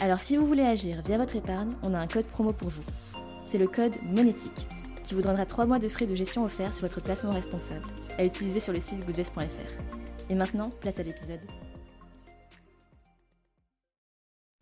Alors 0.00 0.20
si 0.20 0.36
vous 0.36 0.46
voulez 0.46 0.62
agir 0.62 1.02
via 1.02 1.18
votre 1.18 1.34
épargne, 1.34 1.74
on 1.82 1.92
a 1.92 1.98
un 1.98 2.06
code 2.06 2.26
promo 2.26 2.52
pour 2.52 2.68
vous. 2.68 2.84
C'est 3.44 3.58
le 3.58 3.66
code 3.66 4.00
monétique 4.04 4.68
qui 5.02 5.14
vous 5.14 5.22
donnera 5.22 5.44
3 5.44 5.66
mois 5.66 5.80
de 5.80 5.88
frais 5.88 6.06
de 6.06 6.14
gestion 6.14 6.44
offerts 6.44 6.72
sur 6.72 6.82
votre 6.82 7.02
placement 7.02 7.32
responsable 7.32 7.84
à 8.16 8.24
utiliser 8.24 8.60
sur 8.60 8.72
le 8.72 8.78
site 8.78 9.04
goodvest.fr. 9.04 10.30
Et 10.30 10.36
maintenant, 10.36 10.70
place 10.70 11.00
à 11.00 11.02
l'épisode. 11.02 11.40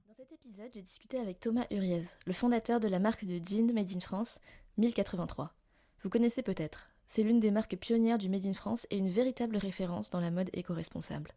Dans 0.08 0.14
cet 0.16 0.32
épisode, 0.32 0.70
j'ai 0.72 0.80
discuté 0.80 1.18
avec 1.18 1.38
Thomas 1.38 1.66
Uriez, 1.70 2.04
le 2.24 2.32
fondateur 2.32 2.80
de 2.80 2.88
la 2.88 2.98
marque 2.98 3.26
de 3.26 3.38
jeans 3.46 3.74
Made 3.74 3.94
in 3.94 4.00
France 4.00 4.40
1083. 4.78 5.52
Vous 6.02 6.08
connaissez 6.08 6.42
peut-être, 6.42 6.88
c'est 7.06 7.22
l'une 7.22 7.40
des 7.40 7.50
marques 7.50 7.76
pionnières 7.76 8.16
du 8.16 8.30
Made 8.30 8.46
in 8.46 8.54
France 8.54 8.86
et 8.90 8.96
une 8.96 9.10
véritable 9.10 9.58
référence 9.58 10.08
dans 10.08 10.20
la 10.20 10.30
mode 10.30 10.48
éco-responsable. 10.54 11.32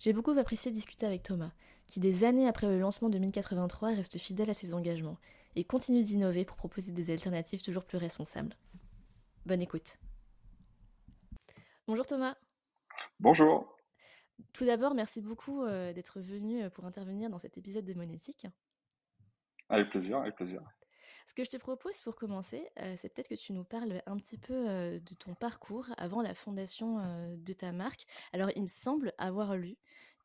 J'ai 0.00 0.12
beaucoup 0.12 0.36
apprécié 0.36 0.72
discuter 0.72 1.06
avec 1.06 1.22
Thomas, 1.22 1.52
qui 1.86 2.00
des 2.00 2.24
années 2.24 2.48
après 2.48 2.66
le 2.66 2.78
lancement 2.78 3.08
de 3.08 3.18
1083 3.18 3.94
reste 3.94 4.18
fidèle 4.18 4.50
à 4.50 4.54
ses 4.54 4.74
engagements 4.74 5.18
et 5.54 5.64
continue 5.64 6.02
d'innover 6.02 6.44
pour 6.44 6.56
proposer 6.56 6.92
des 6.92 7.10
alternatives 7.10 7.62
toujours 7.62 7.84
plus 7.84 7.98
responsables. 7.98 8.56
Bonne 9.46 9.62
écoute. 9.62 9.96
Bonjour 11.86 12.06
Thomas. 12.06 12.36
Bonjour. 13.20 13.76
Tout 14.52 14.64
d'abord, 14.64 14.94
merci 14.94 15.20
beaucoup 15.20 15.62
euh, 15.62 15.92
d'être 15.92 16.20
venu 16.20 16.62
euh, 16.62 16.70
pour 16.70 16.84
intervenir 16.84 17.30
dans 17.30 17.38
cet 17.38 17.56
épisode 17.56 17.84
de 17.84 17.94
Monétique. 17.94 18.46
Avec 19.68 19.90
plaisir, 19.90 20.18
avec 20.18 20.36
plaisir. 20.36 20.60
Ce 21.26 21.34
que 21.34 21.44
je 21.44 21.50
te 21.50 21.56
propose 21.56 22.00
pour 22.00 22.16
commencer, 22.16 22.68
euh, 22.80 22.94
c'est 22.98 23.08
peut-être 23.12 23.28
que 23.28 23.34
tu 23.34 23.52
nous 23.52 23.64
parles 23.64 24.02
un 24.06 24.16
petit 24.16 24.38
peu 24.38 24.98
de 25.00 25.14
ton 25.14 25.34
parcours 25.34 25.86
avant 25.96 26.22
la 26.22 26.34
fondation 26.34 27.36
de 27.36 27.52
ta 27.52 27.72
marque. 27.72 28.06
Alors, 28.32 28.50
il 28.54 28.62
me 28.62 28.68
semble 28.68 29.12
avoir 29.18 29.56
lu 29.56 29.76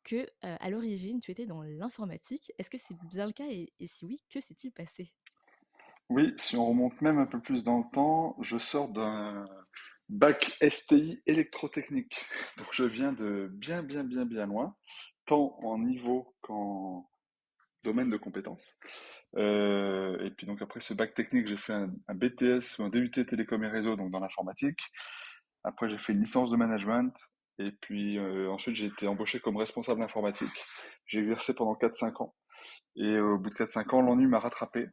que 0.02 0.28
à 0.42 0.70
l'origine, 0.70 1.20
tu 1.20 1.30
étais 1.30 1.46
dans 1.46 1.62
l'informatique. 1.62 2.52
Est-ce 2.58 2.70
que 2.70 2.78
c'est 2.78 2.96
bien 3.10 3.26
le 3.26 3.32
cas 3.32 3.46
et, 3.48 3.72
si 3.86 4.04
oui, 4.04 4.22
que 4.30 4.40
s'est-il 4.40 4.72
passé? 4.72 5.12
Oui, 6.08 6.34
si 6.36 6.56
on 6.56 6.66
remonte 6.66 7.00
même 7.00 7.18
un 7.18 7.26
peu 7.26 7.40
plus 7.40 7.64
dans 7.64 7.78
le 7.78 7.84
temps, 7.92 8.36
je 8.40 8.58
sors 8.58 8.90
d'un 8.90 9.46
bac 10.08 10.56
STI 10.62 11.22
électrotechnique. 11.26 12.26
Donc 12.58 12.68
je 12.72 12.84
viens 12.84 13.12
de 13.12 13.48
bien, 13.52 13.82
bien, 13.82 14.04
bien, 14.04 14.24
bien 14.26 14.46
loin, 14.46 14.76
tant 15.26 15.58
en 15.62 15.78
niveau 15.78 16.34
qu'en 16.42 17.08
domaine 17.82 18.10
de 18.10 18.16
compétences. 18.16 18.78
Et 19.36 20.30
puis 20.36 20.46
donc 20.46 20.62
après 20.62 20.80
ce 20.80 20.94
bac 20.94 21.14
technique, 21.14 21.48
j'ai 21.48 21.56
fait 21.56 21.72
un, 21.72 22.14
BTS 22.14 22.78
ou 22.78 22.84
un 22.84 22.88
DUT 22.90 23.10
télécom 23.10 23.62
et 23.64 23.68
réseau, 23.68 23.96
donc 23.96 24.10
dans 24.10 24.20
l'informatique. 24.20 24.80
Après 25.64 25.88
j'ai 25.88 25.98
fait 25.98 26.12
une 26.12 26.20
licence 26.20 26.50
de 26.50 26.56
management. 26.56 27.12
Et 27.58 27.72
puis 27.80 28.18
euh, 28.18 28.50
ensuite 28.50 28.76
j'ai 28.76 28.86
été 28.86 29.06
embauché 29.06 29.40
comme 29.40 29.56
responsable 29.56 30.02
informatique. 30.02 30.64
J'ai 31.06 31.20
exercé 31.20 31.54
pendant 31.54 31.74
4-5 31.74 32.22
ans. 32.22 32.34
Et 32.96 33.18
au 33.18 33.38
bout 33.38 33.50
de 33.50 33.54
4-5 33.54 33.94
ans, 33.94 34.02
l'ennui 34.02 34.26
m'a 34.26 34.38
rattrapé. 34.38 34.86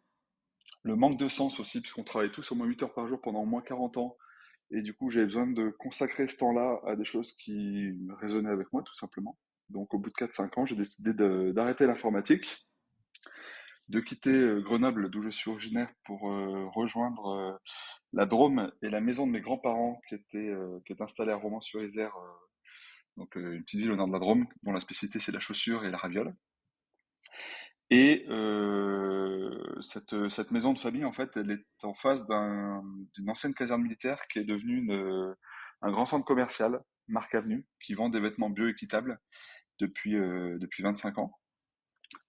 Le 0.84 0.96
manque 0.96 1.18
de 1.18 1.28
sens 1.28 1.60
aussi, 1.60 1.82
puisqu'on 1.82 2.04
travaille 2.04 2.32
tous 2.32 2.52
au 2.52 2.56
moins 2.56 2.66
8 2.66 2.84
heures 2.84 2.94
par 2.94 3.08
jour 3.08 3.20
pendant 3.22 3.42
au 3.42 3.46
moins 3.46 3.62
40 3.62 3.98
ans 3.98 4.18
et 4.72 4.82
du 4.82 4.94
coup, 4.94 5.10
j'avais 5.10 5.26
besoin 5.26 5.48
de 5.48 5.70
consacrer 5.80 6.28
ce 6.28 6.38
temps-là 6.38 6.80
à 6.86 6.96
des 6.96 7.06
choses 7.06 7.34
qui 7.34 7.92
résonnaient 8.20 8.52
avec 8.52 8.72
moi, 8.72 8.84
tout 8.84 8.96
simplement. 8.96 9.38
Donc, 9.70 9.94
au 9.94 10.00
bout 10.00 10.10
de 10.10 10.16
4-5 10.16 10.60
ans, 10.60 10.66
j'ai 10.66 10.76
décidé 10.76 11.14
d'arrêter 11.54 11.88
l'informatique, 11.88 12.46
de 13.88 14.00
quitter 14.00 14.30
euh, 14.30 14.62
Grenoble, 14.62 15.10
d'où 15.10 15.22
je 15.24 15.30
suis 15.30 15.50
originaire, 15.50 15.92
pour 16.06 16.32
euh, 16.32 16.68
rejoindre 16.68 17.28
euh, 17.28 17.58
la 18.14 18.28
Drôme 18.28 18.72
et 18.84 18.90
la 18.90 19.02
maison 19.02 19.26
de 19.26 19.32
mes 19.32 19.42
grands-parents, 19.42 20.02
qui, 20.08 20.16
était, 20.16 20.54
qui 20.86 20.94
est 20.94 21.02
installée 21.02 21.32
à 21.32 21.36
Romans-sur-Isère, 21.36 22.16
donc 23.20 23.36
une 23.36 23.62
petite 23.64 23.80
ville 23.80 23.92
au 23.92 23.96
nord 23.96 24.08
de 24.08 24.14
la 24.14 24.20
Drôme, 24.20 24.48
dont 24.64 24.72
la 24.72 24.80
spécialité 24.80 25.20
c'est 25.20 25.32
la 25.32 25.40
chaussure 25.40 25.86
et 25.86 25.92
la 25.92 25.98
raviole. 25.98 26.34
Et 27.92 28.26
euh, 28.30 29.82
cette, 29.82 30.30
cette, 30.30 30.52
maison 30.52 30.74
de 30.74 30.80
famille, 30.80 31.06
en 31.06 31.12
fait, 31.12 31.30
elle 31.36 31.52
est 31.52 31.84
en 31.84 31.94
face 31.94 32.26
d'une 32.26 33.30
ancienne 33.30 33.54
caserne 33.54 33.82
militaire 33.82 34.28
qui 34.28 34.40
est 34.40 34.44
devenue 34.44 34.92
un 35.82 35.92
grand 35.92 36.06
centre 36.06 36.26
commercial, 36.26 36.82
Marc 37.08 37.34
Avenue, 37.36 37.66
qui 37.84 37.94
vend 37.94 38.10
des 38.10 38.20
vêtements 38.20 38.50
bio-équitables 38.50 39.20
depuis, 39.80 40.16
euh, 40.16 40.58
depuis 40.60 40.84
25 40.84 41.18
ans. 41.18 41.34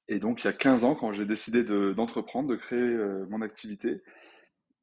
Et 0.09 0.19
donc, 0.19 0.43
il 0.43 0.47
y 0.47 0.49
a 0.49 0.53
15 0.53 0.85
ans, 0.85 0.95
quand 0.95 1.13
j'ai 1.13 1.27
décidé 1.27 1.65
d'entreprendre, 1.65 2.49
de, 2.49 2.57
créer 2.57 2.81
euh, 2.81 3.27
mon 3.29 3.43
activité, 3.43 4.03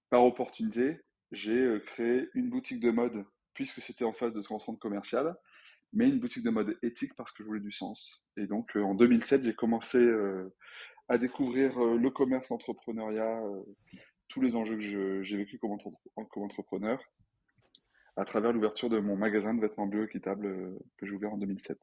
par 0.10 0.24
opportunité, 0.24 1.02
j'ai 1.32 1.58
euh, 1.58 1.80
créé 1.80 2.30
une 2.34 2.50
boutique 2.50 2.80
de 2.80 2.92
mode, 2.92 3.26
puisque 3.54 3.82
c'était 3.82 4.06
en 4.06 4.14
face 4.14 4.34
de 4.34 4.42
ce 4.42 4.48
grand 4.48 4.60
centre 4.60 4.80
commercial, 4.80 5.36
mais 5.94 6.10
une 6.10 6.20
boutique 6.20 6.44
de 6.44 6.50
mode 6.50 6.78
éthique 6.84 7.14
parce 7.16 7.32
que 7.32 7.44
je 7.44 7.48
voulais 7.48 7.62
du 7.62 7.72
sens. 7.72 8.26
Et 8.38 8.48
donc 8.48 8.76
euh, 8.76 8.82
en 8.82 8.96
2007, 8.96 9.44
j'ai 9.44 9.54
commencé 9.54 9.98
euh, 9.98 10.54
à 11.08 11.18
découvrir 11.18 11.78
euh, 11.78 11.98
le 11.98 12.10
commerce, 12.10 12.50
l'entrepreneuriat, 12.50 13.42
tous 14.28 14.42
les 14.42 14.56
enjeux 14.56 14.78
que 14.78 15.24
j'ai 15.24 15.38
vécu 15.38 15.58
comme, 15.58 15.78
entrepreneur 16.44 17.00
à 18.16 18.26
travers 18.26 18.52
l'ouverture 18.52 18.90
de 18.90 19.00
mon 19.00 19.16
magasin 19.16 19.54
de 19.54 19.62
vêtements 19.62 19.86
bio-équitables 19.86 20.76
que 20.98 21.06
j'ai 21.06 21.14
ouvert 21.14 21.34
en 21.34 21.38
2007. 21.38 21.78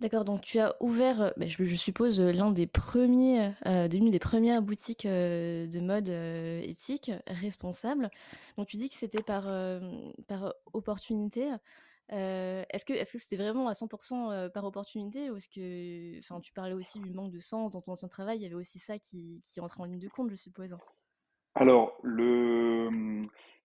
D'accord, 0.00 0.24
donc 0.24 0.42
tu 0.42 0.58
as 0.58 0.74
ouvert, 0.80 1.32
ben, 1.36 1.48
je, 1.48 1.76
suppose, 1.76 2.20
l'un 2.20 2.50
des 2.50 2.66
premiers, 2.66 3.52
euh, 3.66 3.86
l'une 3.86 4.10
des 4.10 4.18
premières 4.18 4.60
boutiques 4.60 5.06
de 5.06 5.80
mode 5.80 6.08
éthique 6.08 7.12
responsable. 7.28 8.10
Donc 8.58 8.66
tu 8.66 8.76
dis 8.76 8.88
que 8.88 8.96
c'était 8.96 9.22
par, 9.22 9.44
par 10.26 10.54
opportunité. 10.72 11.48
Est-ce 12.08 12.84
que 12.84 13.18
c'était 13.18 13.36
vraiment 13.36 13.68
à 13.68 13.72
100% 13.72 14.32
euh, 14.32 14.48
par 14.48 14.64
opportunité 14.64 15.30
ou 15.30 15.36
est-ce 15.36 15.48
que 15.48 16.18
enfin 16.18 16.40
tu 16.40 16.52
parlais 16.52 16.74
aussi 16.74 17.00
du 17.00 17.12
manque 17.12 17.32
de 17.32 17.40
sens 17.40 17.72
dans 17.72 17.80
ton 17.80 17.92
ancien 17.92 18.08
travail, 18.08 18.38
il 18.38 18.42
y 18.42 18.46
avait 18.46 18.54
aussi 18.54 18.78
ça 18.78 18.98
qui, 18.98 19.40
qui 19.44 19.60
entrait 19.60 19.82
en 19.82 19.86
ligne 19.86 19.98
de 19.98 20.08
compte, 20.08 20.30
je 20.30 20.36
suppose? 20.36 20.76
Alors 21.54 21.98
le 22.02 23.22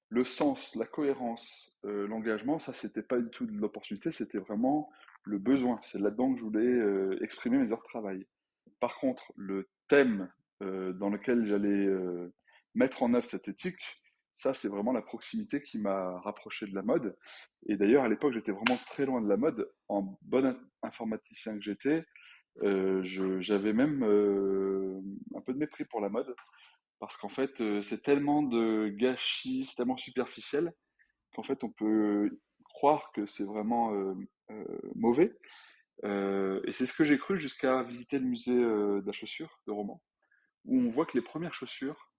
le 0.09 0.23
sens, 0.23 0.73
la 0.75 0.85
cohérence, 0.85 1.77
l'engagement, 1.83 2.59
ça 2.59 2.73
c'était 2.73 3.01
pas 3.01 3.19
du 3.19 3.29
tout 3.29 3.45
de 3.45 3.51
l'opportunité, 3.51 4.11
c'était 4.11 4.37
vraiment 4.37 4.89
le 5.23 5.37
besoin. 5.37 5.81
C'est 5.83 5.99
là-dedans 5.99 6.33
que 6.33 6.39
je 6.39 6.43
voulais 6.45 7.21
exprimer 7.21 7.57
mes 7.57 7.73
heures 7.73 7.81
de 7.81 7.89
travail. 7.89 8.25
Par 8.79 8.97
contre, 8.99 9.33
le 9.35 9.67
thème 9.89 10.31
dans 10.61 11.09
lequel 11.09 11.45
j'allais 11.45 11.89
mettre 12.73 13.03
en 13.03 13.13
œuvre 13.13 13.25
cette 13.25 13.49
éthique, 13.49 13.81
ça, 14.37 14.53
c'est 14.53 14.67
vraiment 14.67 14.91
la 14.91 15.01
proximité 15.01 15.63
qui 15.63 15.79
m'a 15.79 16.19
rapproché 16.19 16.67
de 16.67 16.75
la 16.75 16.83
mode. 16.83 17.17
Et 17.65 17.75
d'ailleurs, 17.75 18.03
à 18.03 18.07
l'époque, 18.07 18.33
j'étais 18.33 18.51
vraiment 18.51 18.79
très 18.85 19.03
loin 19.03 19.19
de 19.19 19.27
la 19.27 19.35
mode. 19.35 19.71
En 19.87 20.15
bon 20.21 20.55
informaticien 20.83 21.55
que 21.55 21.63
j'étais, 21.63 22.05
euh, 22.61 23.01
j'avais 23.41 23.73
même 23.73 24.03
euh, 24.03 25.01
un 25.35 25.41
peu 25.41 25.53
de 25.53 25.57
mépris 25.57 25.85
pour 25.85 26.01
la 26.01 26.09
mode. 26.09 26.35
Parce 26.99 27.17
qu'en 27.17 27.29
fait, 27.29 27.61
euh, 27.61 27.81
c'est 27.81 28.03
tellement 28.03 28.43
de 28.43 28.89
gâchis, 28.89 29.65
c'est 29.65 29.75
tellement 29.75 29.97
superficiel, 29.97 30.71
qu'en 31.33 31.41
fait, 31.41 31.63
on 31.63 31.71
peut 31.71 32.39
croire 32.63 33.11
que 33.13 33.25
c'est 33.25 33.43
vraiment 33.43 33.91
mauvais. 34.93 35.35
et 36.03 36.71
c'est 36.71 36.85
ce 36.85 36.93
que 36.93 37.05
j'ai 37.05 37.17
cru 37.17 37.39
jusqu'à 37.39 37.81
visiter 37.81 38.19
le 38.19 38.25
musée 38.25 38.55
de 38.55 39.03
la 39.03 39.13
chaussure 39.13 39.61
de 39.65 39.71
Romans, 39.71 40.03
où 40.65 40.79
on 40.79 40.91
voit 40.91 41.07
que 41.07 41.17
les 41.17 41.23
premières 41.23 41.55
chaussures 41.55 42.11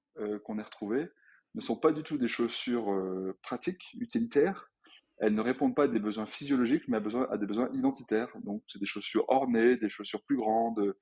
qu'on 0.45 0.59
a 0.59 0.65
retrouvées, 0.65 1.09
ne 1.55 1.61
sont 1.61 1.77
pas 1.77 1.93
du 1.93 2.03
tout 2.03 2.19
des 2.19 2.29
chaussures 2.29 2.93
euh, 2.93 3.37
pratiques, 3.43 3.85
utilitaires. 3.99 4.71
Elles 5.19 5.35
ne 5.35 5.41
répondent 5.41 5.75
pas 5.75 5.85
à 5.85 5.89
des 5.89 5.99
besoins 5.99 6.27
physiologiques, 6.27 6.87
mais 6.89 6.99
à, 6.99 7.37
des 7.37 7.47
besoins 7.47 7.71
identitaires. 7.73 8.31
Donc, 8.45 8.63
c'est 8.69 8.79
des 8.79 8.87
chaussures 8.87 9.29
ornées, 9.29 9.77
des 9.77 9.89
chaussures 9.89 10.23
plus 10.23 10.37
grandes, 10.37 10.95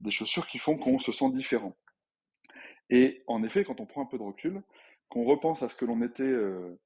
des 0.00 0.10
chaussures 0.10 0.46
qui 0.46 0.58
font 0.58 0.78
qu'on 0.78 0.98
se 0.98 1.12
sent 1.12 1.30
différent. 1.32 1.76
Et 2.88 3.22
en 3.26 3.42
effet, 3.42 3.64
quand 3.64 3.80
on 3.80 3.86
prend 3.86 4.02
un 4.02 4.06
peu 4.06 4.16
de 4.16 4.22
recul, 4.22 4.62
qu'on 5.10 5.24
repense 5.24 5.62
à 5.62 5.68
ce 5.68 5.74
que 5.74 5.84
l'on 5.84 6.00
était 6.02 6.22
euh, 6.22 6.80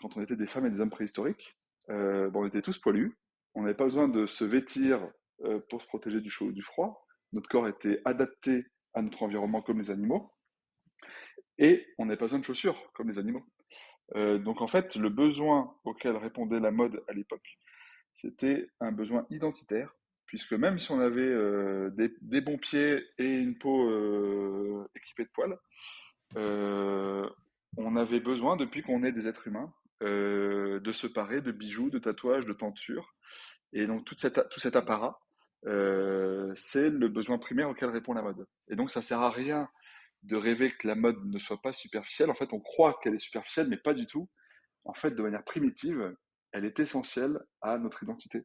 quand 0.00 0.16
on 0.16 0.22
était 0.22 0.36
des 0.36 0.46
femmes 0.46 0.66
et 0.66 0.70
des 0.70 0.80
hommes 0.80 0.90
préhistoriques, 0.90 1.56
euh, 1.90 2.30
on 2.32 2.46
était 2.46 2.62
tous 2.62 2.78
poilus. 2.78 3.18
On 3.54 3.62
n'avait 3.62 3.74
pas 3.74 3.84
besoin 3.84 4.08
de 4.08 4.26
se 4.26 4.44
vêtir 4.44 5.08
pour 5.68 5.82
se 5.82 5.86
protéger 5.86 6.20
du 6.20 6.30
chaud 6.30 6.46
ou 6.46 6.52
du 6.52 6.62
froid. 6.62 7.06
Notre 7.32 7.48
corps 7.48 7.68
était 7.68 8.00
adapté 8.04 8.64
à 8.94 9.02
notre 9.02 9.22
environnement 9.22 9.62
comme 9.62 9.78
les 9.78 9.90
animaux. 9.90 10.32
Et 11.58 11.86
on 11.98 12.06
n'avait 12.06 12.16
pas 12.16 12.26
besoin 12.26 12.40
de 12.40 12.44
chaussures, 12.44 12.90
comme 12.92 13.08
les 13.08 13.18
animaux. 13.18 13.44
Euh, 14.16 14.38
donc 14.38 14.60
en 14.60 14.66
fait, 14.66 14.96
le 14.96 15.08
besoin 15.08 15.74
auquel 15.84 16.16
répondait 16.16 16.60
la 16.60 16.70
mode 16.70 17.02
à 17.08 17.12
l'époque, 17.12 17.58
c'était 18.14 18.68
un 18.80 18.92
besoin 18.92 19.26
identitaire, 19.30 19.94
puisque 20.26 20.52
même 20.52 20.78
si 20.78 20.90
on 20.90 21.00
avait 21.00 21.34
des, 22.20 22.40
bons 22.40 22.58
pieds 22.58 23.04
et 23.18 23.28
une 23.28 23.56
peau 23.56 24.84
équipée 24.94 25.24
de 25.24 25.30
poils, 25.30 25.58
on 27.76 27.96
avait 27.96 28.20
besoin, 28.20 28.56
depuis 28.56 28.82
qu'on 28.82 29.02
est 29.02 29.12
des 29.12 29.26
êtres 29.26 29.48
humains, 29.48 29.72
de 30.00 30.92
se 30.92 31.06
parer 31.06 31.40
de 31.40 31.50
bijoux, 31.50 31.90
de 31.90 31.98
tatouages, 31.98 32.46
de 32.46 32.52
tentures. 32.52 33.14
Et 33.72 33.86
donc 33.86 34.04
tout 34.04 34.14
cet, 34.16 34.48
tout 34.50 34.60
cet 34.60 34.76
apparat, 34.76 35.20
c'est 35.64 36.90
le 36.90 37.08
besoin 37.08 37.38
primaire 37.38 37.68
auquel 37.68 37.90
répond 37.90 38.12
la 38.12 38.22
mode. 38.22 38.46
Et 38.68 38.76
donc 38.76 38.90
ça 38.90 39.02
sert 39.02 39.20
à 39.20 39.30
rien 39.30 39.68
de 40.24 40.36
rêver 40.36 40.72
que 40.76 40.88
la 40.88 40.94
mode 40.94 41.24
ne 41.24 41.38
soit 41.38 41.60
pas 41.60 41.72
superficielle. 41.72 42.30
En 42.30 42.34
fait, 42.34 42.52
on 42.52 42.60
croit 42.60 42.98
qu'elle 43.02 43.14
est 43.14 43.18
superficielle, 43.18 43.68
mais 43.68 43.76
pas 43.76 43.94
du 43.94 44.06
tout. 44.06 44.28
En 44.84 44.94
fait, 44.94 45.12
de 45.12 45.22
manière 45.22 45.44
primitive, 45.44 46.14
elle 46.52 46.64
est 46.64 46.78
essentielle 46.80 47.38
à 47.62 47.78
notre 47.78 48.02
identité. 48.02 48.42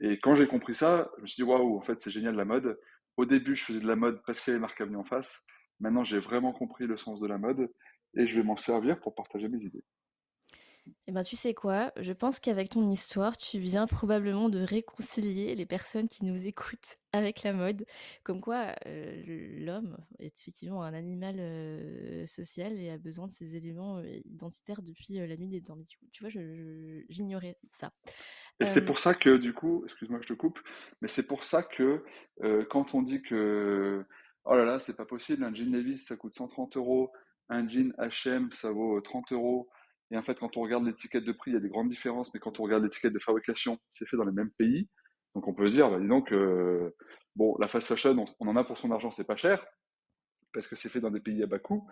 Et 0.00 0.18
quand 0.20 0.34
j'ai 0.34 0.46
compris 0.46 0.74
ça, 0.74 1.10
je 1.16 1.22
me 1.22 1.26
suis 1.26 1.42
dit, 1.42 1.48
waouh, 1.48 1.76
en 1.76 1.82
fait, 1.82 2.00
c'est 2.00 2.10
génial 2.10 2.36
la 2.36 2.44
mode. 2.44 2.78
Au 3.16 3.24
début, 3.24 3.56
je 3.56 3.64
faisais 3.64 3.80
de 3.80 3.86
la 3.86 3.96
mode 3.96 4.22
parce 4.26 4.40
qu'il 4.40 4.52
y 4.52 4.54
avait 4.54 4.60
marque 4.60 4.80
Avenue 4.80 4.96
en 4.96 5.04
face. 5.04 5.44
Maintenant, 5.80 6.04
j'ai 6.04 6.18
vraiment 6.18 6.52
compris 6.52 6.86
le 6.86 6.96
sens 6.96 7.20
de 7.20 7.26
la 7.26 7.38
mode 7.38 7.70
et 8.16 8.26
je 8.26 8.36
vais 8.36 8.44
m'en 8.44 8.56
servir 8.56 9.00
pour 9.00 9.14
partager 9.14 9.48
mes 9.48 9.62
idées. 9.62 9.84
Eh 11.06 11.12
ben, 11.12 11.22
tu 11.22 11.36
sais 11.36 11.54
quoi, 11.54 11.92
je 11.96 12.12
pense 12.12 12.40
qu'avec 12.40 12.70
ton 12.70 12.90
histoire, 12.90 13.36
tu 13.36 13.58
viens 13.58 13.86
probablement 13.86 14.48
de 14.48 14.60
réconcilier 14.60 15.54
les 15.54 15.66
personnes 15.66 16.08
qui 16.08 16.24
nous 16.24 16.46
écoutent 16.46 16.98
avec 17.12 17.42
la 17.42 17.52
mode. 17.52 17.84
Comme 18.22 18.40
quoi, 18.40 18.74
euh, 18.86 19.22
l'homme 19.58 19.96
est 20.18 20.38
effectivement 20.38 20.82
un 20.82 20.94
animal 20.94 21.36
euh, 21.38 22.26
social 22.26 22.74
et 22.78 22.90
a 22.90 22.98
besoin 22.98 23.26
de 23.26 23.32
ces 23.32 23.56
éléments 23.56 23.98
euh, 23.98 24.20
identitaires 24.26 24.82
depuis 24.82 25.14
la 25.14 25.36
nuit 25.36 25.48
des 25.48 25.62
temps. 25.62 25.78
Tu 26.12 26.24
vois, 26.24 26.30
j'ignorais 27.08 27.56
ça. 27.72 27.92
Et 28.60 28.66
c'est 28.66 28.84
pour 28.84 28.98
ça 28.98 29.14
que, 29.14 29.36
du 29.36 29.54
coup, 29.54 29.82
excuse-moi 29.84 30.18
que 30.18 30.26
je 30.26 30.34
te 30.34 30.38
coupe, 30.38 30.58
mais 31.00 31.08
c'est 31.08 31.26
pour 31.26 31.44
ça 31.44 31.62
que 31.62 32.04
quand 32.70 32.94
on 32.94 33.02
dit 33.02 33.22
que, 33.22 34.04
oh 34.44 34.56
là 34.56 34.64
là, 34.64 34.80
c'est 34.80 34.96
pas 34.96 35.06
possible, 35.06 35.44
un 35.44 35.54
jean 35.54 35.70
Levi's, 35.70 36.06
ça 36.06 36.16
coûte 36.16 36.34
130 36.34 36.76
euros, 36.76 37.12
un 37.48 37.68
jean 37.68 37.92
H&M, 37.98 38.50
ça 38.52 38.72
vaut 38.72 39.00
30 39.00 39.32
euros, 39.32 39.68
et 40.10 40.16
en 40.16 40.22
fait, 40.22 40.38
quand 40.38 40.56
on 40.56 40.62
regarde 40.62 40.86
l'étiquette 40.86 41.24
de 41.24 41.32
prix, 41.32 41.50
il 41.50 41.54
y 41.54 41.56
a 41.56 41.60
des 41.60 41.68
grandes 41.68 41.90
différences, 41.90 42.32
mais 42.32 42.40
quand 42.40 42.60
on 42.60 42.62
regarde 42.62 42.82
l'étiquette 42.82 43.12
de 43.12 43.18
fabrication, 43.18 43.78
c'est 43.90 44.08
fait 44.08 44.16
dans 44.16 44.24
les 44.24 44.32
mêmes 44.32 44.50
pays. 44.50 44.88
Donc 45.34 45.46
on 45.46 45.54
peut 45.54 45.68
se 45.68 45.74
dire, 45.74 45.90
bah, 45.90 46.00
dis 46.00 46.08
donc, 46.08 46.32
euh, 46.32 46.90
bon, 47.36 47.56
la 47.58 47.68
fast 47.68 47.86
fashion, 47.86 48.24
on, 48.40 48.48
en 48.48 48.56
a 48.56 48.64
pour 48.64 48.78
son 48.78 48.90
argent, 48.90 49.10
c'est 49.10 49.26
pas 49.26 49.36
cher, 49.36 49.64
parce 50.54 50.66
que 50.66 50.76
c'est 50.76 50.88
fait 50.88 51.00
dans 51.00 51.10
des 51.10 51.20
pays 51.20 51.42
à 51.42 51.46
bas 51.46 51.58
coût. 51.58 51.86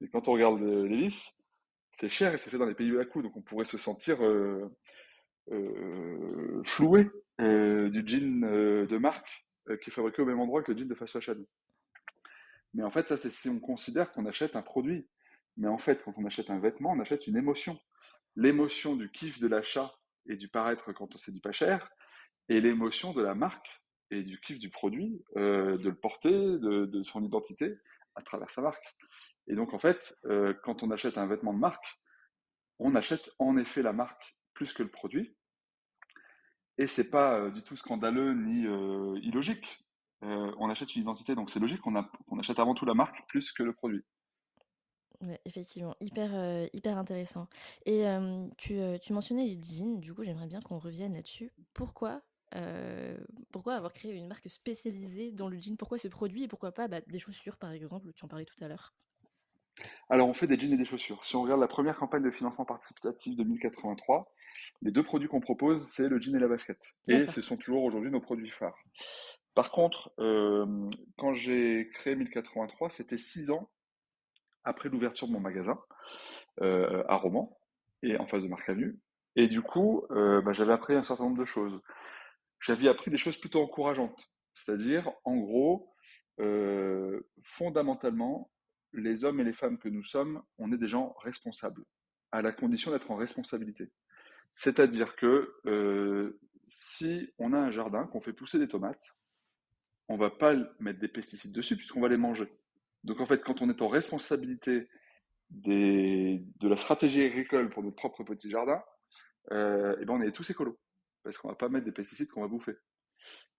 Mais 0.00 0.08
quand 0.08 0.26
on 0.26 0.32
regarde 0.32 0.60
l'hélice, 0.60 1.44
c'est 1.92 2.08
cher 2.08 2.34
et 2.34 2.38
c'est 2.38 2.50
fait 2.50 2.58
dans 2.58 2.66
les 2.66 2.74
pays 2.74 2.96
à 2.98 3.04
coût. 3.04 3.22
Donc 3.22 3.36
on 3.36 3.42
pourrait 3.42 3.64
se 3.64 3.78
sentir 3.78 4.24
euh, 4.24 4.68
euh, 5.52 6.62
floué 6.64 7.08
du 7.38 8.02
jean 8.06 8.40
de 8.86 8.98
marque 8.98 9.46
qui 9.82 9.90
est 9.90 9.92
fabriqué 9.92 10.20
au 10.20 10.26
même 10.26 10.40
endroit 10.40 10.62
que 10.62 10.72
le 10.72 10.78
jean 10.78 10.88
de 10.88 10.94
fast 10.94 11.12
fashion. 11.12 11.36
Mais 12.74 12.82
en 12.82 12.90
fait, 12.90 13.08
ça, 13.08 13.16
c'est 13.16 13.30
si 13.30 13.48
on 13.48 13.60
considère 13.60 14.12
qu'on 14.12 14.26
achète 14.26 14.56
un 14.56 14.62
produit. 14.62 15.08
Mais 15.60 15.68
en 15.68 15.78
fait, 15.78 16.02
quand 16.02 16.14
on 16.16 16.24
achète 16.24 16.48
un 16.48 16.58
vêtement, 16.58 16.92
on 16.92 17.00
achète 17.00 17.26
une 17.26 17.36
émotion. 17.36 17.78
L'émotion 18.34 18.96
du 18.96 19.10
kiff 19.10 19.40
de 19.40 19.46
l'achat 19.46 19.94
et 20.26 20.36
du 20.36 20.48
paraître 20.48 20.92
quand 20.94 21.14
on 21.14 21.18
s'est 21.18 21.32
dit 21.32 21.40
pas 21.40 21.52
cher, 21.52 21.90
et 22.48 22.62
l'émotion 22.62 23.12
de 23.12 23.22
la 23.22 23.34
marque 23.34 23.68
et 24.10 24.22
du 24.22 24.40
kiff 24.40 24.58
du 24.58 24.70
produit, 24.70 25.22
euh, 25.36 25.76
de 25.76 25.90
le 25.90 25.94
porter, 25.94 26.30
de, 26.30 27.02
son 27.02 27.22
identité 27.22 27.76
à 28.14 28.22
travers 28.22 28.50
sa 28.50 28.62
marque. 28.62 28.82
Et 29.48 29.54
donc, 29.54 29.74
en 29.74 29.78
fait, 29.78 30.14
euh, 30.24 30.54
quand 30.64 30.82
on 30.82 30.90
achète 30.90 31.18
un 31.18 31.26
vêtement 31.26 31.52
de 31.52 31.58
marque, 31.58 31.84
on 32.78 32.94
achète 32.94 33.30
en 33.38 33.58
effet 33.58 33.82
la 33.82 33.92
marque 33.92 34.34
plus 34.54 34.72
que 34.72 34.82
le 34.82 34.90
produit. 34.90 35.36
Et 36.78 36.86
c'est 36.86 37.10
pas 37.10 37.34
euh, 37.34 37.50
du 37.50 37.62
tout 37.62 37.76
scandaleux 37.76 38.32
ni 38.32 38.62
illogique. 39.22 39.84
on 40.22 40.70
achète 40.70 40.96
une 40.96 41.02
identité, 41.02 41.34
donc 41.34 41.50
c'est 41.50 41.60
logique 41.60 41.82
qu'on 41.82 42.38
achète 42.38 42.58
avant 42.58 42.74
tout 42.74 42.86
la 42.86 42.94
marque 42.94 43.28
plus 43.28 43.52
que 43.52 43.62
le 43.62 43.74
produit 43.74 44.04
effectivement, 45.44 45.94
hyper, 46.00 46.30
euh, 46.34 46.66
hyper 46.72 46.98
intéressant. 46.98 47.48
Et 47.86 48.04
tu, 48.56 48.78
euh, 48.78 48.98
tu, 48.98 49.12
mentionnais 49.12 49.44
les 49.44 49.58
jeans, 49.62 50.00
du 50.00 50.14
coup 50.14 50.24
j'aimerais 50.24 50.46
bien 50.46 50.60
qu'on 50.60 50.78
revienne 50.78 51.14
là-dessus. 51.14 51.52
Pourquoi, 51.74 52.22
euh, 52.56 53.16
pourquoi 53.52 53.74
avoir 53.74 53.92
créé 53.92 54.12
une 54.12 54.28
marque 54.28 54.48
spécialisée 54.48 55.32
dans 55.32 55.48
le 55.48 55.58
jean? 55.58 55.76
Pourquoi 55.76 55.98
ce 55.98 56.08
produit 56.08 56.44
et 56.44 56.48
pourquoi 56.48 56.72
pas 56.72 56.88
bah, 56.88 57.00
des 57.06 57.18
chaussures 57.18 57.56
par 57.56 57.72
exemple, 57.72 58.12
tu 58.14 58.24
en 58.24 58.28
parlais 58.28 58.46
tout 58.46 58.62
à 58.62 58.68
l'heure? 58.68 58.94
Alors 60.10 60.28
on 60.28 60.34
fait 60.34 60.46
des 60.46 60.58
jeans 60.58 60.72
et 60.72 60.76
des 60.76 60.84
chaussures. 60.84 61.24
Si 61.24 61.36
on 61.36 61.42
regarde 61.42 61.60
la 61.60 61.68
première 61.68 61.96
campagne 61.96 62.22
de 62.22 62.30
financement 62.30 62.64
participatif 62.64 63.36
de 63.36 63.44
1083, 63.44 64.32
les 64.82 64.90
deux 64.90 65.02
produits 65.02 65.28
qu'on 65.28 65.40
propose, 65.40 65.86
c'est 65.88 66.08
le 66.08 66.20
jean 66.20 66.36
et 66.36 66.40
la 66.40 66.48
basket. 66.48 66.78
Et 67.08 67.26
ce 67.26 67.40
sont 67.40 67.56
toujours 67.56 67.84
aujourd'hui 67.84 68.10
nos 68.10 68.20
produits 68.20 68.50
phares. 68.50 68.78
Par 69.54 69.70
contre, 69.70 70.12
quand 70.16 71.32
j'ai 71.32 71.88
créé 71.94 72.14
1083, 72.14 72.90
c'était 72.90 73.18
six 73.18 73.50
ans 73.50 73.70
après 74.64 74.88
l'ouverture 74.88 75.26
de 75.26 75.32
mon 75.32 75.40
magasin 75.40 75.78
euh, 76.60 77.02
à 77.08 77.16
Romans 77.16 77.58
et 78.02 78.16
en 78.16 78.26
face 78.26 78.42
de 78.42 78.48
Marc 78.48 78.68
Avenue. 78.68 78.98
Et 79.36 79.46
du 79.46 79.62
coup, 79.62 80.04
euh, 80.10 80.40
bah, 80.42 80.52
j'avais 80.52 80.72
appris 80.72 80.94
un 80.94 81.04
certain 81.04 81.24
nombre 81.24 81.38
de 81.38 81.44
choses. 81.44 81.80
J'avais 82.60 82.88
appris 82.88 83.10
des 83.10 83.16
choses 83.16 83.38
plutôt 83.38 83.62
encourageantes. 83.62 84.28
C'est-à-dire, 84.54 85.10
en 85.24 85.36
gros, 85.36 85.94
euh, 86.40 87.20
fondamentalement, 87.42 88.50
les 88.92 89.24
hommes 89.24 89.40
et 89.40 89.44
les 89.44 89.52
femmes 89.52 89.78
que 89.78 89.88
nous 89.88 90.04
sommes, 90.04 90.42
on 90.58 90.72
est 90.72 90.78
des 90.78 90.88
gens 90.88 91.14
responsables, 91.22 91.84
à 92.32 92.42
la 92.42 92.52
condition 92.52 92.90
d'être 92.90 93.10
en 93.10 93.16
responsabilité. 93.16 93.90
C'est-à-dire 94.56 95.14
que 95.14 95.54
si 96.66 97.32
on 97.38 97.52
a 97.52 97.58
un 97.58 97.70
jardin, 97.70 98.06
qu'on 98.06 98.20
fait 98.20 98.32
pousser 98.32 98.58
des 98.58 98.68
tomates, 98.68 99.14
on 100.08 100.16
va 100.16 100.28
pas 100.28 100.54
mettre 100.80 100.98
des 100.98 101.08
pesticides 101.08 101.52
dessus 101.52 101.76
puisqu'on 101.76 102.00
va 102.00 102.08
les 102.08 102.16
manger. 102.16 102.52
Donc 103.04 103.20
en 103.20 103.26
fait, 103.26 103.42
quand 103.42 103.62
on 103.62 103.70
est 103.70 103.82
en 103.82 103.88
responsabilité 103.88 104.88
de 105.50 106.68
la 106.68 106.76
stratégie 106.76 107.22
agricole 107.22 107.70
pour 107.70 107.82
notre 107.82 107.96
propre 107.96 108.22
petit 108.24 108.50
jardin, 108.50 108.82
euh, 109.52 109.96
et 110.00 110.04
ben 110.04 110.14
on 110.14 110.22
est 110.22 110.32
tous 110.32 110.48
écolos, 110.50 110.78
parce 111.24 111.38
qu'on 111.38 111.48
va 111.48 111.54
pas 111.54 111.68
mettre 111.68 111.86
des 111.86 111.92
pesticides 111.92 112.30
qu'on 112.30 112.42
va 112.42 112.48
bouffer. 112.48 112.76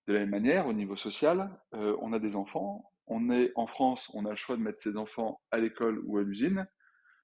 De 0.07 0.13
la 0.13 0.19
même 0.19 0.29
manière, 0.29 0.67
au 0.67 0.73
niveau 0.73 0.95
social, 0.95 1.59
euh, 1.73 1.95
on 2.01 2.13
a 2.13 2.19
des 2.19 2.35
enfants, 2.35 2.91
on 3.07 3.29
est 3.29 3.51
en 3.55 3.67
France, 3.67 4.09
on 4.13 4.25
a 4.25 4.31
le 4.31 4.35
choix 4.35 4.55
de 4.55 4.61
mettre 4.61 4.81
ses 4.81 4.97
enfants 4.97 5.41
à 5.51 5.57
l'école 5.57 6.01
ou 6.05 6.17
à 6.17 6.23
l'usine. 6.23 6.67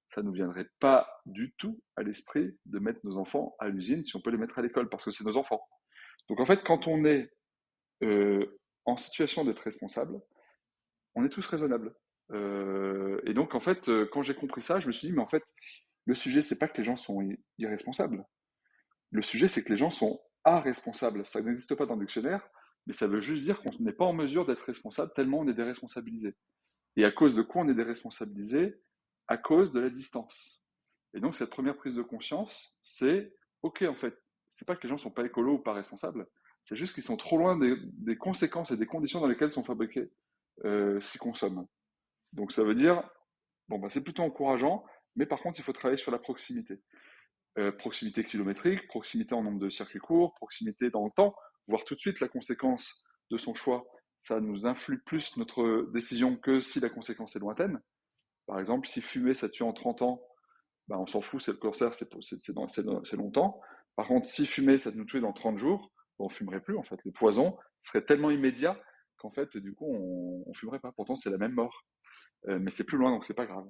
Ça 0.09 0.21
ne 0.21 0.27
nous 0.27 0.33
viendrait 0.33 0.69
pas 0.79 1.09
du 1.25 1.53
tout 1.57 1.81
à 1.95 2.03
l'esprit 2.03 2.57
de 2.65 2.79
mettre 2.79 2.99
nos 3.03 3.17
enfants 3.17 3.55
à 3.59 3.67
l'usine 3.67 4.03
si 4.03 4.15
on 4.15 4.21
peut 4.21 4.29
les 4.29 4.37
mettre 4.37 4.59
à 4.59 4.61
l'école, 4.61 4.89
parce 4.89 5.05
que 5.05 5.11
c'est 5.11 5.23
nos 5.23 5.37
enfants. 5.37 5.61
Donc 6.29 6.39
en 6.39 6.45
fait, 6.45 6.63
quand 6.63 6.87
on 6.87 7.05
est 7.05 7.31
euh, 8.03 8.59
en 8.85 8.97
situation 8.97 9.43
d'être 9.43 9.59
responsable, 9.59 10.21
on 11.15 11.25
est 11.25 11.29
tous 11.29 11.45
raisonnables. 11.47 11.93
Euh, 12.31 13.21
et 13.25 13.33
donc, 13.33 13.55
en 13.55 13.59
fait, 13.59 13.89
euh, 13.89 14.07
quand 14.11 14.23
j'ai 14.23 14.35
compris 14.35 14.61
ça, 14.61 14.79
je 14.79 14.87
me 14.87 14.91
suis 14.91 15.07
dit, 15.07 15.13
mais 15.13 15.21
en 15.21 15.27
fait, 15.27 15.43
le 16.05 16.15
sujet, 16.15 16.41
c'est 16.41 16.59
pas 16.59 16.67
que 16.67 16.77
les 16.77 16.83
gens 16.83 16.97
sont 16.97 17.27
irresponsables. 17.57 18.25
Le 19.11 19.21
sujet, 19.21 19.47
c'est 19.47 19.63
que 19.63 19.71
les 19.71 19.77
gens 19.77 19.91
sont 19.91 20.21
responsables. 20.45 21.25
Ça 21.25 21.41
n'existe 21.41 21.75
pas 21.75 21.85
dans 21.85 21.95
le 21.95 22.05
dictionnaire, 22.05 22.47
mais 22.85 22.93
ça 22.93 23.07
veut 23.07 23.19
juste 23.19 23.43
dire 23.43 23.61
qu'on 23.61 23.71
n'est 23.79 23.91
pas 23.91 24.05
en 24.05 24.13
mesure 24.13 24.45
d'être 24.45 24.61
responsable 24.61 25.11
tellement 25.13 25.39
on 25.39 25.47
est 25.47 25.53
déresponsabilisé. 25.53 26.35
Et 26.95 27.05
à 27.05 27.11
cause 27.11 27.35
de 27.35 27.41
quoi 27.41 27.63
on 27.63 27.69
est 27.69 27.75
déresponsabilisé? 27.75 28.81
À 29.27 29.37
cause 29.37 29.73
de 29.73 29.79
la 29.79 29.89
distance. 29.89 30.63
Et 31.13 31.19
donc, 31.19 31.35
cette 31.35 31.49
première 31.49 31.75
prise 31.75 31.95
de 31.95 32.01
conscience, 32.01 32.77
c'est 32.81 33.33
OK, 33.61 33.81
en 33.81 33.95
fait, 33.95 34.17
c'est 34.49 34.65
pas 34.65 34.75
que 34.75 34.83
les 34.83 34.89
gens 34.89 34.97
sont 34.97 35.11
pas 35.11 35.25
écolos 35.25 35.55
ou 35.55 35.59
pas 35.59 35.73
responsables, 35.73 36.25
c'est 36.63 36.75
juste 36.75 36.93
qu'ils 36.93 37.03
sont 37.03 37.17
trop 37.17 37.37
loin 37.37 37.57
des, 37.57 38.17
conséquences 38.17 38.71
et 38.71 38.77
des 38.77 38.85
conditions 38.85 39.21
dans 39.21 39.27
lesquelles 39.27 39.51
sont 39.51 39.63
fabriqués 39.63 40.11
euh, 40.65 40.99
ce 40.99 41.11
qu'ils 41.11 41.19
consomment. 41.19 41.65
Donc 42.33 42.51
ça 42.51 42.63
veut 42.63 42.75
dire, 42.75 43.03
bon, 43.67 43.79
bah, 43.79 43.87
c'est 43.89 44.03
plutôt 44.03 44.23
encourageant, 44.23 44.85
mais 45.15 45.25
par 45.25 45.41
contre, 45.41 45.59
il 45.59 45.63
faut 45.63 45.73
travailler 45.73 45.97
sur 45.97 46.11
la 46.11 46.19
proximité. 46.19 46.81
Euh, 47.57 47.71
proximité 47.71 48.23
kilométrique, 48.23 48.87
proximité 48.87 49.33
en 49.33 49.41
nombre 49.41 49.59
de 49.59 49.69
circuits 49.69 49.99
courts, 49.99 50.35
proximité 50.35 50.91
dans 50.91 51.05
le 51.05 51.11
temps, 51.15 51.33
voir 51.67 51.83
tout 51.85 51.95
de 51.95 51.99
suite 51.99 52.19
la 52.19 52.27
conséquence 52.27 53.03
de 53.31 53.37
son 53.37 53.55
choix. 53.55 53.87
Ça 54.21 54.39
nous 54.39 54.67
influe 54.67 55.01
plus 55.03 55.37
notre 55.37 55.89
décision 55.91 56.37
que 56.37 56.59
si 56.59 56.79
la 56.79 56.89
conséquence 56.89 57.35
est 57.35 57.39
lointaine. 57.39 57.81
Par 58.45 58.59
exemple, 58.59 58.87
si 58.87 59.01
fumer, 59.01 59.33
ça 59.33 59.49
tue 59.49 59.63
en 59.63 59.73
30 59.73 60.03
ans, 60.03 60.21
bah, 60.87 60.97
on 60.99 61.07
s'en 61.07 61.21
fout, 61.21 61.41
c'est 61.41 61.51
le 61.51 61.57
cancer, 61.57 61.93
c'est 61.93 63.17
longtemps. 63.17 63.59
Par 63.95 64.07
contre, 64.07 64.27
si 64.27 64.45
fumer, 64.45 64.77
ça 64.77 64.91
nous 64.91 65.05
tue 65.05 65.19
dans 65.19 65.33
30 65.33 65.57
jours, 65.57 65.91
on 66.19 66.25
ne 66.25 66.31
fumerait 66.31 66.61
plus, 66.61 66.77
en 66.77 66.83
fait. 66.83 66.99
Le 67.03 67.11
poison 67.11 67.57
serait 67.81 68.05
tellement 68.05 68.31
immédiat 68.31 68.79
qu'en 69.17 69.31
fait, 69.31 69.57
du 69.57 69.73
coup, 69.73 69.87
on 69.87 70.43
ne 70.47 70.53
fumerait 70.53 70.79
pas. 70.79 70.91
Pourtant, 70.91 71.15
c'est 71.15 71.29
la 71.29 71.37
même 71.37 71.53
mort. 71.53 71.85
Euh, 72.47 72.59
mais 72.59 72.71
c'est 72.71 72.85
plus 72.85 72.97
loin, 72.97 73.11
donc 73.11 73.25
c'est 73.25 73.33
pas 73.33 73.45
grave. 73.45 73.67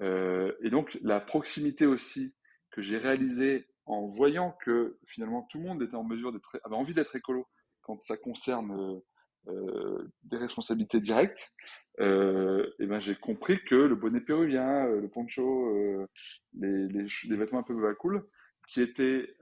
Euh, 0.00 0.52
et 0.62 0.70
donc 0.70 0.96
la 1.02 1.20
proximité 1.20 1.86
aussi 1.86 2.34
que 2.70 2.82
j'ai 2.82 2.98
réalisée 2.98 3.68
en 3.86 4.06
voyant 4.06 4.56
que 4.64 4.98
finalement 5.06 5.46
tout 5.50 5.58
le 5.58 5.64
monde 5.64 5.82
était 5.82 5.94
en 5.94 6.04
mesure 6.04 6.32
d'être, 6.32 6.58
avait 6.64 6.74
envie 6.74 6.94
d'être 6.94 7.14
écolo 7.14 7.46
quand 7.82 8.02
ça 8.02 8.16
concerne 8.16 9.00
euh, 9.48 10.10
des 10.24 10.38
responsabilités 10.38 11.00
directes, 11.00 11.54
et 12.00 12.86
ben 12.86 12.98
j'ai 12.98 13.14
compris 13.14 13.62
que 13.64 13.74
le 13.74 13.94
bonnet 13.94 14.20
péruvien, 14.20 14.86
le 14.86 15.06
poncho, 15.08 16.08
les, 16.54 17.36
vêtements 17.36 17.60
un 17.60 17.62
peu 17.62 17.94
cool, 17.94 18.26
qui 18.68 18.80
étaient 18.80 19.36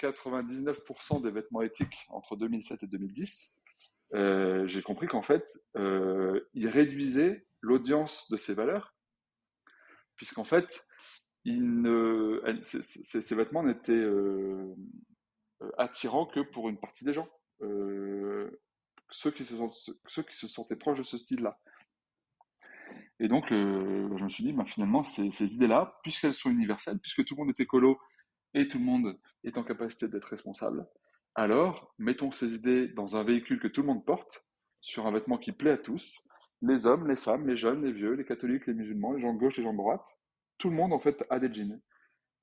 99% 0.00 1.22
des 1.22 1.30
vêtements 1.32 1.60
éthiques 1.60 2.06
entre 2.08 2.36
2007 2.36 2.84
et 2.84 2.86
2010, 2.86 3.58
j'ai 4.66 4.82
compris 4.82 5.08
qu'en 5.08 5.22
fait, 5.22 5.50
il 5.74 6.68
réduisait 6.68 7.47
l'audience 7.60 8.30
de 8.30 8.36
ces 8.36 8.54
valeurs, 8.54 8.94
puisqu'en 10.16 10.44
fait, 10.44 10.86
ces, 11.44 13.34
vêtements 13.34 13.62
n'étaient 13.62 14.06
attirants 15.76 16.26
que 16.26 16.40
pour 16.40 16.68
une 16.68 16.78
partie 16.78 17.04
des 17.04 17.12
gens, 17.12 17.28
ceux, 19.10 19.30
qui 19.30 19.44
se 19.44 19.54
ceux 20.06 20.22
qui 20.22 20.36
se 20.36 20.48
sentaient 20.48 20.76
proches 20.76 20.98
de 20.98 21.04
ce 21.04 21.18
style-là. 21.18 21.58
Et 23.20 23.28
donc, 23.28 23.48
je 23.50 23.54
me 24.24 24.28
suis 24.28 24.44
dit, 24.44 24.52
ben, 24.52 24.64
finalement, 24.64 25.02
ces 25.02 25.54
idées-là, 25.54 25.98
puisqu'elles 26.02 26.34
sont 26.34 26.50
universelles, 26.50 26.98
puisque 27.00 27.24
tout 27.24 27.34
le 27.34 27.44
monde 27.44 27.50
est 27.50 27.60
écolo 27.60 27.98
et 28.54 28.68
tout 28.68 28.78
le 28.78 28.84
monde 28.84 29.18
est 29.44 29.58
en 29.58 29.64
capacité 29.64 30.08
d'être 30.08 30.28
responsable, 30.28 30.86
alors 31.34 31.94
mettons 31.98 32.32
ces 32.32 32.54
idées 32.54 32.88
dans 32.88 33.16
un 33.16 33.22
véhicule 33.22 33.60
que 33.60 33.68
tout 33.68 33.82
le 33.82 33.86
monde 33.86 34.04
porte, 34.04 34.44
sur 34.80 35.06
un 35.06 35.12
vêtement 35.12 35.38
qui 35.38 35.52
plaît 35.52 35.72
à 35.72 35.78
tous, 35.78 36.27
les 36.62 36.86
hommes, 36.86 37.08
les 37.08 37.16
femmes, 37.16 37.46
les 37.46 37.56
jeunes, 37.56 37.84
les 37.84 37.92
vieux, 37.92 38.12
les 38.12 38.24
catholiques, 38.24 38.66
les 38.66 38.74
musulmans, 38.74 39.12
les 39.12 39.22
gens 39.22 39.32
de 39.32 39.38
gauche, 39.38 39.56
les 39.56 39.62
gens 39.62 39.72
de 39.72 39.78
droite, 39.78 40.16
tout 40.58 40.70
le 40.70 40.76
monde 40.76 40.92
en 40.92 40.98
fait 40.98 41.24
a 41.30 41.38
des 41.38 41.52
jeans. 41.52 41.80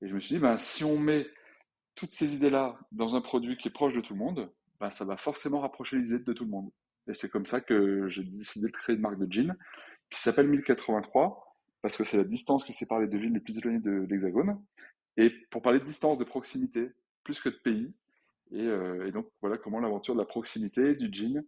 Et 0.02 0.08
je 0.08 0.14
me 0.14 0.20
suis 0.20 0.36
dit, 0.36 0.40
ben, 0.40 0.58
si 0.58 0.84
on 0.84 0.98
met 0.98 1.26
toutes 1.94 2.12
ces 2.12 2.34
idées-là 2.34 2.78
dans 2.92 3.14
un 3.14 3.20
produit 3.20 3.56
qui 3.56 3.68
est 3.68 3.72
proche 3.72 3.94
de 3.94 4.00
tout 4.00 4.14
le 4.14 4.18
monde, 4.18 4.50
ben, 4.80 4.90
ça 4.90 5.04
va 5.04 5.16
forcément 5.16 5.60
rapprocher 5.60 5.96
les 5.96 6.08
idées 6.08 6.24
de 6.24 6.32
tout 6.32 6.44
le 6.44 6.50
monde. 6.50 6.70
Et 7.08 7.14
c'est 7.14 7.30
comme 7.30 7.46
ça 7.46 7.60
que 7.60 8.08
j'ai 8.08 8.24
décidé 8.24 8.66
de 8.66 8.72
créer 8.72 8.96
une 8.96 9.02
marque 9.02 9.18
de 9.18 9.30
jeans 9.30 9.56
qui 10.10 10.20
s'appelle 10.20 10.48
1083, 10.48 11.56
parce 11.82 11.96
que 11.96 12.04
c'est 12.04 12.16
la 12.16 12.24
distance 12.24 12.64
qui 12.64 12.72
sépare 12.72 13.00
les 13.00 13.06
deux 13.06 13.18
villes 13.18 13.32
les 13.32 13.40
plus 13.40 13.58
éloignées 13.58 13.80
de 13.80 14.06
l'Hexagone. 14.08 14.60
Et 15.16 15.30
pour 15.50 15.62
parler 15.62 15.78
de 15.78 15.84
distance, 15.84 16.18
de 16.18 16.24
proximité, 16.24 16.90
plus 17.22 17.40
que 17.40 17.48
de 17.48 17.56
pays. 17.56 17.94
Et, 18.52 18.60
euh, 18.60 19.06
et 19.06 19.12
donc 19.12 19.28
voilà 19.40 19.56
comment 19.56 19.80
l'aventure 19.80 20.14
de 20.14 20.20
la 20.20 20.26
proximité, 20.26 20.94
du 20.94 21.08
jean, 21.12 21.44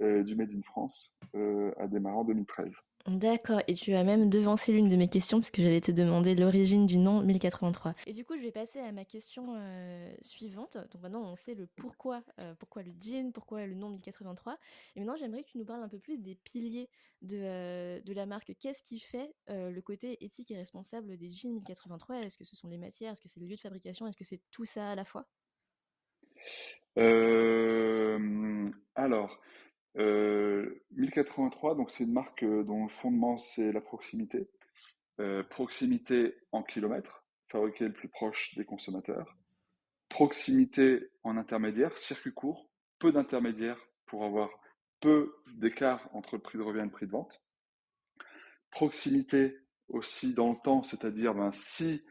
euh, 0.00 0.22
du 0.22 0.34
Made 0.34 0.52
in 0.52 0.62
France 0.62 1.16
euh, 1.34 1.70
a 1.76 1.86
démarré 1.86 2.16
en 2.16 2.24
2013. 2.24 2.72
D'accord, 3.06 3.60
et 3.66 3.74
tu 3.74 3.94
as 3.94 4.04
même 4.04 4.30
devancé 4.30 4.72
l'une 4.72 4.88
de 4.88 4.94
mes 4.94 5.08
questions 5.08 5.40
puisque 5.40 5.60
j'allais 5.60 5.80
te 5.80 5.90
demander 5.90 6.36
l'origine 6.36 6.86
du 6.86 6.98
nom 6.98 7.20
1083. 7.20 7.94
Et 8.06 8.12
du 8.12 8.24
coup, 8.24 8.36
je 8.36 8.42
vais 8.42 8.52
passer 8.52 8.78
à 8.78 8.92
ma 8.92 9.04
question 9.04 9.54
euh, 9.56 10.08
suivante. 10.22 10.76
Donc 10.92 11.02
maintenant, 11.02 11.22
on 11.24 11.34
sait 11.34 11.54
le 11.54 11.66
pourquoi, 11.66 12.22
euh, 12.40 12.54
pourquoi 12.60 12.82
le 12.84 12.92
jean, 13.00 13.32
pourquoi 13.32 13.66
le 13.66 13.74
nom 13.74 13.90
1083. 13.90 14.56
Et 14.94 15.00
maintenant, 15.00 15.16
j'aimerais 15.16 15.42
que 15.42 15.48
tu 15.48 15.58
nous 15.58 15.64
parles 15.64 15.82
un 15.82 15.88
peu 15.88 15.98
plus 15.98 16.22
des 16.22 16.36
piliers 16.36 16.88
de, 17.22 18.00
de 18.00 18.12
la 18.12 18.24
marque. 18.24 18.52
Qu'est-ce 18.60 18.82
qui 18.82 19.00
fait 19.00 19.34
le 19.48 19.80
côté 19.80 20.24
éthique 20.24 20.52
et 20.52 20.56
responsable 20.56 21.16
des 21.16 21.28
jeans 21.28 21.54
1083 21.54 22.20
Est-ce 22.20 22.38
que 22.38 22.44
ce 22.44 22.54
sont 22.54 22.68
les 22.68 22.78
matières? 22.78 23.12
Est-ce 23.12 23.20
que 23.20 23.28
c'est 23.28 23.40
le 23.40 23.46
lieu 23.46 23.56
de 23.56 23.60
fabrication? 23.60 24.06
Est-ce 24.06 24.16
que 24.16 24.24
c'est 24.24 24.40
tout 24.52 24.64
ça 24.64 24.90
à 24.90 24.94
la 24.94 25.04
fois? 25.04 25.26
Alors, 28.94 29.40
1083, 29.96 31.72
euh, 31.72 31.74
donc 31.74 31.90
c'est 31.90 32.04
une 32.04 32.12
marque 32.12 32.42
euh, 32.42 32.64
dont 32.64 32.84
le 32.84 32.88
fondement 32.88 33.38
c'est 33.38 33.72
la 33.72 33.80
proximité. 33.80 34.48
Euh, 35.20 35.42
proximité 35.42 36.34
en 36.52 36.62
kilomètres, 36.62 37.24
fabriquer 37.48 37.84
le 37.84 37.92
plus 37.92 38.08
proche 38.08 38.54
des 38.56 38.64
consommateurs. 38.64 39.36
Proximité 40.08 41.10
en 41.22 41.36
intermédiaire, 41.36 41.96
circuit 41.98 42.32
court, 42.32 42.68
peu 42.98 43.12
d'intermédiaires 43.12 43.80
pour 44.06 44.24
avoir 44.24 44.50
peu 45.00 45.34
d'écart 45.54 46.08
entre 46.14 46.36
le 46.36 46.42
prix 46.42 46.58
de 46.58 46.62
revient 46.62 46.80
et 46.80 46.84
le 46.84 46.90
prix 46.90 47.06
de 47.06 47.12
vente. 47.12 47.42
Proximité 48.70 49.58
aussi 49.88 50.32
dans 50.32 50.52
le 50.52 50.58
temps, 50.64 50.82
c'est-à-dire 50.82 51.34
ben, 51.34 51.52
si 51.52 52.02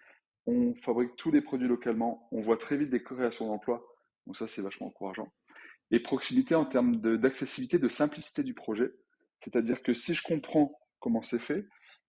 on 0.45 0.75
fabrique 0.75 1.15
tous 1.15 1.31
les 1.31 1.41
produits 1.41 1.67
localement, 1.67 2.27
on 2.31 2.41
voit 2.41 2.57
très 2.57 2.77
vite 2.77 2.89
des 2.89 3.01
créations 3.01 3.47
d'emplois. 3.47 3.83
Donc 4.27 4.37
ça, 4.37 4.47
c'est 4.47 4.61
vachement 4.61 4.87
encourageant 4.87 5.31
et 5.91 5.99
proximité 5.99 6.55
en 6.55 6.65
termes 6.65 6.95
d'accessibilité, 7.17 7.77
de, 7.77 7.89
simplicité 7.89 8.43
du 8.43 8.53
projet. 8.53 8.91
C'est-à-dire 9.43 9.83
que 9.83 9.93
si 9.93 10.13
je 10.13 10.23
comprends 10.23 10.79
comment 10.99 11.21
c'est 11.21 11.39
fait, 11.39 11.67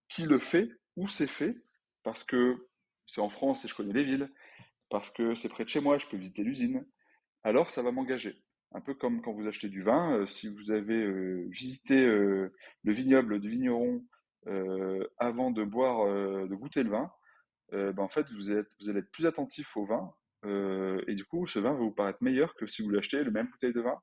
qui 0.09 0.23
le 0.23 0.39
fait, 0.39 0.69
où 0.97 1.09
c'est 1.09 1.27
fait, 1.27 1.57
parce 2.05 2.25
que 2.25 2.69
c'est 3.07 3.21
en 3.21 3.29
France 3.29 3.65
et 3.65 3.69
je 3.69 3.75
connais 3.75 3.93
les 3.93 4.05
villes, 4.05 4.31
parce 4.89 5.11
que 5.11 5.35
c'est 5.35 5.49
près 5.49 5.65
de 5.65 5.69
chez 5.69 5.81
moi, 5.81 5.99
je 5.99 6.07
peux 6.07 6.17
visiter 6.17 6.45
l'usine, 6.45 6.87
alors 7.43 7.71
ça 7.71 7.83
va 7.83 7.91
m'engager. 7.91 8.43
Un 8.75 8.81
peu 8.81 8.95
comme 8.95 9.21
quand 9.21 9.33
vous 9.33 9.47
achetez 9.47 9.69
du 9.69 9.83
vin, 9.83 10.17
euh, 10.17 10.27
si 10.27 10.49
vous 10.49 10.71
avez 10.71 11.03
euh, 11.03 11.47
visité 11.51 11.99
euh, 11.99 12.55
le 12.85 12.93
vignoble 12.93 13.41
du 13.41 13.51
vigneron 13.51 14.05
avant 15.19 15.53
de 15.53 15.63
boire, 15.63 16.05
de 16.05 16.55
goûter 16.57 16.83
le 16.83 16.91
vin, 16.91 17.13
ben 17.71 18.01
en 18.01 18.09
fait 18.09 18.29
vous, 18.33 18.53
vous 18.81 18.89
allez 18.91 18.99
être 18.99 19.11
plus 19.13 19.25
attentif 19.25 19.77
au 19.77 19.87
vin 19.87 20.13
euh, 20.45 21.01
et 21.07 21.15
du 21.15 21.25
coup, 21.25 21.47
ce 21.47 21.59
vin 21.59 21.73
va 21.73 21.79
vous 21.79 21.93
paraître 21.93 22.23
meilleur 22.23 22.55
que 22.55 22.67
si 22.67 22.83
vous 22.83 22.91
l'achetez 22.91 23.23
le 23.23 23.31
même 23.31 23.49
bouteille 23.49 23.73
de 23.73 23.81
vin, 23.81 23.99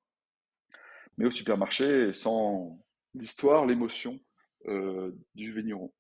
mais 1.18 1.26
au 1.26 1.32
supermarché, 1.32 2.14
sans 2.14 2.80
l'histoire, 3.14 3.66
l'émotion 3.66 4.20
euh, 4.68 5.12
du 5.36 5.54
vigneron. 5.54 5.94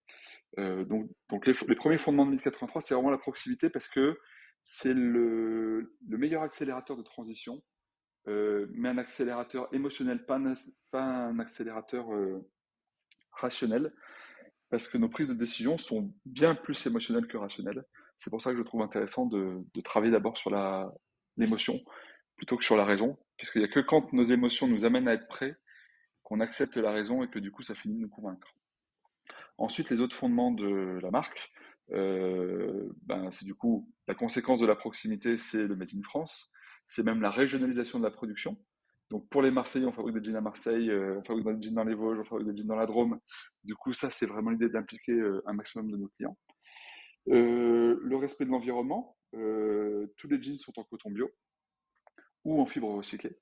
Euh, 0.57 0.85
donc, 0.85 1.09
donc 1.29 1.45
les, 1.45 1.53
premiers 1.53 1.97
fondements 1.97 2.25
de 2.25 2.31
1083, 2.31 2.81
c'est 2.81 2.93
vraiment 2.93 3.11
la 3.11 3.17
proximité 3.17 3.69
parce 3.69 3.87
que 3.87 4.17
c'est 4.63 4.93
le, 4.93 5.95
meilleur 6.07 6.43
accélérateur 6.43 6.97
de 6.97 7.03
transition, 7.03 7.61
mais 8.27 8.89
un 8.89 8.99
accélérateur 8.99 9.73
émotionnel, 9.73 10.23
pas 10.25 10.39
un 10.93 11.39
accélérateur 11.39 12.07
rationnel, 13.31 13.91
parce 14.69 14.87
que 14.87 14.99
nos 14.99 15.09
prises 15.09 15.29
de 15.29 15.33
décision 15.33 15.79
sont 15.79 16.13
bien 16.25 16.53
plus 16.53 16.85
émotionnelles 16.85 17.27
que 17.27 17.37
rationnelles. 17.37 17.83
C'est 18.19 18.29
pour 18.29 18.41
ça 18.41 18.51
que 18.51 18.57
je 18.57 18.63
trouve 18.63 18.81
intéressant 18.81 19.25
de, 19.25 19.63
travailler 19.81 20.11
d'abord 20.11 20.37
sur 20.37 20.51
l'émotion 21.37 21.79
plutôt 22.35 22.57
que 22.57 22.65
sur 22.65 22.75
la 22.75 22.83
raison, 22.83 23.17
puisqu'il 23.37 23.59
n'y 23.59 23.65
a 23.65 23.69
que 23.69 23.79
quand 23.79 24.11
nos 24.11 24.23
émotions 24.23 24.67
nous 24.67 24.83
amènent 24.83 25.07
à 25.07 25.13
être 25.13 25.27
prêts 25.29 25.55
qu'on 26.23 26.41
accepte 26.41 26.75
la 26.75 26.91
raison 26.91 27.23
et 27.23 27.29
que 27.29 27.39
du 27.39 27.49
coup 27.49 27.63
ça 27.63 27.75
finit 27.75 27.95
de 27.95 28.01
nous 28.01 28.09
convaincre. 28.09 28.53
Ensuite, 29.57 29.89
les 29.89 30.01
autres 30.01 30.17
fondements 30.17 30.51
de 30.51 30.99
la 31.01 31.11
marque, 31.11 31.49
euh, 31.91 32.89
ben, 33.03 33.31
c'est 33.31 33.45
du 33.45 33.55
coup 33.55 33.89
la 34.07 34.15
conséquence 34.15 34.59
de 34.59 34.65
la 34.65 34.75
proximité, 34.75 35.37
c'est 35.37 35.65
le 35.65 35.77
Made 35.77 35.95
in 35.95 36.03
France, 36.03 36.51
c'est 36.87 37.03
même 37.03 37.21
la 37.21 37.31
régionalisation 37.31 37.99
de 37.99 38.03
la 38.03 38.11
production. 38.11 38.57
Donc 39.11 39.29
pour 39.29 39.41
les 39.41 39.51
Marseillais, 39.51 39.85
on 39.85 39.93
fabrique 39.93 40.17
des 40.17 40.23
jeans 40.25 40.35
à 40.35 40.41
Marseille, 40.41 40.89
euh, 40.89 41.19
on 41.19 41.23
fabrique 41.23 41.57
des 41.57 41.67
jeans 41.67 41.75
dans 41.75 41.85
les 41.85 41.95
Vosges, 41.95 42.19
on 42.19 42.25
fabrique 42.25 42.49
des 42.49 42.57
jeans 42.57 42.67
dans 42.67 42.75
la 42.75 42.85
Drôme. 42.85 43.17
Du 43.63 43.75
coup, 43.75 43.93
ça, 43.93 44.09
c'est 44.09 44.25
vraiment 44.25 44.49
l'idée 44.49 44.69
d'impliquer 44.69 45.13
euh, 45.13 45.41
un 45.45 45.53
maximum 45.53 45.89
de 45.89 45.95
nos 45.95 46.09
clients. 46.09 46.37
Euh, 47.27 47.99
le 48.01 48.15
respect 48.15 48.45
de 48.45 48.51
l'environnement, 48.51 49.17
euh, 49.35 50.07
tous 50.17 50.27
les 50.27 50.41
jeans 50.41 50.57
sont 50.57 50.77
en 50.79 50.83
coton 50.83 51.11
bio 51.11 51.29
ou 52.45 52.61
en 52.61 52.65
fibre 52.65 52.89
recyclée. 52.89 53.37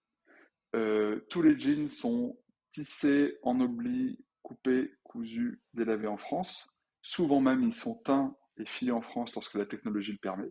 Euh, 0.75 1.22
tous 1.29 1.41
les 1.41 1.57
jeans 1.57 1.88
sont 1.88 2.38
tissés 2.72 3.38
en 3.43 3.60
oubli, 3.62 4.19
coupés, 4.41 4.91
cousus, 5.03 5.62
délavés 5.74 6.07
en 6.07 6.17
France. 6.17 6.67
Souvent 7.01 7.39
même, 7.39 7.63
ils 7.63 7.74
sont 7.74 7.96
teints 8.03 8.36
et 8.57 8.65
filés 8.65 8.91
en 8.91 9.01
France 9.01 9.34
lorsque 9.36 9.55
la 9.55 9.65
technologie 9.65 10.13
le 10.13 10.17
permet. 10.17 10.50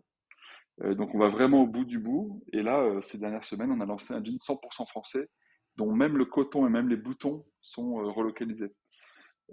donc 0.95 1.13
on 1.13 1.19
va 1.19 1.27
vraiment 1.27 1.63
au 1.63 1.67
bout 1.67 1.85
du 1.85 1.99
bout. 1.99 2.43
Et 2.53 2.63
là, 2.63 2.99
ces 3.01 3.17
dernières 3.19 3.43
semaines, 3.43 3.71
on 3.71 3.81
a 3.81 3.85
lancé 3.85 4.13
un 4.13 4.23
jean 4.23 4.37
100% 4.39 4.87
français, 4.87 5.29
dont 5.75 5.93
même 5.93 6.17
le 6.17 6.25
coton 6.25 6.65
et 6.65 6.69
même 6.69 6.89
les 6.89 6.95
boutons 6.95 7.45
sont 7.61 7.95
relocalisés. 8.13 8.73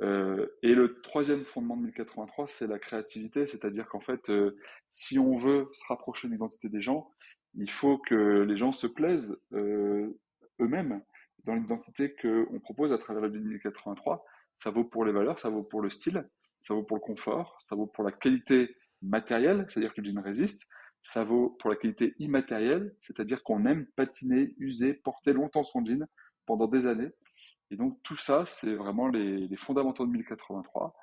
Euh, 0.00 0.46
et 0.62 0.74
le 0.74 1.00
troisième 1.02 1.44
fondement 1.44 1.76
de 1.76 1.82
1083, 1.82 2.48
c'est 2.48 2.66
la 2.66 2.78
créativité, 2.78 3.46
c'est-à-dire 3.46 3.88
qu'en 3.88 4.00
fait, 4.00 4.28
euh, 4.28 4.56
si 4.90 5.18
on 5.18 5.36
veut 5.36 5.68
se 5.72 5.84
rapprocher 5.88 6.26
de 6.28 6.32
l'identité 6.32 6.68
des 6.68 6.82
gens, 6.82 7.10
il 7.54 7.70
faut 7.70 7.98
que 7.98 8.42
les 8.42 8.56
gens 8.56 8.72
se 8.72 8.86
plaisent 8.86 9.38
euh, 9.52 10.18
eux-mêmes 10.60 11.00
dans 11.44 11.54
l'identité 11.54 12.14
qu'on 12.14 12.58
propose 12.60 12.92
à 12.92 12.98
travers 12.98 13.22
le 13.22 13.38
1083. 13.38 14.24
Ça 14.56 14.70
vaut 14.70 14.84
pour 14.84 15.04
les 15.04 15.12
valeurs, 15.12 15.38
ça 15.38 15.50
vaut 15.50 15.62
pour 15.62 15.80
le 15.80 15.90
style, 15.90 16.28
ça 16.58 16.74
vaut 16.74 16.82
pour 16.82 16.96
le 16.96 17.02
confort, 17.02 17.56
ça 17.60 17.76
vaut 17.76 17.86
pour 17.86 18.02
la 18.02 18.12
qualité 18.12 18.74
matérielle, 19.02 19.66
c'est-à-dire 19.68 19.94
que 19.94 20.00
le 20.00 20.08
jean 20.08 20.20
résiste, 20.20 20.68
ça 21.02 21.22
vaut 21.22 21.50
pour 21.50 21.70
la 21.70 21.76
qualité 21.76 22.14
immatérielle, 22.18 22.96
c'est-à-dire 23.00 23.42
qu'on 23.42 23.66
aime 23.66 23.86
patiner, 23.94 24.54
user, 24.58 24.94
porter 24.94 25.32
longtemps 25.32 25.62
son 25.62 25.84
jean 25.84 26.06
pendant 26.46 26.66
des 26.66 26.86
années. 26.86 27.10
Et 27.74 27.76
donc 27.76 27.98
tout 28.04 28.16
ça, 28.16 28.44
c'est 28.46 28.76
vraiment 28.76 29.08
les, 29.08 29.48
fondamentaux 29.56 30.06
de 30.06 30.12
1083. 30.12 30.94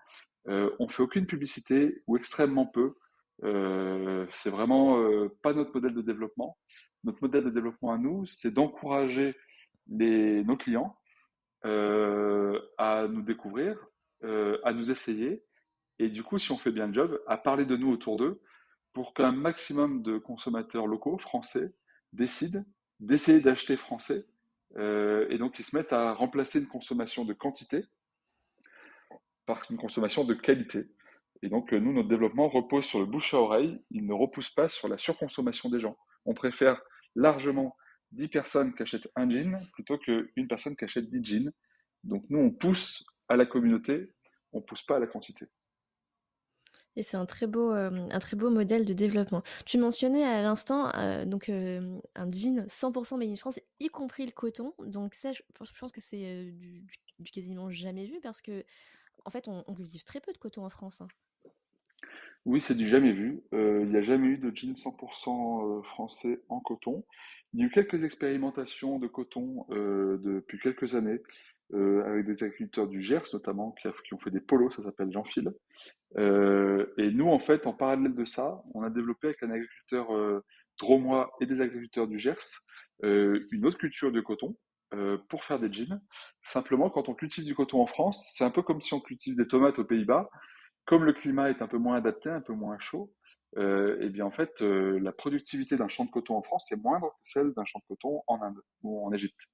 Euh, 0.48 0.72
on 0.80 0.88
fait 0.88 1.04
aucune 1.04 1.26
publicité 1.26 2.02
ou 2.08 2.16
extrêmement 2.16 2.66
peu. 2.66 2.96
Euh, 3.44 4.26
c'est 4.32 4.50
vraiment 4.50 4.98
euh, 5.02 5.28
pas 5.44 5.52
notre 5.52 5.74
modèle 5.74 5.94
de 5.94 6.02
développement. 6.02 6.58
Notre 7.04 7.22
modèle 7.22 7.44
de 7.44 7.50
développement 7.50 7.92
à 7.92 7.98
nous, 7.98 8.26
c'est 8.26 8.54
d'encourager 8.54 9.36
nos 9.90 10.56
clients 10.56 10.96
euh, 11.66 12.58
à 12.78 13.10
nous 13.10 13.22
découvrir, 13.22 13.78
à 14.24 14.72
nous 14.72 14.92
essayer, 14.92 15.44
et 16.00 16.08
du 16.08 16.24
coup, 16.24 16.40
si 16.40 16.54
on 16.54 16.58
fait 16.58 16.72
bien 16.72 16.88
le 16.88 16.94
job, 16.94 17.22
à 17.28 17.36
parler 17.36 17.66
de 17.66 17.76
nous 17.76 17.92
autour 17.92 18.16
d'eux, 18.16 18.42
pour 18.94 19.14
qu'un 19.14 19.34
maximum 19.34 20.04
de 20.04 20.20
consommateurs 20.20 20.88
locaux, 20.88 21.18
français, 21.18 21.74
décident 22.14 22.64
d'essayer 23.02 23.42
d'acheter 23.42 23.76
français 23.76 24.26
euh, 24.78 25.28
et 25.30 25.38
donc, 25.38 25.60
ils 25.60 25.66
se 25.66 25.76
mettent 25.76 25.94
à 25.94 26.14
remplacer 26.14 26.60
une 26.60 26.68
consommation 26.68 27.26
de 27.26 27.34
quantité 27.34 27.86
par 29.46 29.66
une 29.70 29.78
consommation 29.78 30.24
de 30.24 30.34
qualité. 30.34 30.88
Et 31.42 31.50
donc, 31.50 31.74
euh, 31.74 31.80
nous, 31.80 31.94
notre 31.94 32.08
développement 32.08 32.48
repose 32.48 32.86
sur 32.86 33.00
le 33.00 33.06
bouche 33.06 33.34
à 33.34 33.38
oreille, 33.38 33.82
il 33.90 34.06
ne 34.06 34.14
repousse 34.14 34.50
pas 34.50 34.70
sur 34.70 34.88
la 34.88 34.98
surconsommation 34.98 35.70
des 35.70 35.80
gens. 35.80 35.98
On 36.26 36.34
préfère 36.34 36.82
largement 37.16 37.76
10 38.12 38.28
personnes 38.28 38.74
qui 38.74 38.84
achètent 38.84 39.10
un 39.16 39.30
jean 39.30 39.60
plutôt 39.74 39.98
qu'une 39.98 40.48
personne 40.48 40.76
qui 40.76 40.86
achète 40.86 41.10
10 41.10 41.24
jeans. 41.24 41.52
Donc 42.04 42.24
nous, 42.30 42.40
on 42.40 42.52
pousse 42.52 43.04
à 43.28 43.36
la 43.36 43.46
communauté, 43.46 44.14
on 44.54 44.60
ne 44.60 44.64
pousse 44.64 44.84
pas 44.84 44.98
à 44.98 45.00
la 45.00 45.08
quantité. 45.08 45.48
Et 46.96 47.04
c'est 47.04 47.18
un 47.18 47.26
très 47.26 47.48
beau, 47.48 47.72
un 47.72 48.20
très 48.20 48.36
beau 48.36 48.50
modèle 48.50 48.86
de 48.86 48.94
développement. 48.94 49.44
Tu 49.66 49.78
mentionnais 49.78 50.24
à 50.24 50.42
l'instant 50.42 50.92
donc 51.26 51.50
un 51.50 52.32
jean 52.32 52.66
100% 52.68 53.18
made 53.18 53.30
in 53.30 53.36
France, 53.36 53.60
y 53.80 53.88
compris 53.88 54.26
le 54.26 54.32
coton. 54.32 54.74
Donc 54.86 55.14
ça, 55.14 55.32
je, 55.32 55.42
pense 55.80 55.92
que 55.92 56.02
c'est 56.02 56.52
du, 56.52 56.86
quasiment 57.32 57.70
jamais 57.70 58.06
vu 58.06 58.20
parce 58.22 58.42
que 58.42 58.66
en 59.24 59.30
fait, 59.30 59.48
on, 59.48 59.64
cultive 59.74 60.04
très 60.04 60.20
peu 60.20 60.34
de 60.34 60.38
coton 60.38 60.66
en 60.66 60.70
France. 60.70 61.02
Hein. 61.02 61.08
Oui, 62.46 62.60
c'est 62.60 62.76
du 62.76 62.88
jamais 62.88 63.14
vu. 63.14 63.42
il 63.54 63.88
n'y 63.90 63.98
a 63.98 64.02
jamais 64.02 64.28
eu 64.28 64.38
de 64.38 64.52
jean 64.54 64.74
100% 64.74 65.84
français 65.84 66.42
en 66.50 66.60
coton. 66.60 67.06
Il 67.54 67.60
y 67.60 67.64
a 67.64 67.66
eu 67.66 67.70
quelques 67.70 68.04
expérimentations 68.04 69.00
de 69.00 69.08
coton 69.08 69.66
depuis 69.70 70.60
quelques 70.60 70.96
années. 70.96 71.22
avec 71.74 72.26
des 72.26 72.44
agriculteurs 72.44 72.88
du 72.88 73.02
Gers 73.02 73.24
notamment 73.34 73.72
qui, 73.72 73.88
qui 74.06 74.14
ont 74.14 74.20
fait 74.20 74.32
des 74.32 74.40
polos, 74.40 74.76
ça 74.76 74.84
s'appelle 74.84 75.12
Jean-Phil. 75.12 75.52
Euh, 76.18 76.86
et 76.98 77.12
nous, 77.12 77.28
en 77.28 77.40
fait, 77.40 77.68
en 77.68 77.74
parallèle 77.74 78.14
de 78.14 78.26
ça, 78.26 78.62
on 78.74 78.84
a 78.84 78.90
développé 78.90 79.28
avec 79.28 79.44
un 79.44 79.52
agriculteur 79.52 80.16
euh, 80.16 80.44
dromois 80.80 81.32
et 81.42 81.46
des 81.46 81.62
agriculteurs 81.62 82.08
du 82.08 82.18
Gers 82.18 82.66
euh, 83.04 83.44
une 83.52 83.66
autre 83.66 83.78
culture 83.78 84.12
de 84.12 84.22
coton 84.22 84.56
euh, 84.94 85.18
pour 85.30 85.44
faire 85.44 85.60
des 85.60 85.72
jeans. 85.72 86.02
Simplement, 86.44 86.90
quand 86.90 87.10
on 87.10 87.16
cultive 87.16 87.46
du 87.46 87.56
coton 87.56 87.82
en 87.82 87.88
France, 87.88 88.30
c'est 88.34 88.44
un 88.44 88.52
peu 88.52 88.62
comme 88.62 88.82
si 88.82 88.94
on 88.94 89.00
cultive 89.00 89.36
des 89.36 89.48
tomates 89.48 89.80
aux 89.80 89.86
Pays-Bas. 89.86 90.30
Comme 90.86 91.04
le 91.04 91.14
climat 91.14 91.50
est 91.50 91.62
un 91.62 91.68
peu 91.68 91.78
moins 91.78 91.96
adapté, 91.96 92.30
un 92.30 92.42
peu 92.42 92.54
moins 92.54 92.80
chaud, 92.80 93.14
euh, 93.58 94.02
et 94.02 94.10
bien 94.10 94.26
en 94.26 94.32
fait, 94.32 94.62
euh, 94.62 95.00
la 95.00 95.12
productivité 95.12 95.76
d'un 95.78 95.88
champ 95.88 96.06
de 96.06 96.12
coton 96.12 96.36
en 96.36 96.42
France 96.42 96.72
est 96.72 96.78
moindre 96.78 97.10
que 97.10 97.30
celle 97.30 97.54
d'un 97.54 97.66
champ 97.66 97.80
de 97.80 97.86
coton 97.88 98.24
en 98.28 98.42
Inde 98.42 98.62
ou 98.84 99.06
en 99.06 99.12
Égypte. 99.12 99.48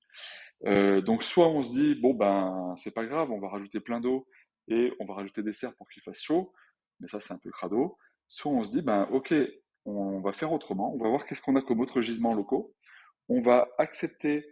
Euh, 0.66 1.02
donc 1.02 1.24
soit 1.24 1.48
on 1.48 1.62
se 1.64 1.72
dit 1.72 1.96
bon 1.96 2.14
ben 2.14 2.76
c'est 2.78 2.94
pas 2.94 3.06
grave, 3.06 3.32
on 3.32 3.40
va 3.40 3.50
rajouter 3.50 3.80
plein 3.80 4.00
d'eau 4.00 4.28
et 4.68 4.92
on 5.00 5.06
va 5.06 5.16
rajouter 5.16 5.44
des 5.44 5.54
serres 5.54 5.76
pour 5.78 5.88
qu'il 5.90 6.02
fasse 6.04 6.22
chaud, 6.22 6.54
mais 7.00 7.08
ça 7.08 7.20
c'est 7.20 7.34
un 7.34 7.40
peu 7.40 7.52
crado. 7.52 7.98
Soit 8.28 8.52
on 8.52 8.64
se 8.64 8.72
dit, 8.72 8.82
ben 8.82 9.08
ok, 9.12 9.34
on 9.86 10.20
va 10.20 10.34
faire 10.34 10.52
autrement, 10.52 10.94
on 10.94 10.98
va 10.98 11.10
voir 11.10 11.26
qu'est-ce 11.26 11.42
qu'on 11.42 11.56
a 11.56 11.62
comme 11.62 11.80
autres 11.80 12.02
gisements 12.02 12.34
locaux, 12.34 12.76
on 13.30 13.42
va 13.42 13.70
accepter 13.78 14.46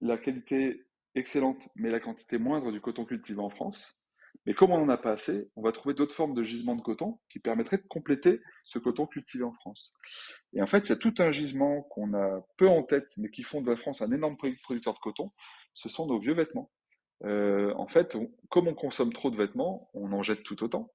la 0.00 0.18
qualité 0.18 0.84
excellente, 1.14 1.68
mais 1.76 1.90
la 1.90 2.00
quantité 2.00 2.38
moindre 2.38 2.72
du 2.72 2.80
coton 2.80 3.04
cultivé 3.04 3.40
en 3.40 3.50
France. 3.50 4.01
Mais 4.46 4.54
comme 4.54 4.72
on 4.72 4.78
n'en 4.78 4.88
a 4.88 4.96
pas 4.96 5.12
assez, 5.12 5.48
on 5.56 5.62
va 5.62 5.72
trouver 5.72 5.94
d'autres 5.94 6.14
formes 6.14 6.34
de 6.34 6.42
gisements 6.42 6.74
de 6.74 6.82
coton 6.82 7.20
qui 7.30 7.38
permettraient 7.38 7.76
de 7.76 7.86
compléter 7.88 8.40
ce 8.64 8.78
coton 8.78 9.06
cultivé 9.06 9.44
en 9.44 9.52
France. 9.52 9.92
Et 10.52 10.62
en 10.62 10.66
fait, 10.66 10.88
il 10.88 10.90
y 10.90 10.92
a 10.92 10.96
tout 10.96 11.14
un 11.18 11.30
gisement 11.30 11.82
qu'on 11.82 12.12
a 12.14 12.44
peu 12.56 12.68
en 12.68 12.82
tête, 12.82 13.12
mais 13.18 13.30
qui 13.30 13.44
font 13.44 13.60
de 13.60 13.70
la 13.70 13.76
France 13.76 14.02
un 14.02 14.10
énorme 14.10 14.36
producteur 14.36 14.94
de 14.94 14.98
coton. 14.98 15.30
Ce 15.74 15.88
sont 15.88 16.06
nos 16.06 16.18
vieux 16.18 16.34
vêtements. 16.34 16.70
Euh, 17.24 17.72
en 17.76 17.86
fait, 17.86 18.16
comme 18.50 18.66
on 18.66 18.74
consomme 18.74 19.12
trop 19.12 19.30
de 19.30 19.36
vêtements, 19.36 19.88
on 19.94 20.12
en 20.12 20.22
jette 20.22 20.42
tout 20.42 20.62
autant. 20.64 20.90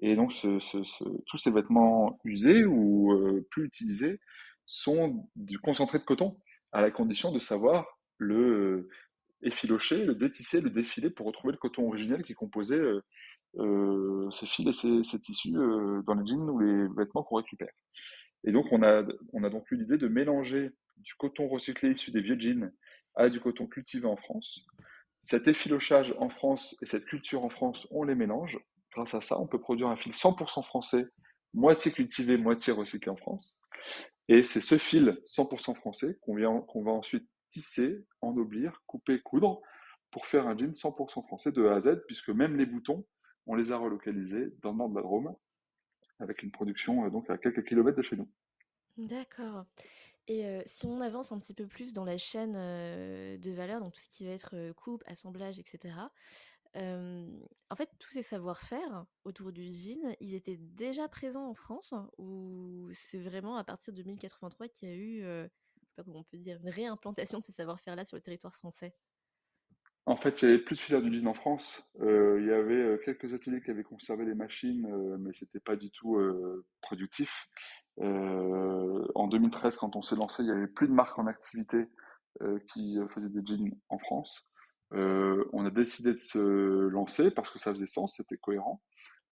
Et 0.00 0.16
donc, 0.16 0.32
tous 0.32 1.38
ces 1.38 1.50
vêtements 1.50 2.18
usés 2.24 2.64
ou 2.64 3.12
euh, 3.12 3.46
plus 3.50 3.64
utilisés 3.64 4.20
sont 4.66 5.28
du 5.36 5.58
concentré 5.58 5.98
de 5.98 6.04
coton, 6.04 6.40
à 6.72 6.80
la 6.80 6.90
condition 6.90 7.32
de 7.32 7.38
savoir 7.38 7.86
le 8.18 8.88
effilocher, 9.44 10.04
le 10.04 10.14
détisser, 10.14 10.60
le 10.60 10.70
défiler 10.70 11.10
pour 11.10 11.26
retrouver 11.26 11.52
le 11.52 11.58
coton 11.58 11.86
originel 11.86 12.22
qui 12.22 12.34
composait 12.34 12.82
ces 13.56 14.46
fils 14.46 14.84
et 14.84 15.02
ces, 15.04 15.20
tissus 15.20 15.52
dans 15.52 16.14
les 16.14 16.26
jeans 16.26 16.50
ou 16.50 16.58
les 16.58 16.88
vêtements 16.96 17.22
qu'on 17.22 17.36
récupère. 17.36 17.72
Et 18.44 18.52
donc, 18.52 18.66
on 18.72 18.82
a, 18.82 19.02
on 19.32 19.44
a 19.44 19.50
donc 19.50 19.70
eu 19.70 19.76
l'idée 19.76 19.98
de 19.98 20.08
mélanger 20.08 20.72
du 20.98 21.14
coton 21.14 21.48
recyclé 21.48 21.92
issu 21.92 22.10
des 22.10 22.20
vieux 22.20 22.38
jeans 22.38 22.72
à 23.14 23.28
du 23.28 23.40
coton 23.40 23.66
cultivé 23.66 24.06
en 24.06 24.16
France 24.16 24.66
cet 25.24 25.48
effilochage 25.48 26.14
en 26.18 26.28
France 26.28 26.76
et 26.82 26.86
cette 26.86 27.06
culture 27.06 27.44
en 27.44 27.48
France, 27.48 27.88
on 27.90 28.02
les 28.04 28.14
mélange. 28.14 28.58
Grâce 28.92 29.14
à 29.14 29.22
ça, 29.22 29.40
on 29.40 29.46
peut 29.46 29.58
produire 29.58 29.88
un 29.88 29.96
fil 29.96 30.12
100% 30.12 30.62
français, 30.62 31.06
moitié 31.54 31.92
cultivé, 31.92 32.36
moitié 32.36 32.74
recyclé 32.74 33.10
en 33.10 33.16
France. 33.16 33.56
Et 34.28 34.44
c'est 34.44 34.60
ce 34.60 34.76
fil 34.76 35.18
100% 35.24 35.76
français 35.76 36.18
qu'on 36.20 36.82
va 36.82 36.90
ensuite 36.90 37.26
tisser, 37.54 38.04
ennoblir, 38.20 38.82
couper, 38.86 39.20
coudre 39.20 39.62
pour 40.10 40.26
faire 40.26 40.48
un 40.48 40.58
jean 40.58 40.72
100% 40.72 41.24
français 41.24 41.52
de 41.52 41.64
A 41.66 41.76
à 41.76 41.80
Z, 41.80 42.02
puisque 42.06 42.30
même 42.30 42.56
les 42.56 42.66
boutons, 42.66 43.06
on 43.46 43.54
les 43.54 43.70
a 43.70 43.76
relocalisés 43.76 44.52
dans 44.60 44.72
le 44.72 44.78
nord 44.78 44.88
de 44.90 44.96
la 44.96 45.02
Drôme, 45.02 45.36
avec 46.18 46.42
une 46.42 46.50
production 46.50 47.04
euh, 47.04 47.10
donc 47.10 47.30
à 47.30 47.38
quelques 47.38 47.64
kilomètres 47.64 47.96
de 47.96 48.02
chez 48.02 48.16
nous. 48.16 48.28
D'accord. 48.96 49.66
Et 50.26 50.62
si 50.64 50.86
on 50.86 51.02
avance 51.02 51.32
un 51.32 51.38
petit 51.38 51.52
peu 51.52 51.66
plus 51.66 51.92
dans 51.92 52.04
la 52.04 52.16
chaîne 52.16 52.54
de 52.54 53.50
valeur, 53.50 53.80
donc 53.80 53.92
tout 53.92 54.00
ce 54.00 54.08
qui 54.08 54.24
va 54.24 54.30
être 54.30 54.72
coupe, 54.72 55.02
assemblage, 55.06 55.58
etc. 55.58 55.94
en 56.74 57.76
fait, 57.76 57.90
tous 57.98 58.08
ces 58.08 58.22
savoir-faire 58.22 59.04
autour 59.24 59.52
du 59.52 59.64
jean, 59.64 60.16
ils 60.20 60.34
étaient 60.34 60.56
déjà 60.56 61.08
présents 61.08 61.46
en 61.46 61.52
France 61.52 61.92
ou 62.16 62.88
c'est 62.94 63.18
vraiment 63.18 63.56
à 63.58 63.64
partir 63.64 63.92
de 63.92 64.02
1083 64.02 64.68
qu'il 64.68 64.88
y 64.88 64.92
a 64.92 64.94
eu, 64.94 65.48
sais 65.94 66.02
pas 66.02 66.04
comment 66.04 66.20
on 66.20 66.24
peut 66.24 66.38
dire, 66.38 66.58
une 66.62 66.70
réimplantation 66.70 67.38
de 67.38 67.44
ces 67.44 67.52
savoir-faire-là 67.52 68.04
sur 68.04 68.16
le 68.16 68.22
territoire 68.22 68.54
français 68.54 68.94
En 70.06 70.16
fait, 70.16 70.42
il 70.42 70.48
n'y 70.48 70.54
avait 70.54 70.62
plus 70.62 70.76
de 70.76 70.80
filière 70.80 71.02
du 71.02 71.12
jean 71.12 71.28
en 71.28 71.34
France. 71.34 71.82
il 72.00 72.46
y 72.46 72.52
avait 72.52 72.98
quelques 73.04 73.32
ateliers 73.34 73.62
qui 73.62 73.70
avaient 73.70 73.84
conservé 73.84 74.24
les 74.24 74.34
machines, 74.34 74.86
mais 75.18 75.32
c'était 75.32 75.60
pas 75.60 75.76
du 75.76 75.90
tout 75.90 76.18
productif. 76.80 77.48
Euh, 78.00 79.06
en 79.14 79.28
2013, 79.28 79.76
quand 79.76 79.96
on 79.96 80.02
s'est 80.02 80.16
lancé, 80.16 80.42
il 80.42 80.46
n'y 80.46 80.52
avait 80.52 80.66
plus 80.66 80.88
de 80.88 80.92
marques 80.92 81.18
en 81.18 81.26
activité 81.26 81.86
euh, 82.42 82.58
qui 82.72 82.98
euh, 82.98 83.08
faisaient 83.08 83.28
des 83.28 83.44
jeans 83.44 83.70
en 83.88 83.98
France. 83.98 84.48
on 84.92 85.64
a 85.64 85.70
décidé 85.70 86.12
de 86.12 86.18
se 86.18 86.38
lancer 86.88 87.30
parce 87.30 87.50
que 87.50 87.58
ça 87.58 87.72
faisait 87.72 87.86
sens, 87.86 88.16
c'était 88.16 88.36
cohérent. 88.36 88.82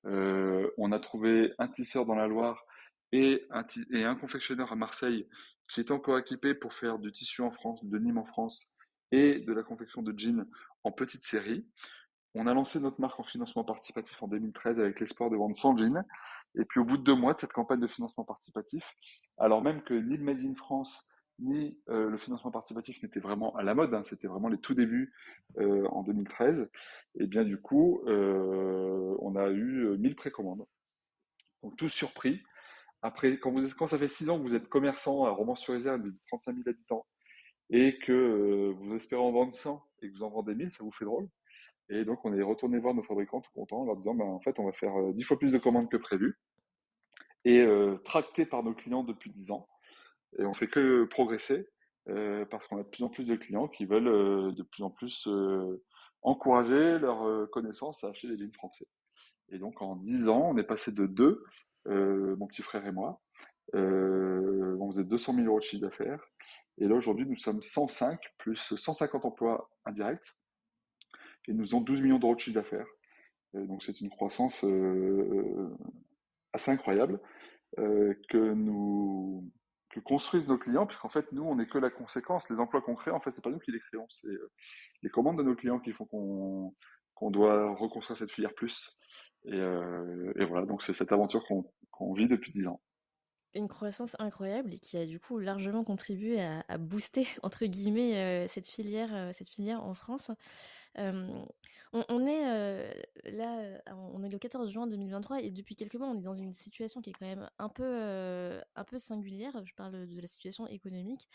on 0.05 0.93
a 0.93 1.01
trouvé 1.01 1.53
un 1.59 1.69
tisseur 1.69 2.07
dans 2.07 2.15
la 2.15 2.27
Loire 2.27 2.65
et 3.13 3.47
un 3.51 4.15
confectionneur 4.17 4.73
à 4.73 4.77
Marseille 4.77 5.29
qui 5.69 5.81
est 5.81 5.91
encore 5.91 6.19
équipé 6.19 6.55
pour 6.55 6.73
faire 6.73 6.99
du 6.99 7.13
tissu 7.13 7.43
en 7.43 7.51
France, 7.51 7.85
de 7.85 7.99
Nîmes 7.99 8.19
en 8.19 8.25
France 8.25 8.73
et 9.11 9.41
de 9.41 9.53
la 9.53 9.63
confection 9.63 10.03
de 10.03 10.17
jeans 10.19 10.47
en 10.85 10.93
petite 10.93 11.25
série. 11.25 11.67
On 12.35 12.47
a 12.47 12.55
lancé 12.55 12.81
notre 12.81 13.01
marque 13.01 13.21
en 13.21 13.25
financement 13.25 13.65
participatif 13.65 14.23
en 14.23 14.29
2013 14.29 14.81
avec 14.81 15.01
l'espoir 15.01 15.29
de 15.29 15.37
vendre 15.37 15.55
100 15.55 15.77
jeans. 15.77 16.05
Et 16.55 16.65
puis 16.65 16.81
au 16.81 16.85
bout 16.85 16.97
de 16.97 17.03
deux 17.03 17.15
mois 17.15 17.35
de 17.35 17.41
cette 17.41 17.53
campagne 17.53 17.81
de 17.81 17.87
financement 17.87 18.25
participatif, 18.25 18.85
alors 19.39 19.63
même 19.63 19.83
que 19.83 19.95
ni 19.95 20.17
le 20.17 20.25
Made 20.25 20.41
in 20.41 20.55
France 20.55 21.09
ni 21.39 21.79
euh, 21.89 22.09
le 22.09 22.19
financement 22.19 22.51
participatif 22.51 23.03
n'étaient 23.03 23.21
vraiment 23.21 23.55
à 23.57 23.63
la 23.63 23.75
mode, 23.75 23.93
hein, 23.95 24.03
c'était 24.05 24.29
vraiment 24.29 24.49
les 24.49 24.59
tout 24.59 24.75
débuts 24.75 25.13
euh, 25.59 25.87
en 25.89 26.03
2013, 26.03 26.71
et 27.17 27.27
bien 27.27 27.45
du 27.45 27.61
coup, 27.61 28.03
euh, 28.07 29.17
on 29.21 29.35
a 29.37 29.51
eu 29.51 29.97
1000 29.99 30.15
précommandes. 30.15 30.65
Donc 31.63 31.77
tous 31.77 31.89
surpris. 31.89 32.43
Après, 33.03 33.37
quand, 33.39 33.87
ça 33.87 33.99
fait 33.99 34.09
six 34.09 34.31
ans 34.31 34.39
que 34.39 34.43
vous 34.43 34.55
êtes 34.55 34.69
commerçant 34.69 35.25
à 35.25 35.31
Romans-sur-Isère 35.31 35.99
de 35.99 36.15
35 36.29 36.55
000 36.55 36.69
habitants 36.69 37.07
et 37.71 37.99
que 37.99 38.73
vous 38.79 38.95
espérez 38.95 39.21
en 39.21 39.33
vendre 39.33 39.53
100 39.53 39.85
et 40.03 40.09
que 40.09 40.17
vous 40.17 40.23
en 40.23 40.31
vendez 40.31 40.55
1000, 40.55 40.71
ça 40.71 40.85
vous 40.85 40.93
fait 40.93 41.05
drôle. 41.05 41.29
Et 41.89 42.05
donc, 42.05 42.25
on 42.25 42.33
est 42.33 42.43
retourné 42.43 42.79
voir 42.79 42.95
nos 42.95 43.03
fabricants 43.03 43.41
tout 43.41 43.51
contents 43.55 43.81
en 43.81 43.85
leur 43.87 43.97
disant, 43.97 44.15
ben, 44.15 44.25
en 44.25 44.41
fait, 44.41 44.59
on 44.59 44.67
va 44.67 44.73
faire 44.73 44.93
10 45.13 45.23
euh, 45.23 45.27
fois 45.27 45.39
plus 45.39 45.53
de 45.53 45.59
commandes 45.59 45.91
que 45.91 45.97
prévu 45.97 46.39
et 47.45 47.61
euh, 47.61 47.97
tracté 48.05 48.47
par 48.47 48.63
nos 48.63 48.75
clients 48.75 49.05
depuis 49.05 49.31
10 49.31 49.51
ans. 49.51 49.69
Et 50.39 50.45
on 50.45 50.55
fait 50.55 50.69
que 50.69 51.05
progresser 51.05 51.69
euh, 52.09 52.45
parce 52.47 52.67
qu'on 52.67 52.79
a 52.79 52.83
de 52.83 52.89
plus 52.89 53.05
en 53.05 53.09
plus 53.09 53.25
de 53.25 53.37
clients 53.37 53.69
qui 53.69 53.85
veulent 53.85 54.09
euh, 54.09 54.53
de 54.53 54.63
plus 54.63 54.83
en 54.83 54.91
plus 54.91 55.29
encourager 56.23 56.99
leurs 56.99 57.51
connaissances 57.51 58.05
à 58.05 58.09
acheter 58.09 58.29
des 58.29 58.39
jeans 58.39 58.53
français. 58.53 58.87
Et 59.51 59.59
donc, 59.59 59.83
en 59.83 59.97
10 59.97 60.29
ans, 60.29 60.51
on 60.51 60.57
est 60.57 60.65
passé 60.65 60.93
de 60.93 61.07
2, 61.07 61.45
mon 61.87 62.47
petit 62.47 62.63
frère 62.63 62.87
et 62.87 62.93
moi. 62.93 63.21
on 63.75 64.91
faisait 64.91 65.05
200 65.05 65.35
000 65.35 65.47
euros 65.47 65.61
de 65.61 65.65
chiffre 65.65 65.83
d'affaires. 65.83 66.25
Et 66.79 66.89
là, 66.89 66.95
aujourd'hui, 66.95 67.27
nous 67.27 67.37
sommes 67.37 67.63
105 67.63 68.19
plus 68.39 68.75
150 68.77 69.25
emplois 69.25 69.71
indirects 69.85 70.35
et 71.49 71.53
nous 71.53 71.65
faisons 71.65 71.81
12 71.81 72.01
millions 72.01 72.19
d'euros 72.19 72.35
de 72.35 72.41
chiffre 72.41 72.55
d'affaires. 72.55 72.87
Donc 73.55 73.83
c'est 73.83 74.01
une 74.01 74.11
croissance 74.11 74.65
euh, 74.65 74.69
euh, 74.69 75.77
assez 76.53 76.71
incroyable 76.71 77.21
euh, 77.79 78.15
que 78.29 78.53
nous 78.55 79.51
que 79.91 80.01
construisent 80.01 80.49
nos 80.49 80.57
clients, 80.57 80.87
puisqu'en 80.87 81.11
fait 81.11 81.31
nous 81.33 81.43
on 81.43 81.57
n'est 81.57 81.67
que 81.67 81.77
la 81.77 81.91
conséquence. 81.91 82.49
Les 82.49 82.61
emplois 82.61 82.81
qu'on 82.81 82.95
crée, 82.95 83.11
en 83.11 83.21
fait 83.21 83.31
c'est 83.31 83.45
pas 83.45 83.51
nous 83.51 83.59
qui 83.59 83.73
les 83.73 83.81
créons, 83.81 84.07
c'est 84.09 84.29
les 85.03 85.11
commandes 85.11 85.37
de 85.37 85.43
nos 85.43 85.55
clients 85.55 85.81
qui 85.81 85.93
font 85.93 86.07
qu'on 86.07 86.75
qu'on 87.15 87.31
doit 87.31 87.75
reconstruire 87.75 88.17
cette 88.17 88.31
filière 88.31 88.55
plus. 88.55 88.99
Et, 89.45 89.57
et 89.57 90.45
voilà, 90.45 90.67
donc 90.67 90.83
c'est 90.83 90.95
cette 90.95 91.13
aventure 91.13 91.45
qu'on 91.91 92.13
vit 92.15 92.29
depuis 92.29 92.53
10 92.53 92.69
ans 92.69 92.81
une 93.55 93.69
croissance 93.69 94.17
incroyable 94.19 94.73
et 94.73 94.79
qui 94.79 94.97
a 94.97 95.07
du 95.07 95.21
coup 95.21 95.39
largement 95.39 95.85
contribué 95.85 96.41
à, 96.41 96.79
booster 96.79 97.27
entre 97.43 97.67
guillemets 97.67 98.49
cette 98.49 98.67
filière 98.67 99.31
cette 99.35 99.49
filière 99.49 99.85
en 99.85 99.95
France 99.95 100.31
on, 101.93 102.27
est 102.27 103.05
là, 103.25 103.81
on 103.87 104.23
est 104.23 104.29
le 104.29 104.39
14 104.39 104.71
juin 104.71 104.87
2023 104.87 105.43
et 105.43 105.51
depuis 105.51 105.77
quelques 105.77 105.95
mois, 105.95 106.09
on 106.09 106.19
est 106.19 106.23
dans 106.23 106.35
une 106.35 106.55
situation 106.55 107.01
qui 107.03 107.11
est 107.11 107.13
quand 107.13 107.27
même 107.27 107.49
un 107.59 107.69
peu, 107.69 108.61
un 108.75 108.85
peu 108.85 108.99
singulière. 108.99 109.63
Je 109.65 109.75
parle 109.75 110.07
de 110.07 110.21
la 110.21 110.27
situation 110.27 110.67
économique. 110.67 111.29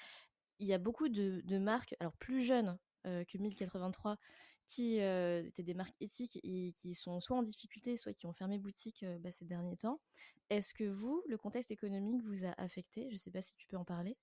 il 0.59 0.67
y 0.67 0.73
a 0.73 0.77
beaucoup 0.77 1.09
de, 1.09 1.57
marques, 1.57 1.95
alors 1.99 2.13
plus 2.13 2.41
jeunes 2.43 2.77
que 3.03 3.37
1083, 3.37 4.17
qui 4.67 4.97
étaient 4.97 5.63
des 5.63 5.73
marques 5.73 5.95
éthiques 6.01 6.39
et 6.43 6.73
qui 6.73 6.93
sont 6.93 7.19
soit 7.19 7.37
en 7.37 7.43
difficulté, 7.43 7.97
soit 7.97 8.13
qui 8.13 8.27
ont 8.27 8.33
fermé 8.33 8.59
boutique 8.59 9.05
bah, 9.21 9.31
ces 9.31 9.45
derniers 9.45 9.77
temps. 9.77 10.01
Est-ce 10.49 10.73
que 10.73 10.83
vous, 10.83 11.23
le 11.27 11.37
contexte 11.37 11.71
économique 11.71 12.21
vous 12.23 12.45
a 12.45 12.53
affecté? 12.57 13.07
Je 13.09 13.13
ne 13.13 13.17
sais 13.17 13.31
pas 13.31 13.41
si 13.41 13.55
tu 13.55 13.67
peux 13.67 13.77
en 13.77 13.85
parler. 13.85 14.17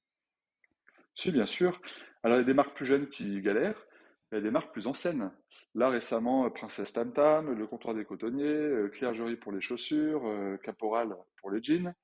Si, 1.14 1.30
bien 1.30 1.46
sûr. 1.46 1.80
Alors, 2.22 2.38
il 2.38 2.40
y 2.40 2.44
a 2.44 2.46
des 2.46 2.54
marques 2.54 2.76
plus 2.76 2.87
jeunes 2.87 3.09
qui 3.09 3.40
galèrent, 3.40 3.87
il 4.33 4.37
y 4.37 4.38
a 4.38 4.40
des 4.40 4.50
marques 4.50 4.72
plus 4.72 4.87
anciennes. 4.87 5.30
Là, 5.74 5.88
récemment, 5.90 6.50
Princesse 6.50 6.92
Tam 6.92 7.12
Tam, 7.12 7.52
le 7.52 7.66
comptoir 7.66 7.94
des 7.94 8.04
cotonniers, 8.04 8.90
Clergerie 8.92 9.37
pour 9.37 9.52
les 9.52 9.61
chaussures, 9.61 10.22
Caporal 10.62 11.14
pour 11.40 11.50
les 11.50 11.62
jeans. 11.62 11.94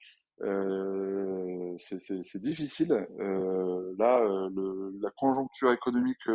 Euh, 0.42 1.76
c'est 1.78 2.40
difficile. 2.40 2.92
Euh, 2.92 3.94
là, 3.98 4.20
la 5.00 5.10
conjoncture 5.10 5.72
économique 5.72 6.28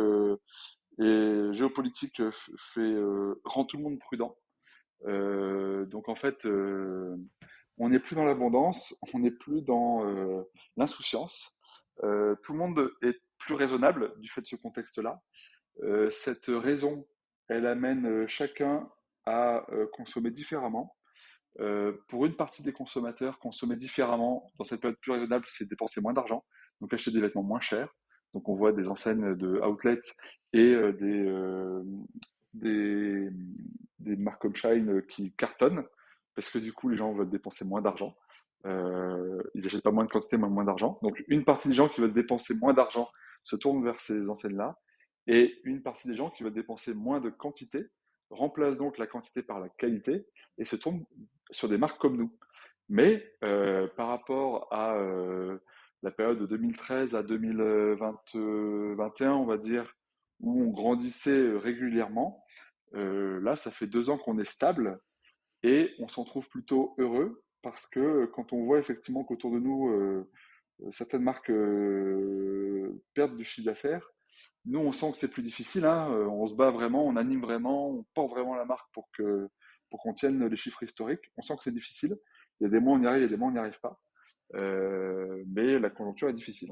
et 0.98 1.48
géopolitique 1.52 2.22
fait, 2.30 2.96
rend 3.44 3.64
tout 3.64 3.76
le 3.76 3.82
monde 3.82 3.98
prudent. 3.98 4.36
donc 5.04 6.08
en 6.08 6.14
fait, 6.14 6.46
on 7.78 7.88
n'est 7.88 8.00
plus 8.00 8.16
dans 8.16 8.24
l'abondance, 8.24 8.94
on 9.12 9.18
n'est 9.18 9.30
plus 9.30 9.62
dans 9.62 10.02
l'insouciance. 10.76 11.58
tout 12.00 12.52
le 12.52 12.58
monde 12.58 12.90
est 13.02 13.20
plus 13.38 13.54
raisonnable 13.54 14.18
du 14.20 14.28
fait 14.28 14.40
de 14.40 14.46
ce 14.46 14.56
contexte-là. 14.56 15.20
cette 16.10 16.46
raison, 16.46 17.06
elle 17.48 17.66
amène 17.66 18.26
chacun 18.26 18.88
à 19.26 19.66
consommer 19.92 20.30
différemment. 20.30 20.96
Euh, 21.60 21.92
pour 22.08 22.26
une 22.26 22.36
partie 22.36 22.62
des 22.62 22.72
consommateurs, 22.72 23.38
consommer 23.38 23.76
différemment 23.76 24.52
dans 24.58 24.64
cette 24.64 24.80
période 24.80 24.98
plus 25.00 25.12
raisonnable, 25.12 25.46
c'est 25.48 25.68
dépenser 25.68 26.00
moins 26.00 26.12
d'argent, 26.12 26.44
donc 26.80 26.92
acheter 26.92 27.10
des 27.10 27.20
vêtements 27.20 27.42
moins 27.42 27.60
chers. 27.60 27.94
Donc 28.36 28.50
on 28.50 28.54
voit 28.54 28.72
des 28.72 28.86
enseignes 28.86 29.34
de 29.34 29.58
outlets 29.62 30.02
et 30.52 30.74
euh, 30.74 30.92
des, 30.92 31.24
euh, 31.26 31.82
des, 32.52 34.16
marques 34.16 34.42
comme 34.42 34.54
Shine 34.54 35.00
qui 35.08 35.32
cartonnent, 35.32 35.84
parce 36.34 36.50
que 36.50 36.58
du 36.58 36.70
coup 36.74 36.90
les 36.90 36.98
gens 36.98 37.14
veulent 37.14 37.30
dépenser 37.30 37.64
moins 37.64 37.80
d'argent. 37.80 38.14
ils 38.66 39.62
n'achètent 39.62 39.82
pas 39.82 39.90
moins 39.90 40.04
de 40.04 40.10
quantité, 40.10 40.36
mais 40.36 40.50
moins 40.50 40.64
d'argent. 40.64 40.98
Donc 41.00 41.24
une 41.28 41.46
partie 41.46 41.68
des 41.70 41.74
gens 41.74 41.88
qui 41.88 42.02
veulent 42.02 42.12
dépenser 42.12 42.54
moins 42.56 42.74
d'argent 42.74 43.08
se 43.42 43.56
tournent 43.56 43.82
vers 43.82 43.98
ces 44.00 44.28
enseignes-là, 44.28 44.78
et 45.26 45.58
une 45.64 45.82
partie 45.82 46.06
des 46.06 46.14
gens 46.14 46.28
qui 46.28 46.42
veulent 46.42 46.52
dépenser 46.52 46.92
moins 46.92 47.20
de 47.20 47.30
quantité 47.30 47.86
remplace 48.28 48.76
donc 48.76 48.98
la 48.98 49.06
quantité 49.06 49.42
par 49.42 49.60
la 49.60 49.70
qualité 49.70 50.26
et 50.58 50.66
se 50.66 50.76
tourne 50.76 51.06
sur 51.50 51.70
des 51.70 51.78
marques 51.78 51.98
comme 51.98 52.18
nous. 52.18 52.36
Mais 52.90 53.24
euh, 53.42 53.88
par 53.96 54.08
rapport 54.08 54.35
euh, 54.35 54.35
période 56.16 56.38
de 56.38 56.46
2013 56.46 57.14
à 57.14 57.22
2021, 57.22 59.32
on 59.32 59.46
va 59.46 59.58
dire, 59.58 59.94
où 60.40 60.62
on 60.62 60.70
grandissait 60.70 61.56
régulièrement, 61.56 62.44
euh, 62.94 63.40
là, 63.40 63.56
ça 63.56 63.70
fait 63.70 63.86
deux 63.86 64.10
ans 64.10 64.18
qu'on 64.18 64.38
est 64.38 64.44
stable 64.44 65.00
et 65.62 65.94
on 65.98 66.08
s'en 66.08 66.24
trouve 66.24 66.48
plutôt 66.48 66.94
heureux 66.98 67.42
parce 67.62 67.86
que 67.86 68.26
quand 68.26 68.52
on 68.52 68.64
voit 68.64 68.78
effectivement 68.78 69.24
qu'autour 69.24 69.52
de 69.52 69.58
nous, 69.58 70.26
certaines 70.92 71.22
marques 71.22 71.50
perdent 73.14 73.36
du 73.36 73.44
chiffre 73.44 73.66
d'affaires, 73.66 74.08
nous, 74.66 74.80
on 74.80 74.92
sent 74.92 75.12
que 75.12 75.18
c'est 75.18 75.30
plus 75.30 75.42
difficile. 75.42 75.84
Hein. 75.84 76.08
On 76.28 76.46
se 76.46 76.54
bat 76.54 76.70
vraiment, 76.70 77.06
on 77.06 77.16
anime 77.16 77.40
vraiment, 77.40 77.90
on 77.90 78.04
porte 78.14 78.30
vraiment 78.30 78.54
la 78.54 78.64
marque 78.64 78.88
pour 78.92 79.08
que 79.12 79.48
pour 79.90 80.00
qu'on 80.00 80.12
tienne 80.12 80.44
les 80.44 80.56
chiffres 80.56 80.82
historiques. 80.82 81.32
On 81.36 81.42
sent 81.42 81.56
que 81.56 81.62
c'est 81.62 81.74
difficile. 81.74 82.16
Il 82.60 82.64
y 82.64 82.66
a 82.66 82.70
des 82.70 82.80
mois 82.80 82.96
on 82.96 83.00
y 83.00 83.06
arrive, 83.06 83.20
il 83.20 83.22
y 83.22 83.26
a 83.26 83.28
des 83.28 83.36
mois 83.36 83.48
on 83.48 83.52
n'y 83.52 83.58
arrive 83.58 83.78
pas. 83.80 84.00
Euh, 84.54 85.42
mais 85.48 85.78
la 85.78 85.90
conjoncture 85.90 86.28
est 86.28 86.34
difficile. 86.34 86.70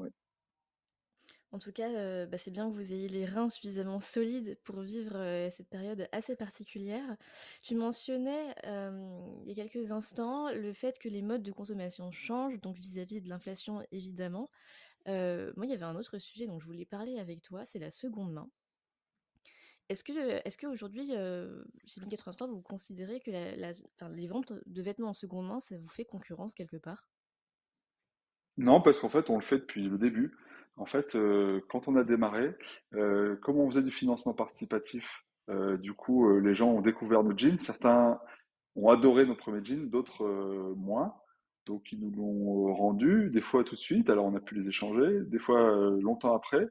En 1.51 1.59
tout 1.59 1.71
cas, 1.71 1.89
euh, 1.89 2.25
bah, 2.25 2.37
c'est 2.37 2.51
bien 2.51 2.69
que 2.69 2.75
vous 2.75 2.91
ayez 2.91 3.07
les 3.07 3.25
reins 3.25 3.47
suffisamment 3.49 3.99
solides 3.99 4.57
pour 4.63 4.81
vivre 4.81 5.15
euh, 5.15 5.49
cette 5.49 5.69
période 5.69 6.07
assez 6.11 6.35
particulière. 6.35 7.15
Tu 7.61 7.75
mentionnais 7.75 8.53
il 8.63 9.51
y 9.51 9.61
a 9.61 9.67
quelques 9.67 9.91
instants 9.91 10.51
le 10.51 10.73
fait 10.73 10.99
que 10.99 11.07
les 11.07 11.21
modes 11.21 11.43
de 11.43 11.51
consommation 11.51 12.11
changent, 12.11 12.59
donc 12.61 12.75
vis-à-vis 12.77 13.21
de 13.21 13.29
l'inflation 13.29 13.85
évidemment. 13.91 14.49
moi, 15.05 15.65
il 15.65 15.69
y 15.69 15.73
avait 15.73 15.83
un 15.83 15.95
autre 15.95 16.17
sujet 16.17 16.47
dont 16.47 16.59
je 16.59 16.65
voulais 16.65 16.85
parler 16.85 17.19
avec 17.19 17.41
toi, 17.41 17.63
c'est 17.63 17.79
la 17.79 17.91
seconde 17.91 18.33
main. 18.33 18.49
Est-ce 19.87 20.03
que, 20.03 20.41
est-ce 20.45 20.57
qu'aujourd'hui, 20.57 21.09
chez 21.85 22.01
1083, 22.01 22.47
vous 22.47 22.61
considérez 22.61 23.19
que 23.21 23.31
les 23.31 24.27
ventes 24.27 24.53
de 24.65 24.81
vêtements 24.81 25.09
en 25.09 25.13
seconde 25.13 25.47
main, 25.47 25.59
ça 25.59 25.77
vous 25.77 25.87
fait 25.87 26.05
concurrence 26.05 26.53
quelque 26.53 26.77
part? 26.77 27.07
Non, 28.57 28.81
parce 28.81 28.99
qu'en 28.99 29.09
fait, 29.09 29.29
on 29.29 29.35
le 29.37 29.43
fait 29.43 29.59
depuis 29.59 29.83
le 29.87 29.97
début. 29.97 30.37
En 30.77 30.85
fait, 30.85 31.15
euh, 31.15 31.61
quand 31.69 31.87
on 31.87 31.95
a 31.95 32.03
démarré, 32.03 32.53
euh, 32.95 33.35
comme 33.37 33.59
on 33.59 33.69
faisait 33.69 33.81
du 33.81 33.91
financement 33.91 34.33
participatif, 34.33 35.21
du 35.79 35.93
coup, 35.93 36.39
les 36.39 36.55
gens 36.55 36.71
ont 36.71 36.81
découvert 36.81 37.23
nos 37.23 37.37
jeans. 37.37 37.59
Certains 37.59 38.19
ont 38.75 38.89
adoré 38.89 39.27
nos 39.27 39.35
premiers 39.35 39.63
jeans, 39.63 39.89
d'autres 39.89 40.25
moins. 40.75 41.13
Donc, 41.67 41.91
ils 41.91 41.99
nous 41.99 42.09
l'ont 42.09 42.73
rendu, 42.73 43.29
des 43.29 43.41
fois 43.41 43.63
tout 43.63 43.75
de 43.75 43.79
suite, 43.79 44.09
alors 44.09 44.25
on 44.25 44.35
a 44.35 44.39
pu 44.39 44.55
les 44.55 44.67
échanger, 44.69 45.21
des 45.27 45.37
fois 45.37 45.69
longtemps 46.01 46.33
après. 46.35 46.67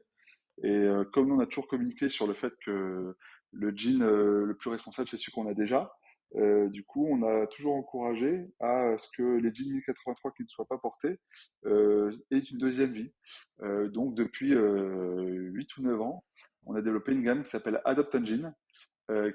Et 0.63 0.69
euh, 0.69 1.03
comme 1.03 1.31
on 1.31 1.39
a 1.39 1.45
toujours 1.45 1.67
communiqué 1.67 2.09
sur 2.09 2.27
le 2.27 2.33
fait 2.33 2.53
que 2.63 3.15
le 3.51 3.75
jean 3.75 4.01
euh, 4.01 4.45
le 4.45 4.55
plus 4.55 4.69
responsable, 4.69 5.09
c'est 5.09 5.17
celui 5.17 5.31
qu'on 5.31 5.47
a 5.47 5.53
déjà, 5.53 5.93
euh, 6.37 6.67
du 6.69 6.83
coup, 6.83 7.07
on 7.09 7.23
a 7.23 7.47
toujours 7.47 7.75
encouragé 7.75 8.47
à 8.59 8.97
ce 8.97 9.07
que 9.15 9.23
les 9.37 9.53
jeans 9.53 9.71
1083 9.71 10.31
qui 10.31 10.43
ne 10.43 10.47
soient 10.47 10.67
pas 10.67 10.77
portés 10.77 11.19
aient 11.65 12.39
une 12.39 12.57
deuxième 12.57 12.93
vie. 12.93 13.11
donc, 13.61 14.15
depuis 14.15 14.53
8 14.53 15.77
ou 15.77 15.81
9 15.83 16.01
ans, 16.01 16.23
on 16.65 16.75
a 16.75 16.81
développé 16.81 17.13
une 17.13 17.23
gamme 17.23 17.43
qui 17.43 17.49
s'appelle 17.49 17.81
Adopt 17.85 18.25
Jean, 18.25 18.53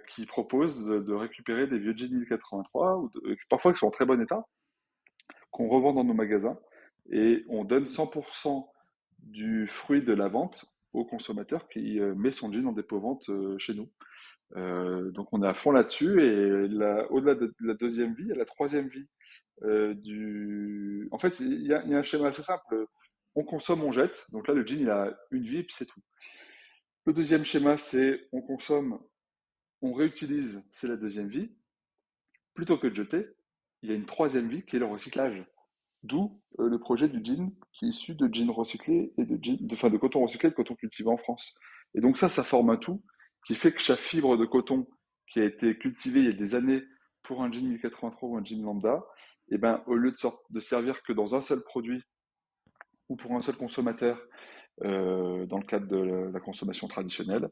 qui 0.09 0.27
propose 0.27 0.89
de 0.89 1.15
récupérer 1.15 1.67
des 1.67 1.79
vieux 1.79 1.97
jeans 1.97 2.11
1083, 2.11 2.99
ou 2.99 3.11
parfois 3.49 3.73
qui 3.73 3.79
sont 3.79 3.87
en 3.87 3.93
très 3.93 4.07
bon 4.07 4.21
état, 4.21 4.47
qu'on 5.51 5.69
revend 5.69 5.93
dans 5.93 6.05
nos 6.05 6.15
magasins, 6.15 6.59
et 7.11 7.45
on 7.49 7.65
donne 7.65 7.85
100% 7.85 8.69
du 9.19 9.67
fruit 9.67 10.03
de 10.03 10.13
la 10.13 10.29
vente 10.29 10.73
au 10.93 11.05
consommateur 11.05 11.69
qui 11.69 12.01
euh, 12.01 12.15
met 12.15 12.33
son 12.33 12.53
jean 12.53 12.67
en 12.67 12.73
dépôt-vente 12.73 13.29
euh, 13.29 13.59
chez 13.59 13.75
nous. 13.75 13.91
Euh, 14.57 15.11
donc 15.13 15.29
on 15.33 15.43
est 15.43 15.47
à 15.47 15.55
fond 15.55 15.71
là-dessus 15.71 16.21
et 16.23 16.51
au-delà 17.11 17.35
de, 17.37 17.55
la 17.61 17.75
deuxième 17.75 18.15
vie, 18.15 18.33
a 18.33 18.35
la 18.35 18.45
troisième 18.45 18.89
vie 18.89 19.07
du. 19.63 21.07
En 21.13 21.19
fait, 21.19 21.39
il 21.41 21.67
y, 21.67 21.75
a, 21.75 21.83
un 21.83 22.03
schéma 22.03 22.29
assez 22.29 22.43
simple. 22.43 22.87
On 23.35 23.45
consomme, 23.45 23.83
on 23.83 23.93
jette. 23.93 24.27
Donc 24.33 24.49
là, 24.49 24.55
le 24.55 24.67
jean, 24.67 24.81
il 24.81 24.91
a 24.91 25.17
une 25.31 25.45
vie 25.45 25.63
puis 25.63 25.75
c'est 25.77 25.87
tout. 25.87 26.01
Le 27.07 27.13
deuxième 27.13 27.45
schéma, 27.45 27.77
c'est 27.77 28.29
on 28.33 28.43
consomme, 28.43 28.99
on 29.83 29.93
réutilise, 29.93 30.65
c'est 30.71 30.89
la 30.89 30.97
deuxième 30.97 31.29
vie. 31.29 31.51
Plutôt 32.55 32.79
que 32.79 32.87
de 32.89 32.95
jeter, 32.95 33.27
il 33.83 33.91
y 33.91 33.93
a 33.93 33.97
une 33.97 34.07
troisième 34.07 34.49
vie 34.49 34.65
qui 34.65 34.77
est 34.77 34.81
le 34.81 34.87
recyclage. 34.87 35.45
D'où 36.03 36.41
euh, 36.59 36.69
le 36.69 36.79
projet 36.79 37.09
du 37.09 37.21
jean 37.23 37.53
qui 37.73 37.87
est 37.87 37.89
issu 37.89 38.15
de 38.15 38.33
jeans 38.33 38.51
recyclés 38.51 39.13
et 39.19 39.25
de, 39.25 39.39
jean, 39.43 39.57
de, 39.61 39.89
de 39.89 39.97
coton 39.99 40.23
recyclé 40.23 40.49
et 40.49 40.51
de 40.51 40.57
coton 40.57 40.75
cultivé 40.75 41.09
en 41.09 41.17
France. 41.17 41.55
Et 41.95 42.01
donc 42.01 42.17
ça, 42.17 42.29
ça 42.29 42.43
forme 42.43 42.71
un 42.71 42.77
tout 42.77 43.03
qui 43.47 43.55
fait 43.55 43.73
que 43.73 43.81
chaque 43.81 43.99
fibre 43.99 44.37
de 44.37 44.47
coton 44.47 44.87
qui 45.27 45.41
a 45.41 45.45
été 45.45 45.77
cultivée 45.77 46.21
il 46.21 46.27
y 46.27 46.29
a 46.29 46.33
des 46.33 46.55
années 46.55 46.83
pour 47.23 47.43
un 47.43 47.53
jean 47.53 47.67
1083 47.67 48.29
ou 48.29 48.37
un 48.37 48.45
jean 48.45 48.63
lambda, 48.63 49.05
eh 49.51 49.59
ben, 49.59 49.83
au 49.87 49.95
lieu 49.95 50.13
de, 50.13 50.17
de 50.51 50.61
servir 50.61 51.03
que 51.03 51.13
dans 51.13 51.35
un 51.35 51.41
seul 51.41 51.63
produit 51.63 52.03
ou 53.09 53.17
pour 53.17 53.33
un 53.33 53.43
seul 53.43 53.57
consommateur 53.57 54.21
euh, 54.85 55.45
dans 55.47 55.59
le 55.59 55.65
cadre 55.65 55.87
de 55.89 56.31
la, 56.33 56.41
consommation 56.41 56.89
traditionnelle, 56.89 57.49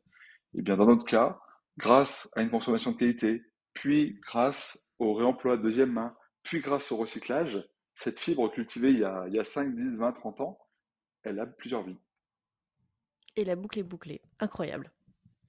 eh 0.56 0.62
bien 0.62 0.76
dans 0.76 0.86
notre 0.86 1.04
cas, 1.04 1.38
grâce 1.76 2.30
à 2.36 2.42
une 2.42 2.50
consommation 2.50 2.92
de 2.92 2.96
qualité, 2.96 3.42
puis 3.74 4.18
grâce 4.26 4.90
au 4.98 5.12
réemploi 5.12 5.56
de 5.56 5.62
deuxième 5.62 5.92
main, 5.92 6.14
puis 6.42 6.60
grâce 6.60 6.90
au 6.90 6.96
recyclage, 6.96 7.62
cette 7.98 8.20
fibre 8.20 8.48
cultivée 8.48 8.90
il 8.90 9.00
y, 9.00 9.04
a, 9.04 9.24
il 9.26 9.34
y 9.34 9.40
a 9.40 9.44
5, 9.44 9.74
10, 9.74 9.96
20, 9.98 10.12
30 10.12 10.40
ans, 10.40 10.58
elle 11.24 11.40
a 11.40 11.46
plusieurs 11.46 11.82
vies. 11.82 11.98
Et 13.34 13.44
la 13.44 13.56
boucle 13.56 13.80
est 13.80 13.84
bouclée. 13.84 14.22
Incroyable. 14.40 14.92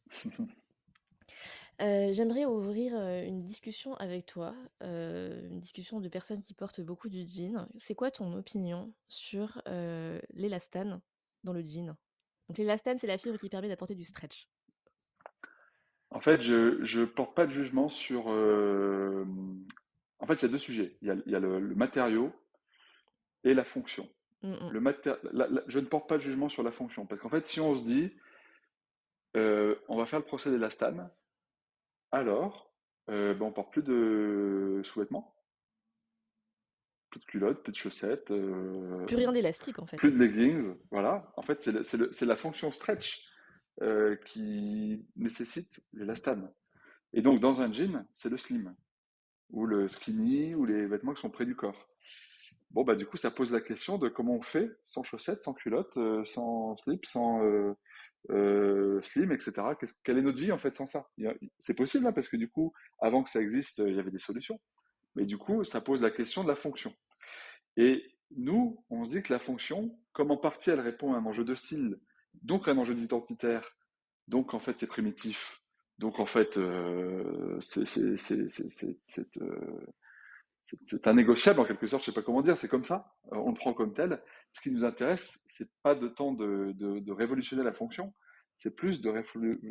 Euh, 1.81 2.11
j'aimerais 2.11 2.43
ouvrir 2.43 2.91
euh, 2.93 3.23
une 3.23 3.45
discussion 3.45 3.95
avec 3.95 4.25
toi, 4.25 4.53
euh, 4.83 5.47
une 5.47 5.61
discussion 5.61 6.01
de 6.01 6.09
personnes 6.09 6.41
qui 6.41 6.53
portent 6.53 6.81
beaucoup 6.81 7.07
de 7.07 7.25
jeans. 7.25 7.69
C'est 7.77 7.95
quoi 7.95 8.11
ton 8.11 8.33
opinion 8.33 8.91
sur 9.07 9.61
l'élastane 10.33 10.99
dans 11.45 11.53
le 11.53 11.61
jean? 11.61 11.95
Donc 12.49 12.57
l'élastane, 12.57 12.97
c'est 12.97 13.07
la 13.07 13.17
fibre 13.17 13.37
qui 13.37 13.47
permet 13.47 13.69
d'apporter 13.69 13.95
du 13.95 14.03
stretch. 14.03 14.49
En 16.11 16.19
fait, 16.19 16.41
je 16.41 16.99
ne 16.99 17.05
porte 17.05 17.33
pas 17.33 17.45
de 17.45 17.51
jugement 17.51 17.87
sur 17.87 18.25
en 20.19 20.27
fait, 20.27 20.35
il 20.35 20.41
y 20.43 20.45
a 20.45 20.51
deux 20.51 20.57
sujets. 20.57 20.97
Il 21.01 21.07
y 21.07 21.35
a, 21.35 21.39
le, 21.39 21.59
matériau 21.75 22.31
et 23.43 23.53
la 23.53 23.63
fonction. 23.63 24.07
Mm, 24.43 24.51
mm. 24.51 24.71
Le 24.71 25.63
je 25.67 25.79
ne 25.79 25.85
porte 25.85 26.07
pas 26.07 26.17
de 26.17 26.23
jugement 26.23 26.49
sur 26.49 26.63
la 26.63 26.71
fonction. 26.71 27.05
Parce 27.05 27.21
qu'en 27.21 27.29
fait, 27.29 27.47
si 27.47 27.59
on 27.59 27.75
se 27.75 27.83
dit, 27.83 28.11
euh, 29.37 29.75
on 29.87 29.97
va 29.97 30.05
faire 30.05 30.19
le 30.19 30.25
procès 30.25 30.51
d'élastane, 30.51 31.09
alors, 32.11 32.71
euh, 33.09 33.33
ben, 33.33 33.45
on 33.45 33.49
ne 33.49 33.53
porte 33.53 33.71
plus 33.71 33.83
de 33.83 34.81
sous-vêtements. 34.83 35.35
plus 37.09 37.19
de 37.19 37.25
culottes, 37.25 37.63
plus 37.63 37.71
de 37.71 37.77
chaussettes. 37.77 38.31
Euh, 38.31 39.05
plus 39.05 39.15
rien 39.15 39.31
d'élastique 39.31 39.79
en 39.79 39.85
fait. 39.85 39.97
Plus 39.97 40.11
de 40.11 40.17
leggings, 40.17 40.75
voilà. 40.91 41.31
En 41.37 41.41
fait, 41.41 41.61
c'est 41.61 42.25
la 42.25 42.35
fonction 42.35 42.71
stretch 42.71 43.25
euh, 43.81 44.15
qui 44.25 45.05
nécessite 45.15 45.81
l'élastane. 45.93 46.51
Et 47.13 47.21
donc, 47.21 47.39
dans 47.39 47.61
un 47.61 47.71
jean, 47.71 48.05
c'est 48.13 48.29
le 48.29 48.37
slim, 48.37 48.75
ou 49.51 49.65
le 49.65 49.87
skinny, 49.87 50.55
ou 50.55 50.65
les 50.65 50.85
vêtements 50.85 51.13
qui 51.13 51.21
sont 51.21 51.29
près 51.29 51.45
du 51.45 51.55
corps. 51.55 51.87
Bon, 52.71 52.83
bah, 52.83 52.95
du 52.95 53.05
coup, 53.05 53.17
ça 53.17 53.31
pose 53.31 53.51
la 53.51 53.61
question 53.61 53.97
de 53.97 54.09
comment 54.09 54.35
on 54.35 54.41
fait 54.41 54.69
sans 54.83 55.03
chaussettes, 55.03 55.41
sans 55.41 55.53
culottes, 55.53 55.97
euh, 55.97 56.23
sans 56.23 56.77
slip, 56.77 57.05
sans 57.05 57.41
slim, 58.27 59.31
etc. 59.31 59.53
quelle 60.03 60.17
est 60.17 60.21
notre 60.21 60.37
vie 60.37 60.51
en 60.51 60.59
fait 60.59 60.75
sans 60.75 60.85
ça? 60.85 61.09
C'est 61.57 61.75
possible, 61.75 62.05
hein, 62.05 62.11
parce 62.11 62.27
que 62.27 62.37
du 62.37 62.49
coup, 62.49 62.73
avant 62.99 63.23
que 63.23 63.29
ça 63.29 63.41
existe, 63.41 63.79
il 63.79 63.95
y 63.95 63.99
avait 63.99 64.11
des 64.11 64.19
solutions. 64.19 64.59
Mais 65.15 65.25
du 65.25 65.37
coup, 65.37 65.63
ça 65.63 65.81
pose 65.81 66.01
la 66.01 66.11
question 66.11 66.43
de 66.43 66.47
la 66.47 66.55
fonction. 66.55 66.93
Et 67.77 68.03
nous, 68.35 68.83
on 68.89 69.05
se 69.05 69.11
dit 69.11 69.23
que 69.23 69.33
la 69.33 69.39
fonction, 69.39 69.97
comme 70.13 70.31
en 70.31 70.37
partie 70.37 70.69
elle 70.69 70.79
répond 70.79 71.13
à 71.13 71.17
un 71.17 71.25
enjeu 71.25 71.43
de 71.43 71.55
style, 71.55 71.99
donc 72.43 72.67
un 72.67 72.77
enjeu 72.77 72.95
identitaire, 72.95 73.75
donc 74.27 74.53
en 74.53 74.59
fait 74.59 74.77
c'est 74.77 74.87
primitif, 74.87 75.58
donc 75.99 76.19
en 76.19 76.25
fait 76.25 76.57
euh, 76.57 77.59
c'est 80.61 81.07
un 81.07 81.13
négociable 81.13 81.59
en 81.59 81.65
quelque 81.65 81.87
sorte, 81.87 82.03
je 82.03 82.09
ne 82.09 82.13
sais 82.13 82.19
pas 82.19 82.25
comment 82.25 82.41
dire, 82.41 82.57
c'est 82.57 82.67
comme 82.67 82.85
ça, 82.85 83.13
euh, 83.33 83.37
on 83.37 83.49
le 83.49 83.55
prend 83.55 83.73
comme 83.73 83.93
tel. 83.93 84.21
Ce 84.51 84.61
qui 84.61 84.71
nous 84.71 84.85
intéresse, 84.85 85.45
c'est 85.47 85.69
pas 85.83 85.95
de 85.95 86.07
temps 86.07 86.33
de, 86.33 86.73
de 86.73 87.11
révolutionner 87.11 87.63
la 87.63 87.73
fonction, 87.73 88.13
c'est 88.55 88.75
plus 88.75 89.01
de 89.01 89.09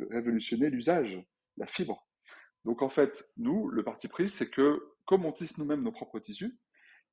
révolutionner 0.09 0.69
l'usage, 0.69 1.21
la 1.57 1.67
fibre. 1.67 2.07
Donc 2.63 2.81
en 2.81 2.89
fait, 2.89 3.31
nous, 3.37 3.69
le 3.69 3.83
parti 3.83 4.07
pris, 4.07 4.29
c'est 4.29 4.49
que 4.49 4.81
comme 5.05 5.25
on 5.25 5.31
tisse 5.31 5.57
nous-mêmes 5.57 5.81
nos 5.81 5.91
propres 5.91 6.19
tissus, 6.19 6.59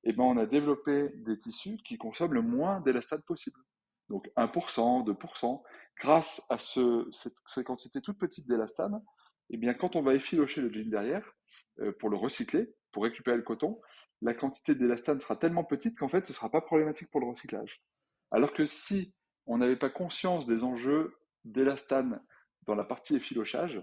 eh 0.04 0.12
ben, 0.12 0.24
on 0.24 0.36
a 0.36 0.46
développé 0.46 1.08
des 1.16 1.38
tissus 1.38 1.78
qui 1.84 1.96
consomment 1.96 2.34
le 2.34 2.42
moins 2.42 2.80
d'élastane 2.80 3.22
possible. 3.22 3.58
Donc 4.08 4.30
1%, 4.36 5.04
2%. 5.04 5.62
Grâce 5.98 6.46
à 6.50 6.58
ce, 6.58 7.08
cette, 7.12 7.36
ces 7.46 7.64
quantités 7.64 8.00
toutes 8.00 8.18
petites 8.18 8.48
d'élastane, 8.48 9.02
eh 9.50 9.56
bien, 9.56 9.74
quand 9.74 9.96
on 9.96 10.02
va 10.02 10.14
effilocher 10.14 10.60
le 10.60 10.72
jean 10.72 10.90
derrière 10.90 11.32
euh, 11.80 11.92
pour 11.98 12.10
le 12.10 12.16
recycler, 12.16 12.74
pour 12.92 13.04
récupérer 13.04 13.36
le 13.36 13.42
coton, 13.42 13.80
la 14.22 14.34
quantité 14.34 14.74
d'élastane 14.74 15.20
sera 15.20 15.36
tellement 15.36 15.64
petite 15.64 15.98
qu'en 15.98 16.08
fait, 16.08 16.26
ce 16.26 16.32
ne 16.32 16.34
sera 16.34 16.50
pas 16.50 16.60
problématique 16.60 17.10
pour 17.10 17.20
le 17.20 17.28
recyclage. 17.28 17.82
Alors 18.30 18.52
que 18.52 18.64
si 18.64 19.14
on 19.46 19.58
n'avait 19.58 19.76
pas 19.76 19.90
conscience 19.90 20.46
des 20.46 20.64
enjeux 20.64 21.16
d'élastane 21.44 22.20
dans 22.62 22.74
la 22.74 22.84
partie 22.84 23.16
effilochage, 23.16 23.80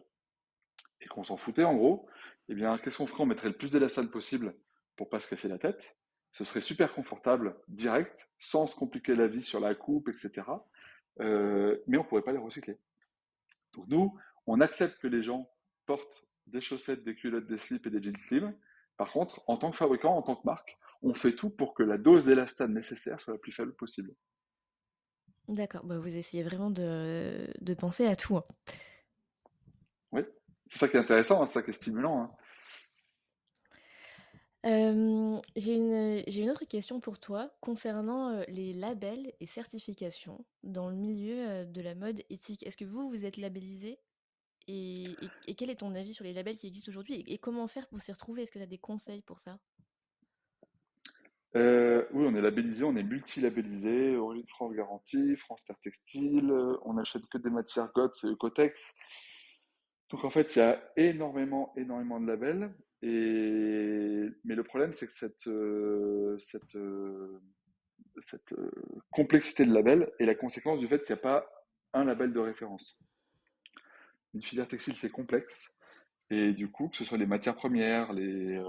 et 1.02 1.08
qu'on 1.08 1.24
s'en 1.24 1.38
foutait 1.38 1.64
en 1.64 1.76
gros, 1.76 2.08
eh 2.50 2.56
bien, 2.56 2.78
qu'est-ce 2.78 2.98
qu'on 2.98 3.08
ferait? 3.08 3.24
On 3.24 3.26
mettrait 3.26 3.50
le 3.50 3.58
plus 3.58 3.74
d'élastane 3.74 4.10
possible 4.10 4.56
pour 4.96 5.10
pas 5.10 5.20
se 5.20 5.30
casser 5.30 5.48
la 5.48 5.58
tête. 5.58 5.98
Ce 6.34 6.46
serait 6.46 6.62
super 6.62 6.94
confortable, 6.94 7.56
direct, 7.68 8.32
sans 8.40 8.68
se 8.68 8.76
compliquer 8.76 9.16
la 9.16 9.28
vie 9.28 9.44
sur 9.44 9.60
la 9.60 9.76
coupe, 9.76 10.10
etc. 10.10 10.48
Euh, 11.22 11.78
mais 11.88 11.98
on 11.98 12.04
ne 12.04 12.08
pourrait 12.08 12.24
pas 12.24 12.32
les 12.32 12.40
recycler. 12.40 12.80
Donc 13.74 13.88
nous, 13.88 14.18
on 14.48 14.60
accepte 14.60 15.00
que 15.00 15.08
les 15.08 15.24
gens 15.24 15.50
portent 15.86 16.28
des 16.48 16.60
chaussettes, 16.60 17.04
des 17.04 17.16
culottes, 17.16 17.48
des 17.48 17.58
slips 17.58 17.86
et 17.86 17.90
des 17.92 18.02
jeans 18.02 18.18
slim. 18.18 18.56
Par 18.98 19.12
contre, 19.12 19.44
en 19.48 19.58
tant 19.58 19.72
que 19.72 19.78
fabricant, 19.78 20.16
en 20.16 20.24
tant 20.24 20.36
que 20.36 20.46
marque, 20.46 20.78
on 21.04 21.14
fait 21.14 21.36
tout 21.36 21.50
pour 21.50 21.74
que 21.74 21.84
la 21.84 21.98
dose 21.98 22.26
d'élastane 22.26 22.74
nécessaire 22.74 23.20
soit 23.20 23.34
la 23.34 23.40
plus 23.40 23.52
faible 23.52 23.76
possible. 23.76 24.14
D'accord, 25.48 25.84
bah, 25.84 26.00
vous 26.00 26.16
essayez 26.16 26.44
vraiment 26.44 26.72
de, 26.72 27.74
penser 27.78 28.08
à 28.08 28.16
tout. 28.16 28.38
Hein. 28.38 28.46
Oui, 30.14 30.22
c'est 30.72 30.80
ça 30.80 30.88
qui 30.88 30.98
est 30.98 31.00
intéressant, 31.00 31.44
hein, 31.44 31.46
c'est 31.46 31.54
ça 31.54 31.64
qui 31.64 31.72
est 31.72 31.74
stimulant. 31.74 32.22
Hein. 32.22 32.32
J'ai 34.64 35.76
une, 35.76 36.24
une 36.26 36.50
autre 36.50 36.66
question 36.66 37.00
pour 37.00 37.20
toi 37.20 37.52
concernant 37.60 38.44
les 38.48 38.74
labels 38.74 39.34
et 39.40 39.46
certifications 39.46 40.46
dans 40.64 40.90
le 40.90 40.96
milieu 40.96 41.66
de 41.66 41.82
la 41.82 41.96
mode 41.96 42.24
éthique. 42.30 42.66
Est-ce 42.66 42.78
que 42.78 42.86
vous, 42.86 43.10
vous 43.10 43.26
êtes 43.26 43.38
labellisé? 43.38 44.00
Et, 44.70 45.16
quel 45.58 45.70
est 45.70 45.76
ton 45.76 45.94
avis 45.94 46.14
sur 46.14 46.24
les 46.24 46.32
labels 46.32 46.56
qui 46.56 46.68
existent 46.68 46.90
aujourd'hui 46.90 47.24
et, 47.28 47.38
comment 47.38 47.68
faire 47.68 47.88
pour 47.88 48.00
s'y 48.00 48.14
retrouver? 48.14 48.44
Est-ce 48.44 48.52
que 48.52 48.60
tu 48.60 48.64
as 48.64 48.68
des 48.68 48.78
conseils 48.78 49.22
pour 49.22 49.40
ça? 49.40 49.60
Oui, 51.56 52.26
on 52.26 52.36
est 52.36 52.42
labellisé, 52.42 52.84
on 52.84 52.96
est 52.96 53.04
multi-labellisé, 53.04 54.16
Origine 54.16 54.48
France 54.48 54.74
Garantie, 54.74 55.36
France 55.36 55.64
Terre 55.66 55.80
Textile, 55.84 56.52
on 56.84 56.94
n'achète 56.94 57.28
que 57.28 57.38
des 57.38 57.50
matières 57.50 57.92
GOTS 57.94 58.24
et 58.24 58.28
Ecotex. 58.28 58.96
Donc 60.10 60.24
en 60.24 60.30
fait, 60.30 60.56
il 60.56 60.60
y 60.60 60.62
a 60.62 60.82
énormément, 60.96 61.74
énormément 61.76 62.20
de 62.20 62.28
labels. 62.28 62.74
Et... 63.02 63.63
Problème, 64.74 64.92
c'est 64.92 65.06
que 65.06 65.14
cette, 65.14 65.46
euh, 65.46 66.36
euh, 66.78 67.40
cette 68.18 68.56
complexité 69.12 69.68
de 69.68 69.72
labels 69.72 70.12
est 70.18 70.26
la 70.26 70.34
conséquence 70.34 70.80
du 70.80 70.88
fait 70.88 70.98
qu'il 71.04 71.14
n'y 71.14 71.20
a 71.20 71.22
pas 71.22 71.48
un 71.94 72.04
label 72.04 72.34
de 72.34 72.40
référence. 72.40 72.98
Une 74.34 74.42
filière 74.42 74.68
textile, 74.68 74.96
c'est 74.96 75.12
complexe. 75.12 75.78
Et 76.32 76.54
du 76.54 76.72
coup, 76.72 76.88
que 76.88 76.98
ce 76.98 77.06
soit 77.06 77.20
les 77.20 77.28
matières 77.28 77.56
premières, 77.56 78.14
les, 78.14 78.60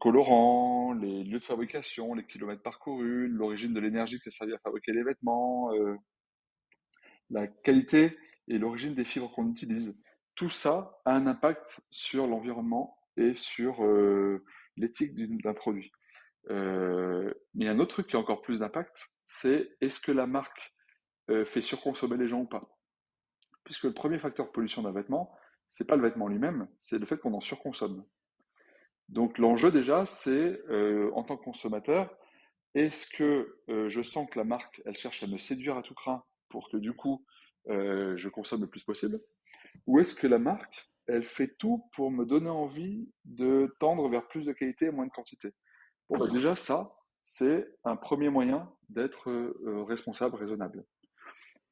colorants, 0.00 0.94
les 0.94 1.24
lieux 1.24 1.40
de 1.40 1.44
fabrication, 1.44 2.14
les 2.14 2.24
kilomètres 2.24 2.62
parcourus, 2.62 3.28
l'origine 3.28 3.74
de 3.74 3.80
l'énergie 3.80 4.18
qui 4.18 4.28
a 4.28 4.32
servi 4.32 4.54
à 4.54 4.58
fabriquer 4.60 4.92
les 4.92 5.02
vêtements, 5.02 5.74
euh, 5.74 5.94
la 7.28 7.48
qualité 7.48 8.16
et 8.48 8.56
l'origine 8.56 8.94
des 8.94 9.04
fibres 9.04 9.30
qu'on 9.30 9.50
utilise. 9.50 9.94
Tout 10.36 10.48
ça 10.48 11.02
a 11.04 11.12
un 11.12 11.26
impact 11.26 11.82
sur 11.90 12.26
l'environnement 12.26 12.97
et 13.18 13.34
sur 13.34 13.84
l'éthique 14.76 15.14
d'un 15.42 15.54
produit. 15.54 15.92
Mais 16.48 17.34
il 17.54 17.64
y 17.64 17.68
a 17.68 17.72
un 17.72 17.78
autre 17.78 17.96
truc 17.96 18.06
qui 18.06 18.16
a 18.16 18.18
encore 18.18 18.42
plus 18.42 18.60
d'impact, 18.60 19.14
c'est 19.26 19.76
est-ce 19.80 20.00
que 20.00 20.12
la 20.12 20.26
marque 20.26 20.74
fait 21.44 21.60
surconsommer 21.60 22.16
les 22.16 22.28
gens 22.28 22.40
ou 22.40 22.46
pas? 22.46 22.74
Puisque 23.64 23.84
le 23.84 23.92
premier 23.92 24.18
facteur 24.18 24.46
de 24.46 24.50
pollution 24.52 24.82
d'un 24.82 24.92
vêtement, 24.92 25.36
c'est 25.68 25.86
pas 25.86 25.96
le 25.96 26.02
vêtement 26.02 26.28
lui-même, 26.28 26.68
c'est 26.80 26.98
le 26.98 27.04
fait 27.04 27.18
qu'on 27.18 27.34
en 27.34 27.40
surconsomme. 27.40 28.06
Donc 29.10 29.36
l'enjeu 29.36 29.70
déjà, 29.70 30.06
c'est 30.06 30.62
en 31.12 31.22
tant 31.24 31.36
que 31.36 31.44
consommateur, 31.44 32.16
est-ce 32.74 33.06
que 33.10 33.60
je 33.88 34.02
sens 34.02 34.28
que 34.30 34.38
la 34.38 34.44
marque, 34.44 34.80
elle 34.86 34.96
cherche 34.96 35.22
à 35.22 35.26
me 35.26 35.38
séduire 35.38 35.76
à 35.76 35.82
tout 35.82 35.94
craint 35.94 36.24
pour 36.48 36.70
que 36.70 36.78
du 36.78 36.94
coup, 36.94 37.26
je 37.66 38.28
consomme 38.28 38.62
le 38.62 38.70
plus 38.70 38.84
possible? 38.84 39.20
Ou 39.86 39.98
est-ce 39.98 40.14
que 40.14 40.26
la 40.26 40.38
marque, 40.38 40.90
elle 41.08 41.22
fait 41.22 41.56
tout 41.58 41.84
pour 41.94 42.10
me 42.10 42.24
donner 42.24 42.50
envie 42.50 43.10
de 43.24 43.74
tendre 43.80 44.08
vers 44.08 44.26
plus 44.28 44.44
de 44.44 44.52
qualité 44.52 44.86
et 44.86 44.90
moins 44.90 45.06
de 45.06 45.12
quantité 45.12 45.52
bah, 46.10 46.26
déjà, 46.32 46.56
ça, 46.56 46.94
c'est 47.26 47.68
un 47.84 47.96
premier 47.96 48.30
moyen 48.30 48.72
d'être 48.88 49.30
responsable, 49.86 50.36
raisonnable. 50.36 50.86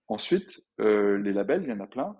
Ensuite, 0.08 0.66
les 0.78 1.32
labels, 1.32 1.62
il 1.62 1.70
y 1.70 1.72
en 1.72 1.80
a 1.80 1.86
plein. 1.86 2.14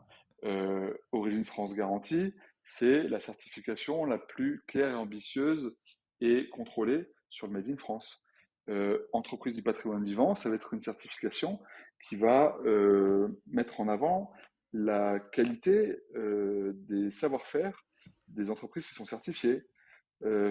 Origine 1.12 1.44
France 1.44 1.74
Garantie, 1.74 2.32
c'est 2.66 3.04
la 3.04 3.20
certification 3.20 4.04
la 4.04 4.18
plus 4.18 4.64
claire 4.66 4.90
et 4.90 4.94
ambitieuse 4.94 5.76
et 6.20 6.48
contrôlée 6.48 7.06
sur 7.30 7.46
le 7.46 7.52
Made 7.52 7.68
in 7.68 7.76
France. 7.76 8.22
Euh, 8.68 8.98
entreprise 9.12 9.54
du 9.54 9.62
patrimoine 9.62 10.04
vivant, 10.04 10.34
ça 10.34 10.48
va 10.48 10.56
être 10.56 10.74
une 10.74 10.80
certification 10.80 11.60
qui 12.08 12.16
va 12.16 12.58
euh, 12.64 13.28
mettre 13.46 13.80
en 13.80 13.88
avant 13.88 14.32
la 14.72 15.20
qualité 15.20 15.98
euh, 16.14 16.72
des 16.74 17.10
savoir-faire 17.10 17.84
des 18.28 18.50
entreprises 18.50 18.86
qui 18.86 18.94
sont 18.94 19.06
certifiées. 19.06 19.62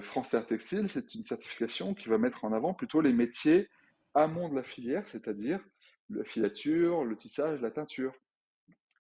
France 0.02 0.30
Terre 0.30 0.46
Textile, 0.46 0.90
c'est 0.90 1.16
une 1.16 1.24
certification 1.24 1.96
qui 1.96 2.08
va 2.08 2.20
mettre 2.20 2.46
en 2.46 2.54
avant 2.54 2.76
plutôt 2.76 3.02
les 3.02 3.12
métiers 3.12 3.68
amont 4.14 4.48
de 4.48 4.56
la 4.56 4.64
filière, 4.64 5.08
c'est-à-dire 5.08 5.60
la 6.10 6.24
filature, 6.24 7.04
le 7.04 7.16
tissage, 7.18 7.62
la 7.62 7.72
teinture. 7.72 8.14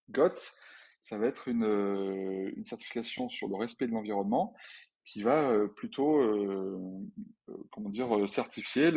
GOTS, 0.09 0.57
ça 1.05 1.17
va 1.17 1.27
être 1.27 1.49
euh, 1.49 2.51
une, 2.55 2.65
certification 2.65 3.29
sur 3.29 3.47
le 3.47 3.55
respect 3.55 3.87
de 3.87 3.91
l'environnement 3.91 4.55
qui 5.05 5.21
va 5.21 5.51
euh, 5.51 5.67
plutôt, 5.67 6.19
euh, 6.19 6.79
comment 7.71 7.89
dire, 7.89 8.27
certifier 8.27 8.91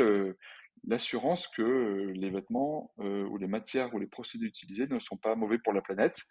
l'assurance 0.86 1.46
que 1.48 2.12
les 2.14 2.30
vêtements 2.30 2.92
ou 2.98 3.36
les 3.36 3.46
matières 3.46 3.94
ou 3.94 3.98
les 3.98 4.06
procédés 4.06 4.46
utilisés 4.46 4.86
ne 4.86 4.98
sont 4.98 5.16
pas 5.16 5.34
mauvais 5.34 5.58
pour 5.58 5.72
la 5.72 5.82
planète. 5.82 6.22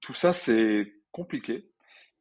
Tout 0.00 0.14
ça, 0.14 0.32
c'est 0.32 0.92
compliqué. 1.12 1.70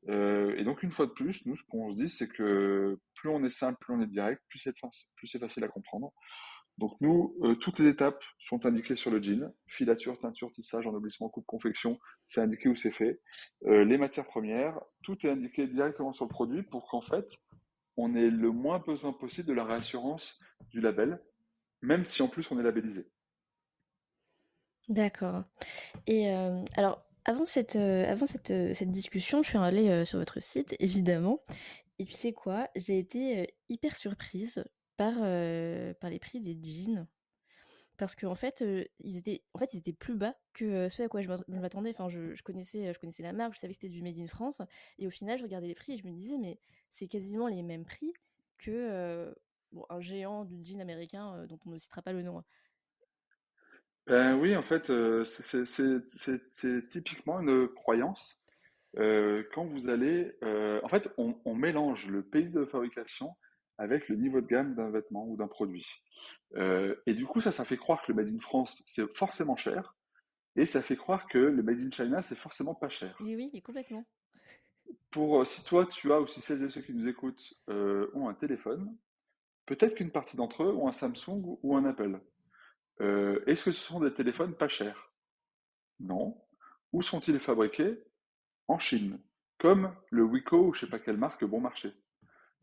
et 0.07 0.63
donc, 0.63 0.83
une 0.83 0.91
fois 0.91 1.05
de 1.05 1.11
plus, 1.11 1.45
nous, 1.45 1.55
ce 1.55 1.63
qu'on 1.63 1.89
se 1.89 1.95
dit, 1.95 2.09
c'est 2.09 2.27
que 2.27 2.99
plus 3.15 3.29
on 3.29 3.43
est 3.43 3.49
simple, 3.49 3.77
plus 3.81 3.93
on 3.93 4.01
est 4.01 4.07
direct, 4.07 4.41
plus 4.49 4.59
c'est 4.59 5.39
facile 5.39 5.63
à 5.63 5.67
comprendre. 5.67 6.13
Donc 6.77 6.91
nous, 6.99 7.35
euh, 7.41 7.55
toutes 7.55 7.79
les 7.79 7.87
étapes 7.87 8.21
sont 8.37 8.65
indiquées 8.65 8.95
sur 8.95 9.09
le 9.09 9.21
jean. 9.21 9.53
Filature, 9.67 10.19
teinture, 10.19 10.51
tissage, 10.51 10.85
ennoblissement, 10.85 11.29
coupe, 11.29 11.45
confection, 11.45 11.99
c'est 12.27 12.41
indiqué 12.41 12.67
où 12.67 12.75
c'est 12.75 12.91
fait. 12.91 13.21
Euh, 13.65 13.85
les 13.85 13.97
matières 13.97 14.25
premières, 14.25 14.79
tout 15.03 15.25
est 15.25 15.29
indiqué 15.29 15.67
directement 15.67 16.11
sur 16.11 16.25
le 16.25 16.29
produit 16.29 16.63
pour 16.63 16.87
qu'en 16.89 17.01
fait, 17.01 17.31
on 17.95 18.13
ait 18.15 18.29
le 18.29 18.51
moins 18.51 18.79
besoin 18.79 19.13
possible 19.13 19.47
de 19.47 19.53
la 19.53 19.63
réassurance 19.63 20.37
du 20.69 20.81
label, 20.81 21.23
même 21.85 22.05
si 22.05 22.21
en 22.21 22.27
plus 22.27 22.49
on 22.51 22.59
est 22.59 22.63
labellisé. 22.63 23.07
D'accord. 24.89 25.43
Et 26.05 26.31
euh, 26.31 26.63
alors, 26.75 27.03
avant 27.25 27.45
cette, 27.45 27.75
avant 27.75 28.25
cette, 28.25 28.53
cette 28.75 28.91
discussion, 28.91 29.41
je 29.41 29.49
suis 29.49 29.57
allée 29.57 30.05
sur 30.05 30.19
votre 30.19 30.39
site, 30.41 30.75
évidemment. 30.79 31.39
Et 31.97 32.05
puis 32.05 32.13
c'est 32.13 32.33
quoi? 32.33 32.69
J'ai 32.75 32.99
été 32.99 33.55
hyper 33.69 33.95
surprise 33.95 34.63
par, 34.97 35.13
par 35.15 36.09
les 36.09 36.19
prix 36.19 36.39
des 36.39 36.57
jeans. 36.61 37.07
Parce 37.97 38.15
qu'en 38.15 38.31
en 38.31 38.35
fait, 38.35 38.63
ils 38.99 39.17
étaient, 39.17 39.41
en 39.53 39.59
fait, 39.59 39.73
ils 39.73 39.77
étaient 39.77 39.93
plus 39.93 40.15
bas 40.15 40.35
que 40.53 40.89
ceux 40.89 41.03
à 41.03 41.07
quoi 41.07 41.21
je 41.21 41.29
m'attendais. 41.47 41.91
Enfin, 41.91 42.09
je, 42.09 42.39
connaissais, 42.43 42.93
je 42.93 42.99
connaissais 42.99 43.23
la 43.23 43.33
marque, 43.33 43.55
je 43.55 43.59
savais 43.59 43.73
que 43.73 43.79
c'était 43.79 43.93
du 43.93 44.03
Made 44.03 44.19
in 44.19 44.27
France. 44.27 44.61
Et 44.99 45.07
au 45.07 45.11
final, 45.11 45.39
je 45.39 45.43
regardais 45.43 45.67
les 45.67 45.75
prix 45.75 45.93
et 45.93 45.97
je 45.97 46.05
me 46.05 46.11
disais, 46.11 46.37
mais 46.37 46.59
c'est 46.91 47.07
quasiment 47.07 47.47
les 47.47 47.63
mêmes 47.63 47.85
prix 47.85 48.13
que 48.57 49.33
bon, 49.75 49.85
un 49.89 50.01
géant 50.01 50.45
du 50.45 50.63
jean 50.63 50.81
américain 50.81 51.45
dont 51.47 51.59
on 51.65 51.69
ne 51.69 51.77
citera 51.77 52.01
pas 52.01 52.13
le 52.13 52.23
nom. 52.23 52.39
Hein. 52.39 52.45
Ben 54.07 54.35
oui, 54.35 54.55
en 54.55 54.63
fait, 54.63 54.91
c'est 55.23 56.89
typiquement 56.89 57.39
une 57.39 57.67
croyance. 57.67 58.43
quand 58.95 59.65
vous 59.65 59.89
allez, 59.89 60.31
en 60.83 60.87
fait, 60.87 61.09
on, 61.17 61.39
on 61.45 61.55
mélange 61.55 62.07
le 62.07 62.23
pays 62.23 62.49
de 62.49 62.65
fabrication 62.65 63.35
avec 63.77 64.07
le 64.09 64.15
niveau 64.15 64.41
de 64.41 64.47
gamme 64.47 64.75
d'un 64.75 64.89
vêtement 64.89 65.27
ou 65.27 65.37
d'un 65.37 65.47
produit. 65.47 65.85
Euh, 66.55 66.95
et 67.05 67.13
du 67.13 67.25
coup, 67.25 67.41
ça, 67.41 67.51
ça 67.51 67.65
fait 67.65 67.77
croire 67.77 68.01
que 68.01 68.11
le 68.11 68.15
Made 68.15 68.33
in 68.33 68.39
France, 68.39 68.83
c'est 68.87 69.05
forcément 69.15 69.55
cher, 69.55 69.95
et 70.55 70.65
ça 70.65 70.81
fait 70.81 70.95
croire 70.95 71.27
que 71.27 71.37
le 71.37 71.63
Made 71.63 71.81
in 71.81 71.91
China, 71.91 72.21
c'est 72.21 72.37
forcément 72.37 72.75
pas 72.75 72.89
cher. 72.89 73.15
Oui, 73.19 73.35
oui, 73.35 73.49
mais 73.53 73.61
complètement. 73.61 74.05
Pour, 75.11 75.41
euh, 75.41 75.45
si 75.45 75.63
toi, 75.65 75.85
tu 75.85 76.11
as, 76.13 76.21
ou 76.21 76.27
si 76.27 76.41
celles 76.41 76.63
et 76.63 76.69
ceux 76.69 76.81
qui 76.81 76.93
nous 76.93 77.07
écoutent 77.07 77.53
euh, 77.69 78.09
ont 78.13 78.29
un 78.29 78.33
téléphone, 78.33 78.95
peut-être 79.65 79.95
qu'une 79.95 80.11
partie 80.11 80.37
d'entre 80.37 80.63
eux 80.63 80.73
ont 80.75 80.87
un 80.87 80.93
Samsung 80.93 81.57
ou 81.61 81.75
un 81.75 81.85
Apple. 81.85 82.19
Est-ce 82.99 83.65
que 83.65 83.71
ce 83.71 83.81
sont 83.81 83.99
des 83.99 84.13
téléphones 84.13 84.55
pas 84.55 84.67
chers? 84.69 85.11
Non. 85.99 86.41
Où 86.93 87.01
sont-ils 87.01 87.39
fabriqués 87.39 88.01
En 88.67 88.79
Chine, 88.79 89.19
comme 89.57 89.93
le 90.11 90.23
Wiko 90.23 90.67
ou 90.67 90.73
je 90.73 90.81
sais 90.81 90.89
pas 90.89 90.99
quelle 90.99 91.17
marque 91.17 91.43
bon 91.43 91.59
marché 91.59 91.93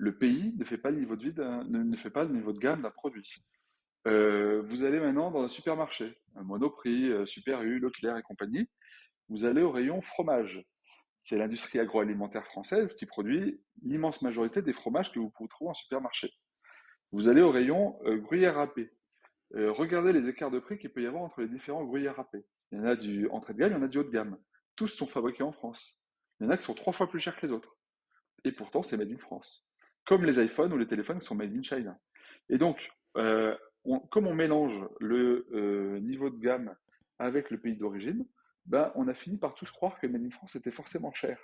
le 0.03 0.17
pays 0.17 0.53
ne 0.59 0.65
fait 0.65 0.79
pas 0.79 0.91
le 0.91 0.99
niveau 0.99 1.15
de, 1.15 1.31
ne, 1.31 2.59
gamme 2.59 2.83
d'un 2.83 2.91
produit. 2.91 3.31
Euh, 4.09 4.61
vous 4.63 4.83
allez 4.83 4.99
maintenant 4.99 5.31
dans 5.31 5.45
un 5.45 5.49
supermarché, 5.49 6.19
Monoprix, 6.35 7.09
euh, 7.11 7.25
Super 7.25 7.63
U, 7.63 7.79
Leclerc 7.79 8.17
et 8.17 8.23
compagnie. 8.23 8.69
Vous 9.29 9.45
allez 9.45 9.63
au 9.63 9.71
rayon 9.71 10.01
fromage. 10.01 10.65
C'est 11.21 11.39
l'industrie 11.39 11.79
agroalimentaire 11.79 12.45
française 12.47 12.95
qui 12.95 13.07
produit 13.07 13.63
l'immense 13.83 14.23
majorité 14.23 14.61
des 14.61 14.73
fromages 14.73 15.13
que 15.13 15.21
vous 15.21 15.31
pouvez 15.31 15.49
trouver 15.49 15.71
en 15.71 15.75
supermarché. 15.75 16.33
Vous 17.13 17.29
allez 17.29 17.43
au 17.43 17.51
rayon 17.51 17.99
euh, 18.05 18.17
gruyère 18.17 18.57
râpée. 18.57 18.91
regardez 19.55 20.13
les 20.13 20.29
écarts 20.29 20.51
de 20.51 20.59
prix 20.59 20.79
qu'il 20.79 20.91
peut 20.91 21.03
y 21.03 21.07
avoir 21.07 21.23
entre 21.23 21.43
les 21.43 21.49
différents 21.49 21.85
gruyères 21.85 22.17
râpées. 22.17 22.45
Il 22.71 22.79
y 22.79 22.81
en 22.81 22.87
a 22.87 22.97
du 22.97 23.29
entrée 23.29 23.53
de 23.53 23.59
gamme, 23.59 23.73
il 23.73 23.77
y 23.77 23.79
en 23.79 23.83
a 23.83 23.89
du 23.89 23.99
haut 23.99 24.05
de 24.05 24.11
gamme. 24.11 24.39
Tous 24.77 24.89
sont 24.89 25.07
fabriqués 25.07 25.43
en 25.43 25.53
France. 25.53 25.99
Il 26.41 26.45
y 26.45 26.47
en 26.47 26.51
a 26.51 26.57
qui 26.57 26.65
sont 26.65 26.75
trois 26.75 26.95
fois 26.95 27.09
plus 27.09 27.21
chers 27.21 27.37
que 27.37 27.47
les 27.47 27.53
autres. 27.53 27.77
Et 28.45 28.53
pourtant, 28.53 28.83
c'est 28.83 28.97
made 28.97 29.13
in 29.13 29.19
France 29.19 29.67
comme 30.05 30.25
les 30.25 30.43
iPhones 30.43 30.73
ou 30.73 30.79
les 30.79 30.87
téléphones 30.87 31.21
qui 31.21 31.27
sont 31.27 31.35
made 31.35 31.55
in 31.55 31.63
China. 31.63 31.99
Et 32.49 32.59
donc, 32.59 32.91
euh, 33.17 33.57
comme 34.11 34.27
on 34.27 34.35
mélange 34.35 34.79
le 35.01 35.47
euh, 35.53 36.01
niveau 36.01 36.31
de 36.31 36.39
gamme 36.39 36.75
avec 37.19 37.51
le 37.51 37.59
pays 37.59 37.77
d'origine, 37.77 38.27
ben, 38.67 38.93
on 38.95 39.09
a 39.09 39.15
fini 39.15 39.39
par 39.39 39.55
tous 39.55 39.71
croire 39.71 39.99
que 39.99 40.07
Made 40.07 40.25
in 40.25 40.31
France 40.31 40.55
était 40.55 40.71
forcément 40.71 41.13
cher. 41.13 41.39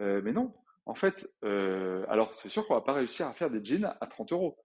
Euh, 0.00 0.20
mais 0.22 0.32
non, 0.32 0.54
en 0.86 0.94
fait, 0.94 1.28
alors 1.42 2.34
c'est 2.34 2.48
sûr 2.48 2.66
qu'on 2.66 2.74
va 2.74 2.80
pas 2.82 2.92
réussir 2.92 3.26
à 3.26 3.32
faire 3.32 3.50
des 3.50 3.64
jeans 3.64 3.94
à 4.00 4.06
30 4.06 4.32
euros. 4.32 4.58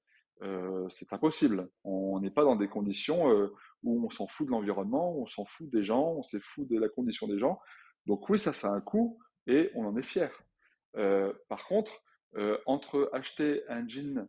C'est 0.89 1.11
impossible. 1.13 1.69
On 1.83 2.19
n'est 2.19 2.31
pas 2.31 2.43
dans 2.43 2.55
des 2.55 2.69
conditions 2.69 3.25
où 3.83 4.05
on 4.05 4.09
s'en 4.09 4.27
fout 4.27 4.47
de 4.47 4.51
l'environnement, 4.51 5.15
on 5.17 5.27
s'en 5.27 5.45
fout 5.45 5.69
des 5.69 5.83
gens, 5.83 6.13
on 6.13 6.23
s'en 6.23 6.39
fout 6.41 6.67
de 6.69 6.79
la 6.79 6.89
condition 6.89 7.27
des 7.27 7.37
gens. 7.37 7.59
Donc 8.05 8.29
oui, 8.29 8.39
ça, 8.39 8.53
ça 8.53 8.69
a 8.69 8.71
un 8.71 8.81
coût 8.81 9.19
et 9.47 9.71
on 9.75 9.85
en 9.85 9.97
est 9.97 10.03
fier. 10.03 10.31
par 10.93 11.67
contre, 11.67 12.03
euh, 12.35 12.57
entre 12.65 13.09
acheter 13.13 13.63
un 13.69 13.87
jean 13.87 14.27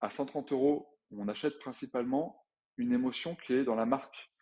à 0.00 0.10
130 0.10 0.52
euros, 0.52 0.96
on 1.10 1.28
achète 1.28 1.58
principalement 1.58 2.46
une 2.78 2.92
émotion 2.92 3.36
qui 3.36 3.52
est 3.52 3.64
dans 3.64 3.74
la 3.74 3.84
marque, 3.84 4.32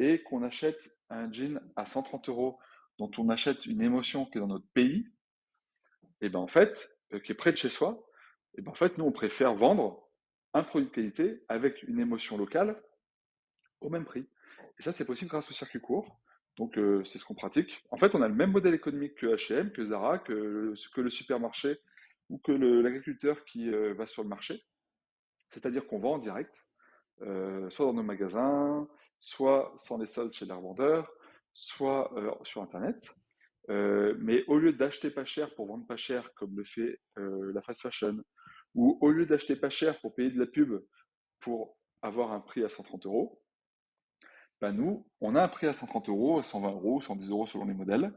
et 0.00 0.22
qu'on 0.24 0.42
achète 0.42 0.90
un 1.08 1.32
jean 1.32 1.60
à 1.76 1.86
130 1.86 2.28
euros 2.28 2.58
dont 2.98 3.10
on 3.18 3.28
achète 3.28 3.66
une 3.66 3.80
émotion 3.80 4.26
qui 4.26 4.38
est 4.38 4.40
dans 4.40 4.48
notre 4.48 4.68
pays, 4.74 5.08
et 6.20 6.28
ben 6.28 6.40
en 6.40 6.48
fait, 6.48 6.92
euh, 7.12 7.20
qui 7.20 7.30
est 7.32 7.36
près 7.36 7.52
de 7.52 7.56
chez 7.56 7.70
soi, 7.70 8.04
et 8.56 8.62
ben 8.62 8.72
en 8.72 8.74
fait, 8.74 8.98
nous 8.98 9.04
on 9.04 9.12
préfère 9.12 9.54
vendre 9.54 10.07
un 10.54 10.62
produit 10.62 10.88
de 10.88 10.94
qualité 10.94 11.44
avec 11.48 11.82
une 11.84 12.00
émotion 12.00 12.36
locale 12.36 12.80
au 13.80 13.90
même 13.90 14.04
prix. 14.04 14.26
Et 14.78 14.82
ça, 14.82 14.92
c'est 14.92 15.06
possible 15.06 15.30
grâce 15.30 15.50
au 15.50 15.54
circuit 15.54 15.80
court. 15.80 16.20
Donc, 16.56 16.76
euh, 16.76 17.04
c'est 17.04 17.18
ce 17.18 17.24
qu'on 17.24 17.34
pratique. 17.34 17.84
En 17.90 17.98
fait, 17.98 18.14
on 18.14 18.22
a 18.22 18.28
le 18.28 18.34
même 18.34 18.50
modèle 18.50 18.74
économique 18.74 19.14
que 19.14 19.26
H&M, 19.26 19.70
que 19.70 19.84
Zara, 19.84 20.18
que, 20.18 20.74
le 20.96 21.10
supermarché 21.10 21.78
ou 22.28 22.38
que 22.38 22.52
l'agriculteur 22.52 23.44
qui 23.44 23.70
euh, 23.72 23.94
va 23.94 24.06
sur 24.06 24.22
le 24.22 24.28
marché, 24.28 24.62
c'est-à-dire 25.50 25.86
qu'on 25.86 25.98
vend 25.98 26.14
en 26.14 26.18
direct, 26.18 26.66
euh, 27.22 27.70
soit 27.70 27.86
dans 27.86 27.94
nos 27.94 28.02
magasins, 28.02 28.88
soit 29.20 29.72
sans 29.76 29.98
les 29.98 30.06
soldes 30.06 30.32
chez 30.32 30.46
les 30.46 30.52
revendeurs, 30.52 31.10
soit 31.54 32.12
sur 32.44 32.62
Internet. 32.62 33.16
mais 33.68 34.44
au 34.46 34.58
lieu 34.58 34.72
d'acheter 34.72 35.10
pas 35.10 35.24
cher 35.24 35.52
pour 35.54 35.66
vendre 35.66 35.86
pas 35.86 35.96
cher, 35.96 36.32
comme 36.34 36.56
le 36.56 36.64
fait 36.64 37.00
la 37.16 37.62
fast 37.62 37.82
fashion, 37.82 38.22
ou 38.78 38.96
au 39.00 39.10
lieu 39.10 39.26
d'acheter 39.26 39.56
pas 39.56 39.70
cher 39.70 40.00
pour 40.00 40.14
payer 40.14 40.30
de 40.30 40.38
la 40.38 40.46
pub 40.46 40.80
pour 41.40 41.76
avoir 42.00 42.30
un 42.32 42.38
prix 42.38 42.62
à 42.62 42.68
130 42.68 43.06
euros, 43.06 43.42
ben 44.60 44.70
nous, 44.70 45.04
on 45.20 45.34
a 45.34 45.42
un 45.42 45.48
prix 45.48 45.66
à 45.66 45.72
130 45.72 46.08
euros, 46.08 46.38
à 46.38 46.44
120 46.44 46.70
euros, 46.70 47.00
110 47.00 47.30
euros 47.30 47.46
selon 47.46 47.64
les 47.64 47.74
modèles. 47.74 48.16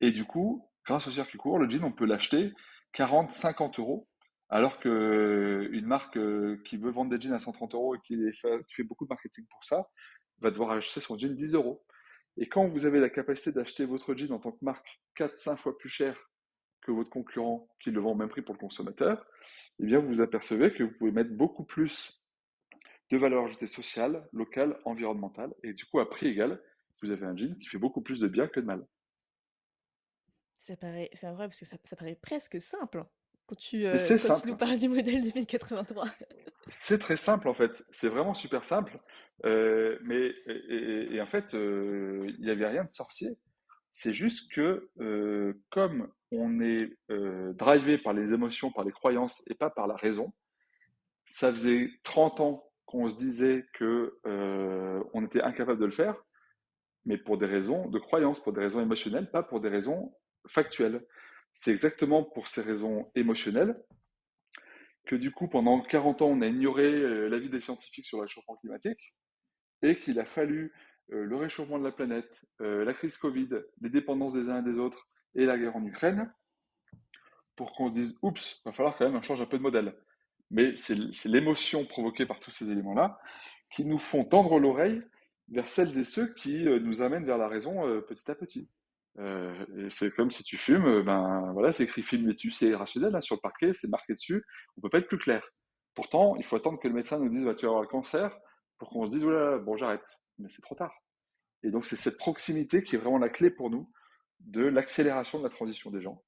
Et 0.00 0.12
du 0.12 0.24
coup, 0.24 0.70
grâce 0.86 1.08
au 1.08 1.10
circuit 1.10 1.36
court, 1.36 1.58
le 1.58 1.68
jean, 1.68 1.82
on 1.82 1.90
peut 1.90 2.06
l'acheter 2.06 2.52
40, 2.92 3.32
50 3.32 3.80
euros, 3.80 4.08
alors 4.50 4.78
qu'une 4.78 5.86
marque 5.86 6.16
euh, 6.16 6.62
qui 6.64 6.76
veut 6.76 6.92
vendre 6.92 7.10
des 7.10 7.20
jeans 7.20 7.34
à 7.34 7.40
130 7.40 7.74
euros 7.74 7.96
et 7.96 7.98
qui 8.04 8.16
fait, 8.40 8.84
beaucoup 8.84 9.04
de 9.04 9.10
marketing 9.10 9.46
pour 9.50 9.64
ça, 9.64 9.88
va 10.38 10.52
devoir 10.52 10.70
acheter 10.70 11.00
son 11.00 11.18
jean 11.18 11.34
10 11.34 11.54
euros. 11.54 11.84
Et 12.36 12.48
quand 12.48 12.68
vous 12.68 12.84
avez 12.84 13.00
la 13.00 13.10
capacité 13.10 13.50
d'acheter 13.50 13.84
votre 13.84 14.14
jean 14.14 14.32
en 14.32 14.38
tant 14.38 14.52
que 14.52 14.64
marque 14.64 14.86
4-5 15.16 15.56
fois 15.56 15.76
plus 15.76 15.88
cher 15.88 16.30
que 16.88 16.92
votre 16.92 17.10
concurrent 17.10 17.68
qui 17.80 17.90
le 17.90 18.00
vend 18.00 18.12
au 18.12 18.14
même 18.14 18.30
prix 18.30 18.40
pour 18.40 18.54
le 18.54 18.58
consommateur, 18.58 19.26
eh 19.78 19.84
bien 19.84 19.98
vous 19.98 20.08
vous 20.08 20.20
apercevez 20.22 20.72
que 20.72 20.82
vous 20.82 20.94
pouvez 20.98 21.12
mettre 21.12 21.32
beaucoup 21.32 21.64
plus 21.64 22.24
de 23.10 23.18
valeur 23.18 23.44
ajoutée 23.44 23.66
sociale, 23.66 24.26
locale, 24.32 24.80
environnementale, 24.86 25.52
et 25.62 25.74
du 25.74 25.84
coup 25.84 26.00
à 26.00 26.08
prix 26.08 26.28
égal, 26.28 26.62
vous 27.02 27.10
avez 27.10 27.26
un 27.26 27.36
jean 27.36 27.58
qui 27.58 27.68
fait 27.68 27.78
beaucoup 27.78 28.00
plus 28.00 28.20
de 28.20 28.26
bien 28.26 28.48
que 28.48 28.60
de 28.60 28.64
mal. 28.64 28.86
Ça 30.54 30.76
paraît, 30.76 31.10
c'est 31.12 31.30
vrai 31.30 31.46
parce 31.48 31.58
que 31.58 31.66
ça, 31.66 31.76
paraît 31.96 32.18
presque 32.20 32.60
simple 32.60 33.04
quand 33.46 33.56
tu, 33.56 33.86
euh, 33.86 33.98
quand 34.26 34.40
tu 34.40 34.48
nous 34.48 34.56
parles 34.56 34.78
du 34.78 34.88
modèle 34.88 35.22
2083. 35.22 36.06
C'est 36.68 36.98
très 36.98 37.18
simple 37.18 37.48
en 37.48 37.54
fait, 37.54 37.84
c'est 37.90 38.08
vraiment 38.08 38.34
super 38.34 38.64
simple. 38.64 38.98
Euh, 39.44 39.98
mais 40.02 40.32
et, 40.46 41.20
en 41.20 41.26
fait, 41.26 41.54
euh, 41.54 42.26
il 42.38 42.44
n'y 42.44 42.50
avait 42.50 42.66
rien 42.66 42.84
de 42.84 42.88
sorcier. 42.88 43.38
C'est 43.92 44.12
juste 44.12 44.52
que 44.52 44.90
comme 45.70 46.12
on 46.30 46.60
est 46.60 46.96
drivé 47.54 47.98
par 47.98 48.12
les 48.12 48.32
émotions, 48.32 48.70
par 48.70 48.84
les 48.84 48.92
croyances 48.92 49.42
et 49.48 49.54
pas 49.54 49.70
par 49.70 49.86
la 49.86 49.96
raison, 49.96 50.32
ça 51.24 51.52
faisait 51.52 51.90
30 52.04 52.40
ans 52.40 52.64
qu'on 52.86 53.08
se 53.08 53.16
disait 53.16 53.66
que 53.74 54.18
on 55.14 55.24
était 55.24 55.42
incapable 55.42 55.80
de 55.80 55.86
le 55.86 55.90
faire, 55.90 56.16
mais 57.04 57.18
pour 57.18 57.38
des 57.38 57.46
raisons 57.46 57.88
de 57.88 57.98
croyance, 57.98 58.40
pour 58.40 58.52
des 58.52 58.60
raisons 58.60 58.80
émotionnelles, 58.80 59.30
pas 59.30 59.42
pour 59.42 59.60
des 59.60 59.68
raisons 59.68 60.14
factuel. 60.46 61.04
C'est 61.52 61.72
exactement 61.72 62.22
pour 62.22 62.48
ces 62.48 62.62
raisons 62.62 63.10
émotionnelles 63.14 63.76
que 65.08 65.16
du 65.16 65.32
coup, 65.32 65.48
pendant 65.48 65.80
40 65.80 66.22
ans, 66.22 66.28
on 66.28 66.42
a 66.42 66.46
ignoré 66.46 66.84
euh, 66.84 67.28
l'avis 67.28 67.48
des 67.48 67.60
scientifiques 67.60 68.04
sur 68.04 68.18
le 68.18 68.24
réchauffement 68.24 68.56
climatique 68.56 69.14
et 69.82 69.96
qu'il 69.96 70.20
a 70.20 70.26
fallu 70.26 70.66
euh, 70.66 70.87
le 71.08 71.36
réchauffement 71.36 71.78
de 71.78 71.84
la 71.84 71.92
planète, 71.92 72.44
euh, 72.60 72.84
la 72.84 72.92
crise 72.92 73.16
Covid, 73.16 73.48
les 73.80 73.90
dépendances 73.90 74.34
des 74.34 74.48
uns 74.48 74.60
et 74.60 74.70
des 74.70 74.78
autres 74.78 75.08
et 75.34 75.46
la 75.46 75.58
guerre 75.58 75.76
en 75.76 75.84
Ukraine 75.84 76.32
pour 77.56 77.72
qu'on 77.72 77.88
se 77.88 77.94
dise 77.94 78.18
oups, 78.22 78.60
va 78.64 78.72
falloir 78.72 78.96
quand 78.96 79.04
même 79.04 79.14
qu'on 79.14 79.22
change 79.22 79.40
un 79.40 79.46
peu 79.46 79.58
de 79.58 79.62
modèle. 79.62 79.96
Mais 80.50 80.76
c'est 80.76 80.96
l'émotion 81.26 81.84
provoquée 81.84 82.24
par 82.24 82.40
tous 82.40 82.50
ces 82.50 82.70
éléments-là 82.70 83.18
qui 83.74 83.84
nous 83.84 83.98
font 83.98 84.24
tendre 84.24 84.58
l'oreille 84.58 85.02
vers 85.48 85.68
celles 85.68 85.98
et 85.98 86.04
ceux 86.04 86.32
qui 86.34 86.64
nous 86.64 87.02
amènent 87.02 87.26
vers 87.26 87.36
la 87.36 87.48
raison 87.48 87.82
petit 88.06 88.30
à 88.30 88.34
petit. 88.34 88.70
Euh, 89.18 89.88
c'est 89.90 90.14
comme 90.14 90.30
si 90.30 90.44
tu 90.44 90.56
fumes, 90.56 90.86
euh, 90.86 91.02
ben 91.02 91.50
voilà, 91.52 91.72
c'est 91.72 91.84
écrit 91.84 92.02
film 92.02 92.30
dessus, 92.30 92.52
c'est 92.52 92.74
rationnel 92.74 93.14
hein, 93.16 93.20
sur 93.20 93.34
le 93.34 93.40
parquet, 93.40 93.72
c'est 93.74 93.88
marqué 93.88 94.14
dessus, 94.14 94.44
on 94.76 94.80
peut 94.80 94.90
pas 94.90 94.98
être 94.98 95.08
plus 95.08 95.18
clair. 95.18 95.44
Pourtant, 95.94 96.36
il 96.36 96.44
faut 96.44 96.54
attendre 96.54 96.78
que 96.78 96.86
le 96.86 96.94
médecin 96.94 97.18
nous 97.18 97.28
dise 97.28 97.44
bah, 97.44 97.54
tu 97.54 97.66
vas 97.66 97.70
avoir 97.70 97.82
le 97.82 97.88
cancer 97.88 98.36
pour 98.78 98.90
qu'on 98.90 99.06
se 99.06 99.10
dise 99.10 99.24
voilà, 99.24 99.58
bon 99.58 99.76
j'arrête, 99.76 100.06
mais 100.38 100.48
c'est 100.48 100.62
trop 100.62 100.74
tard. 100.74 101.02
Et 101.62 101.70
donc 101.70 101.86
c'est 101.86 101.96
cette 101.96 102.18
proximité 102.18 102.82
qui 102.82 102.96
est 102.96 102.98
vraiment 102.98 103.18
la 103.18 103.28
clé 103.28 103.50
pour 103.50 103.70
nous 103.70 103.90
de 104.40 104.62
l'accélération 104.62 105.38
de 105.38 105.44
la 105.44 105.50
transition 105.50 105.90
des 105.90 106.00
gens. 106.00 106.22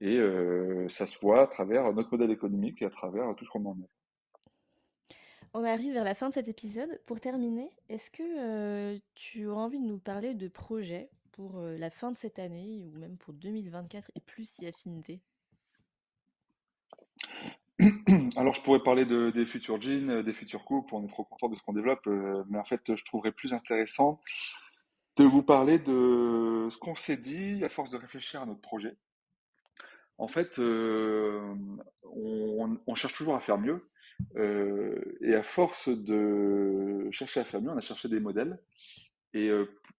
Et 0.00 0.16
euh, 0.16 0.88
ça 0.88 1.06
se 1.06 1.18
voit 1.18 1.42
à 1.42 1.46
travers 1.46 1.92
notre 1.92 2.10
modèle 2.12 2.30
économique 2.30 2.82
et 2.82 2.84
à 2.84 2.90
travers 2.90 3.34
tout 3.34 3.44
ce 3.44 3.50
qu'on 3.50 3.64
en 3.64 3.78
est. 3.80 5.14
On 5.54 5.64
arrive 5.64 5.94
vers 5.94 6.04
la 6.04 6.14
fin 6.14 6.28
de 6.28 6.34
cet 6.34 6.46
épisode. 6.46 7.00
Pour 7.06 7.20
terminer, 7.20 7.70
est-ce 7.88 8.10
que 8.10 9.00
tu 9.14 9.46
auras 9.46 9.62
envie 9.62 9.80
de 9.80 9.86
nous 9.86 9.98
parler 9.98 10.34
de 10.34 10.46
projets 10.46 11.10
pour 11.32 11.58
la 11.60 11.90
fin 11.90 12.12
de 12.12 12.16
cette 12.16 12.38
année 12.38 12.84
ou 12.84 12.96
même 12.98 13.16
pour 13.16 13.32
2024 13.32 14.12
et 14.14 14.20
plus 14.20 14.48
si 14.48 14.66
affinité? 14.66 15.20
Alors, 18.36 18.54
je 18.54 18.62
pourrais 18.62 18.82
parler 18.82 19.04
de, 19.04 19.30
des 19.30 19.46
futurs 19.46 19.80
jeans, 19.80 20.22
des 20.22 20.32
futurs 20.32 20.64
coupes, 20.64 20.92
on 20.92 21.04
est 21.04 21.08
trop 21.08 21.24
content 21.24 21.48
de 21.48 21.54
ce 21.54 21.62
qu'on 21.62 21.72
développe, 21.72 22.06
mais 22.48 22.58
en 22.58 22.64
fait, 22.64 22.96
je 22.96 23.04
trouverais 23.04 23.32
plus 23.32 23.52
intéressant 23.52 24.20
de 25.16 25.24
vous 25.24 25.42
parler 25.42 25.78
de 25.78 26.68
ce 26.70 26.78
qu'on 26.78 26.94
s'est 26.94 27.16
dit 27.16 27.64
à 27.64 27.68
force 27.68 27.90
de 27.90 27.96
réfléchir 27.96 28.42
à 28.42 28.46
notre 28.46 28.60
projet. 28.60 28.96
En 30.16 30.28
fait, 30.28 30.58
on, 30.58 31.68
cherche 32.94 33.12
toujours 33.12 33.36
à 33.36 33.40
faire 33.40 33.58
mieux, 33.58 33.88
et 35.20 35.34
à 35.34 35.42
force 35.42 35.88
de 35.88 37.08
chercher 37.10 37.40
à 37.40 37.44
faire 37.44 37.60
mieux, 37.60 37.70
on 37.70 37.76
a 37.76 37.80
cherché 37.80 38.08
des 38.08 38.20
modèles, 38.20 38.58
et, 39.34 39.50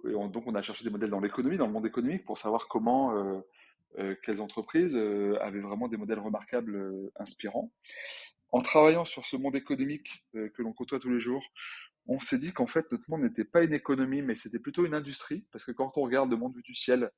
donc 0.04 0.48
on 0.48 0.56
a 0.56 0.62
cherché 0.62 0.84
des 0.84 0.90
modèles 0.90 1.10
dans 1.10 1.20
l'économie, 1.20 1.58
dans 1.58 1.68
le 1.68 1.74
monde 1.74 1.86
économique, 1.86 2.26
pour 2.26 2.38
savoir 2.38 2.68
comment 2.68 3.16
euh, 3.16 3.40
quelles 4.24 4.42
entreprises 4.42 4.96
euh, 4.96 5.38
avaient 5.42 5.62
vraiment 5.62 5.88
des 5.88 5.98
modèles 5.98 6.20
remarquables, 6.20 6.76
euh, 6.76 7.12
inspirants. 7.16 7.72
En 8.52 8.62
travaillant 8.62 9.06
sur 9.06 9.26
ce 9.26 9.38
monde 9.38 9.56
économique 9.56 10.26
que 10.34 10.62
l'on 10.64 10.74
côtoie 10.74 11.00
tous 11.00 11.12
les 11.12 11.20
jours, 11.20 11.46
on 12.08 12.20
s'est 12.20 12.40
dit 12.40 12.52
qu'en 12.52 12.66
fait, 12.66 12.92
notre 12.92 13.08
monde 13.08 13.22
n'était 13.22 13.46
pas 13.46 13.62
une 13.62 13.74
économie, 13.74 14.24
mais 14.24 14.34
c'était 14.34 14.58
plutôt 14.58 14.88
une 14.88 14.96
industrie, 14.96 15.46
parce 15.52 15.64
que 15.64 15.72
quand 15.72 15.98
on 15.98 16.02
regarde 16.02 16.32
le 16.32 16.38
monde 16.38 16.56
vu 16.56 16.64
du 16.64 16.74
ciel, 16.74 17.12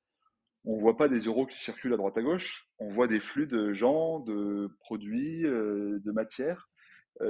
on 0.66 0.76
ne 0.76 0.82
voit 0.82 0.98
pas 0.98 1.08
des 1.08 1.20
euros 1.20 1.46
qui 1.46 1.58
circulent 1.58 1.94
à 1.94 1.98
droite 1.98 2.18
à 2.18 2.22
gauche, 2.22 2.68
on 2.80 2.90
voit 2.90 3.08
des 3.08 3.22
flux 3.22 3.48
de 3.48 3.72
gens, 3.72 4.20
de 4.20 4.70
produits, 4.82 5.44
de 5.44 6.12
matières. 6.12 6.70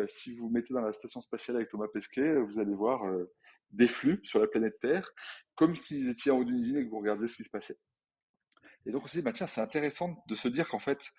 si 0.08 0.36
vous 0.36 0.50
mettez 0.50 0.74
dans 0.74 0.82
la 0.82 0.94
station 0.94 1.22
spatiale 1.22 1.58
avec 1.58 1.70
Thomas 1.70 1.88
Pesquet, 1.94 2.38
vous 2.38 2.58
allez 2.58 2.74
voir 2.74 3.04
des 3.70 3.88
flux 3.88 4.20
sur 4.24 4.40
la 4.40 4.48
planète 4.48 4.80
Terre, 4.80 5.12
comme 5.54 5.76
s'ils 5.76 6.10
étaient 6.10 6.32
en 6.32 6.40
haut 6.40 6.44
d'une 6.44 6.58
usine 6.58 6.78
et 6.78 6.86
que 6.86 6.90
vous 6.90 7.00
regardiez 7.00 7.28
ce 7.28 7.36
qui 7.36 7.44
se 7.44 7.52
passait. 7.52 7.78
Et 8.86 8.92
donc 8.92 9.04
on 9.04 9.08
s'est 9.08 9.20
dit, 9.20 9.24
bah, 9.24 9.34
tiens, 9.34 9.48
c'est 9.48 9.62
intéressant 9.62 10.24
de 10.28 10.36
se 10.36 10.48
dire 10.48 10.68
qu'en 10.68 10.80
fait, 10.80 11.12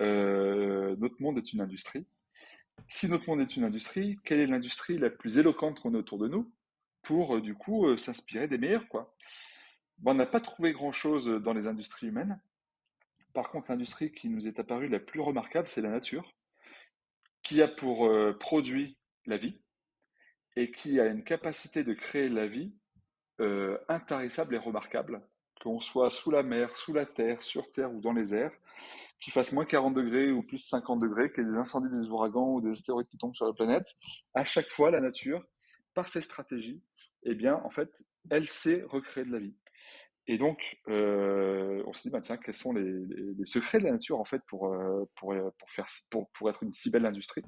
euh, 0.00 0.96
notre 0.96 1.20
monde 1.20 1.38
est 1.38 1.52
une 1.52 1.60
industrie. 1.60 2.06
Si 2.88 3.08
notre 3.08 3.28
monde 3.28 3.40
est 3.40 3.56
une 3.56 3.64
industrie, 3.64 4.18
quelle 4.24 4.40
est 4.40 4.46
l'industrie 4.46 4.98
la 4.98 5.10
plus 5.10 5.38
éloquente 5.38 5.80
qu'on 5.80 5.94
a 5.94 5.98
autour 5.98 6.18
de 6.18 6.28
nous 6.28 6.50
pour, 7.02 7.36
euh, 7.36 7.40
du 7.40 7.54
coup, 7.54 7.86
euh, 7.86 7.96
s'inspirer 7.96 8.48
des 8.48 8.58
meilleurs, 8.58 8.88
quoi? 8.88 9.14
On 10.04 10.14
n'a 10.14 10.26
pas 10.26 10.40
trouvé 10.40 10.72
grand-chose 10.72 11.26
dans 11.26 11.52
les 11.52 11.66
industries 11.66 12.06
humaines. 12.06 12.40
Par 13.34 13.50
contre, 13.50 13.70
l'industrie 13.70 14.12
qui 14.12 14.30
nous 14.30 14.48
est 14.48 14.58
apparue 14.58 14.88
la 14.88 14.98
plus 14.98 15.20
remarquable, 15.20 15.68
c'est 15.68 15.82
la 15.82 15.90
nature, 15.90 16.34
qui 17.42 17.60
a 17.60 17.68
pour 17.68 18.10
produit 18.38 18.96
la 19.26 19.36
vie 19.36 19.60
et 20.56 20.70
qui 20.70 21.00
a 21.00 21.06
une 21.06 21.22
capacité 21.22 21.84
de 21.84 21.92
créer 21.92 22.30
la 22.30 22.46
vie 22.46 22.72
intarissable 23.88 24.54
et 24.54 24.58
remarquable 24.58 25.22
qu'on 25.62 25.80
soit 25.80 26.10
sous 26.10 26.30
la 26.30 26.42
mer, 26.42 26.76
sous 26.76 26.92
la 26.92 27.06
terre, 27.06 27.42
sur 27.42 27.70
terre 27.72 27.92
ou 27.92 28.00
dans 28.00 28.12
les 28.12 28.34
airs, 28.34 28.52
qu'il 29.20 29.32
fasse 29.32 29.52
moins 29.52 29.64
40 29.64 29.94
degrés 29.94 30.32
ou 30.32 30.42
plus 30.42 30.58
50 30.58 31.00
degrés, 31.00 31.30
qu'il 31.30 31.44
y 31.44 31.46
ait 31.46 31.50
des 31.50 31.58
incendies, 31.58 31.90
des 31.90 32.08
ouragans 32.08 32.54
ou 32.54 32.60
des 32.60 32.70
astéroïdes 32.70 33.08
qui 33.08 33.18
tombent 33.18 33.34
sur 33.34 33.46
la 33.46 33.52
planète, 33.52 33.94
à 34.34 34.44
chaque 34.44 34.68
fois, 34.68 34.90
la 34.90 35.00
nature, 35.00 35.44
par 35.94 36.08
ses 36.08 36.22
stratégies, 36.22 36.82
eh 37.24 37.34
bien, 37.34 37.60
en 37.64 37.70
fait, 37.70 38.04
elle 38.30 38.48
sait 38.48 38.82
recréer 38.88 39.24
de 39.24 39.32
la 39.32 39.38
vie. 39.38 39.54
Et 40.26 40.38
donc, 40.38 40.78
euh, 40.88 41.82
on 41.86 41.92
s'est 41.92 42.02
dit, 42.04 42.10
bah, 42.10 42.20
tiens, 42.20 42.36
quels 42.36 42.54
sont 42.54 42.72
les, 42.72 43.44
secrets 43.44 43.78
de 43.78 43.84
la 43.84 43.92
nature, 43.92 44.20
en 44.20 44.24
fait, 44.24 44.40
pour, 44.46 44.72
euh, 44.72 45.04
pour, 45.16 45.32
euh, 45.32 45.50
pour, 45.58 45.70
faire, 45.70 45.86
pour, 46.10 46.30
pour 46.30 46.48
être 46.48 46.62
une 46.62 46.72
si 46.72 46.90
belle 46.90 47.06
industrie? 47.06 47.42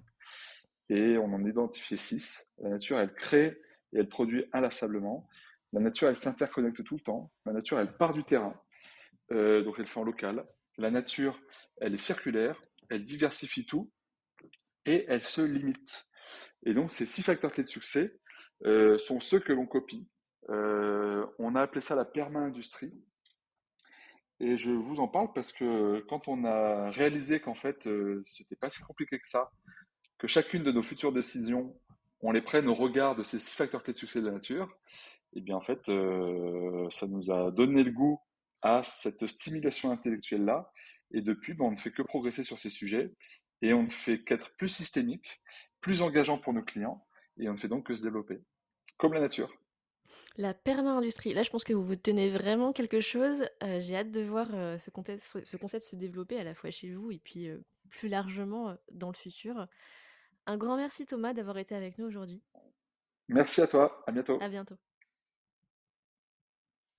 Et 0.88 1.16
on 1.16 1.32
en 1.32 1.44
identifié 1.44 1.96
six. 1.96 2.52
La 2.58 2.70
nature, 2.70 2.98
elle 2.98 3.14
crée 3.14 3.58
et 3.92 3.98
elle 3.98 4.08
produit 4.08 4.44
inlassablement. 4.52 5.28
La 5.72 5.80
nature, 5.80 6.08
elle 6.08 6.16
s'interconnecte 6.16 6.84
tout 6.84 6.96
le 6.96 7.00
temps. 7.00 7.32
La 7.46 7.52
nature, 7.52 7.78
elle 7.78 7.96
part 7.96 8.12
du 8.12 8.24
terrain, 8.24 8.54
euh, 9.32 9.62
donc 9.62 9.76
elle 9.78 9.86
fait 9.86 10.00
en 10.00 10.04
local. 10.04 10.46
La 10.78 10.90
nature, 10.90 11.40
elle 11.80 11.94
est 11.94 11.98
circulaire, 11.98 12.62
elle 12.90 13.04
diversifie 13.04 13.64
tout 13.64 13.90
et 14.84 15.04
elle 15.08 15.22
se 15.22 15.40
limite. 15.40 16.04
Et 16.64 16.74
donc, 16.74 16.92
ces 16.92 17.06
six 17.06 17.22
facteurs 17.22 17.52
clés 17.52 17.64
de 17.64 17.68
succès 17.68 18.18
euh, 18.66 18.98
sont 18.98 19.20
ceux 19.20 19.40
que 19.40 19.52
l'on 19.52 19.66
copie. 19.66 20.08
Euh, 20.50 21.26
on 21.38 21.54
a 21.54 21.62
appelé 21.62 21.80
ça 21.80 21.94
la 21.94 22.04
perma-industrie. 22.04 22.92
Et 24.40 24.56
je 24.56 24.72
vous 24.72 25.00
en 25.00 25.08
parle 25.08 25.32
parce 25.32 25.52
que 25.52 26.00
quand 26.08 26.26
on 26.26 26.44
a 26.44 26.90
réalisé 26.90 27.40
qu'en 27.40 27.54
fait, 27.54 27.88
c'était 28.24 28.56
pas 28.56 28.68
si 28.68 28.82
compliqué 28.82 29.20
que 29.20 29.28
ça, 29.28 29.52
que 30.18 30.26
chacune 30.26 30.64
de 30.64 30.72
nos 30.72 30.82
futures 30.82 31.12
décisions, 31.12 31.78
on 32.20 32.32
les 32.32 32.42
prenne 32.42 32.68
au 32.68 32.74
regard 32.74 33.14
de 33.14 33.22
ces 33.22 33.38
six 33.38 33.54
facteurs 33.54 33.82
clés 33.82 33.92
de 33.92 33.98
succès 33.98 34.20
de 34.20 34.26
la 34.26 34.32
nature, 34.32 34.76
et 35.34 35.38
eh 35.38 35.40
bien 35.40 35.56
en 35.56 35.62
fait, 35.62 35.88
euh, 35.88 36.88
ça 36.90 37.06
nous 37.06 37.30
a 37.30 37.50
donné 37.50 37.82
le 37.84 37.90
goût 37.90 38.20
à 38.60 38.82
cette 38.84 39.26
stimulation 39.26 39.90
intellectuelle-là. 39.90 40.70
Et 41.12 41.22
depuis, 41.22 41.54
ben, 41.54 41.64
on 41.66 41.70
ne 41.70 41.76
fait 41.76 41.90
que 41.90 42.02
progresser 42.02 42.42
sur 42.42 42.58
ces 42.58 42.68
sujets 42.68 43.14
et 43.62 43.72
on 43.72 43.84
ne 43.84 43.88
fait 43.88 44.22
qu'être 44.22 44.54
plus 44.56 44.68
systémique, 44.68 45.40
plus 45.80 46.02
engageant 46.02 46.38
pour 46.38 46.52
nos 46.52 46.62
clients 46.62 47.06
et 47.38 47.48
on 47.48 47.52
ne 47.52 47.56
fait 47.56 47.68
donc 47.68 47.86
que 47.86 47.94
se 47.94 48.02
développer, 48.02 48.40
comme 48.98 49.14
la 49.14 49.20
nature. 49.20 49.50
La 50.36 50.52
perma-industrie, 50.52 51.32
là 51.32 51.42
je 51.42 51.50
pense 51.50 51.64
que 51.64 51.72
vous 51.72 51.82
vous 51.82 51.96
tenez 51.96 52.28
vraiment 52.28 52.74
quelque 52.74 53.00
chose. 53.00 53.44
Euh, 53.62 53.80
j'ai 53.80 53.96
hâte 53.96 54.10
de 54.10 54.20
voir 54.20 54.48
euh, 54.52 54.76
ce, 54.76 54.90
ce, 55.44 55.56
concept 55.56 55.86
se 55.86 55.96
développer 55.96 56.38
à 56.38 56.44
la 56.44 56.54
fois 56.54 56.70
chez 56.70 56.92
vous 56.92 57.10
et 57.10 57.18
puis 57.18 57.48
plus 57.88 58.08
largement 58.08 58.76
dans 58.90 59.08
le 59.08 59.16
futur. 59.16 59.66
Un 60.44 60.58
grand 60.58 60.76
merci 60.76 61.06
Thomas 61.06 61.32
d'avoir 61.32 61.56
été 61.56 61.74
avec 61.74 61.96
nous 61.96 62.04
aujourd'hui. 62.04 62.42
Merci 63.28 63.62
à 63.62 63.66
toi, 63.66 64.02
à 64.06 64.12
bientôt. 64.12 64.38
À 64.42 64.48
bientôt. 64.48 64.76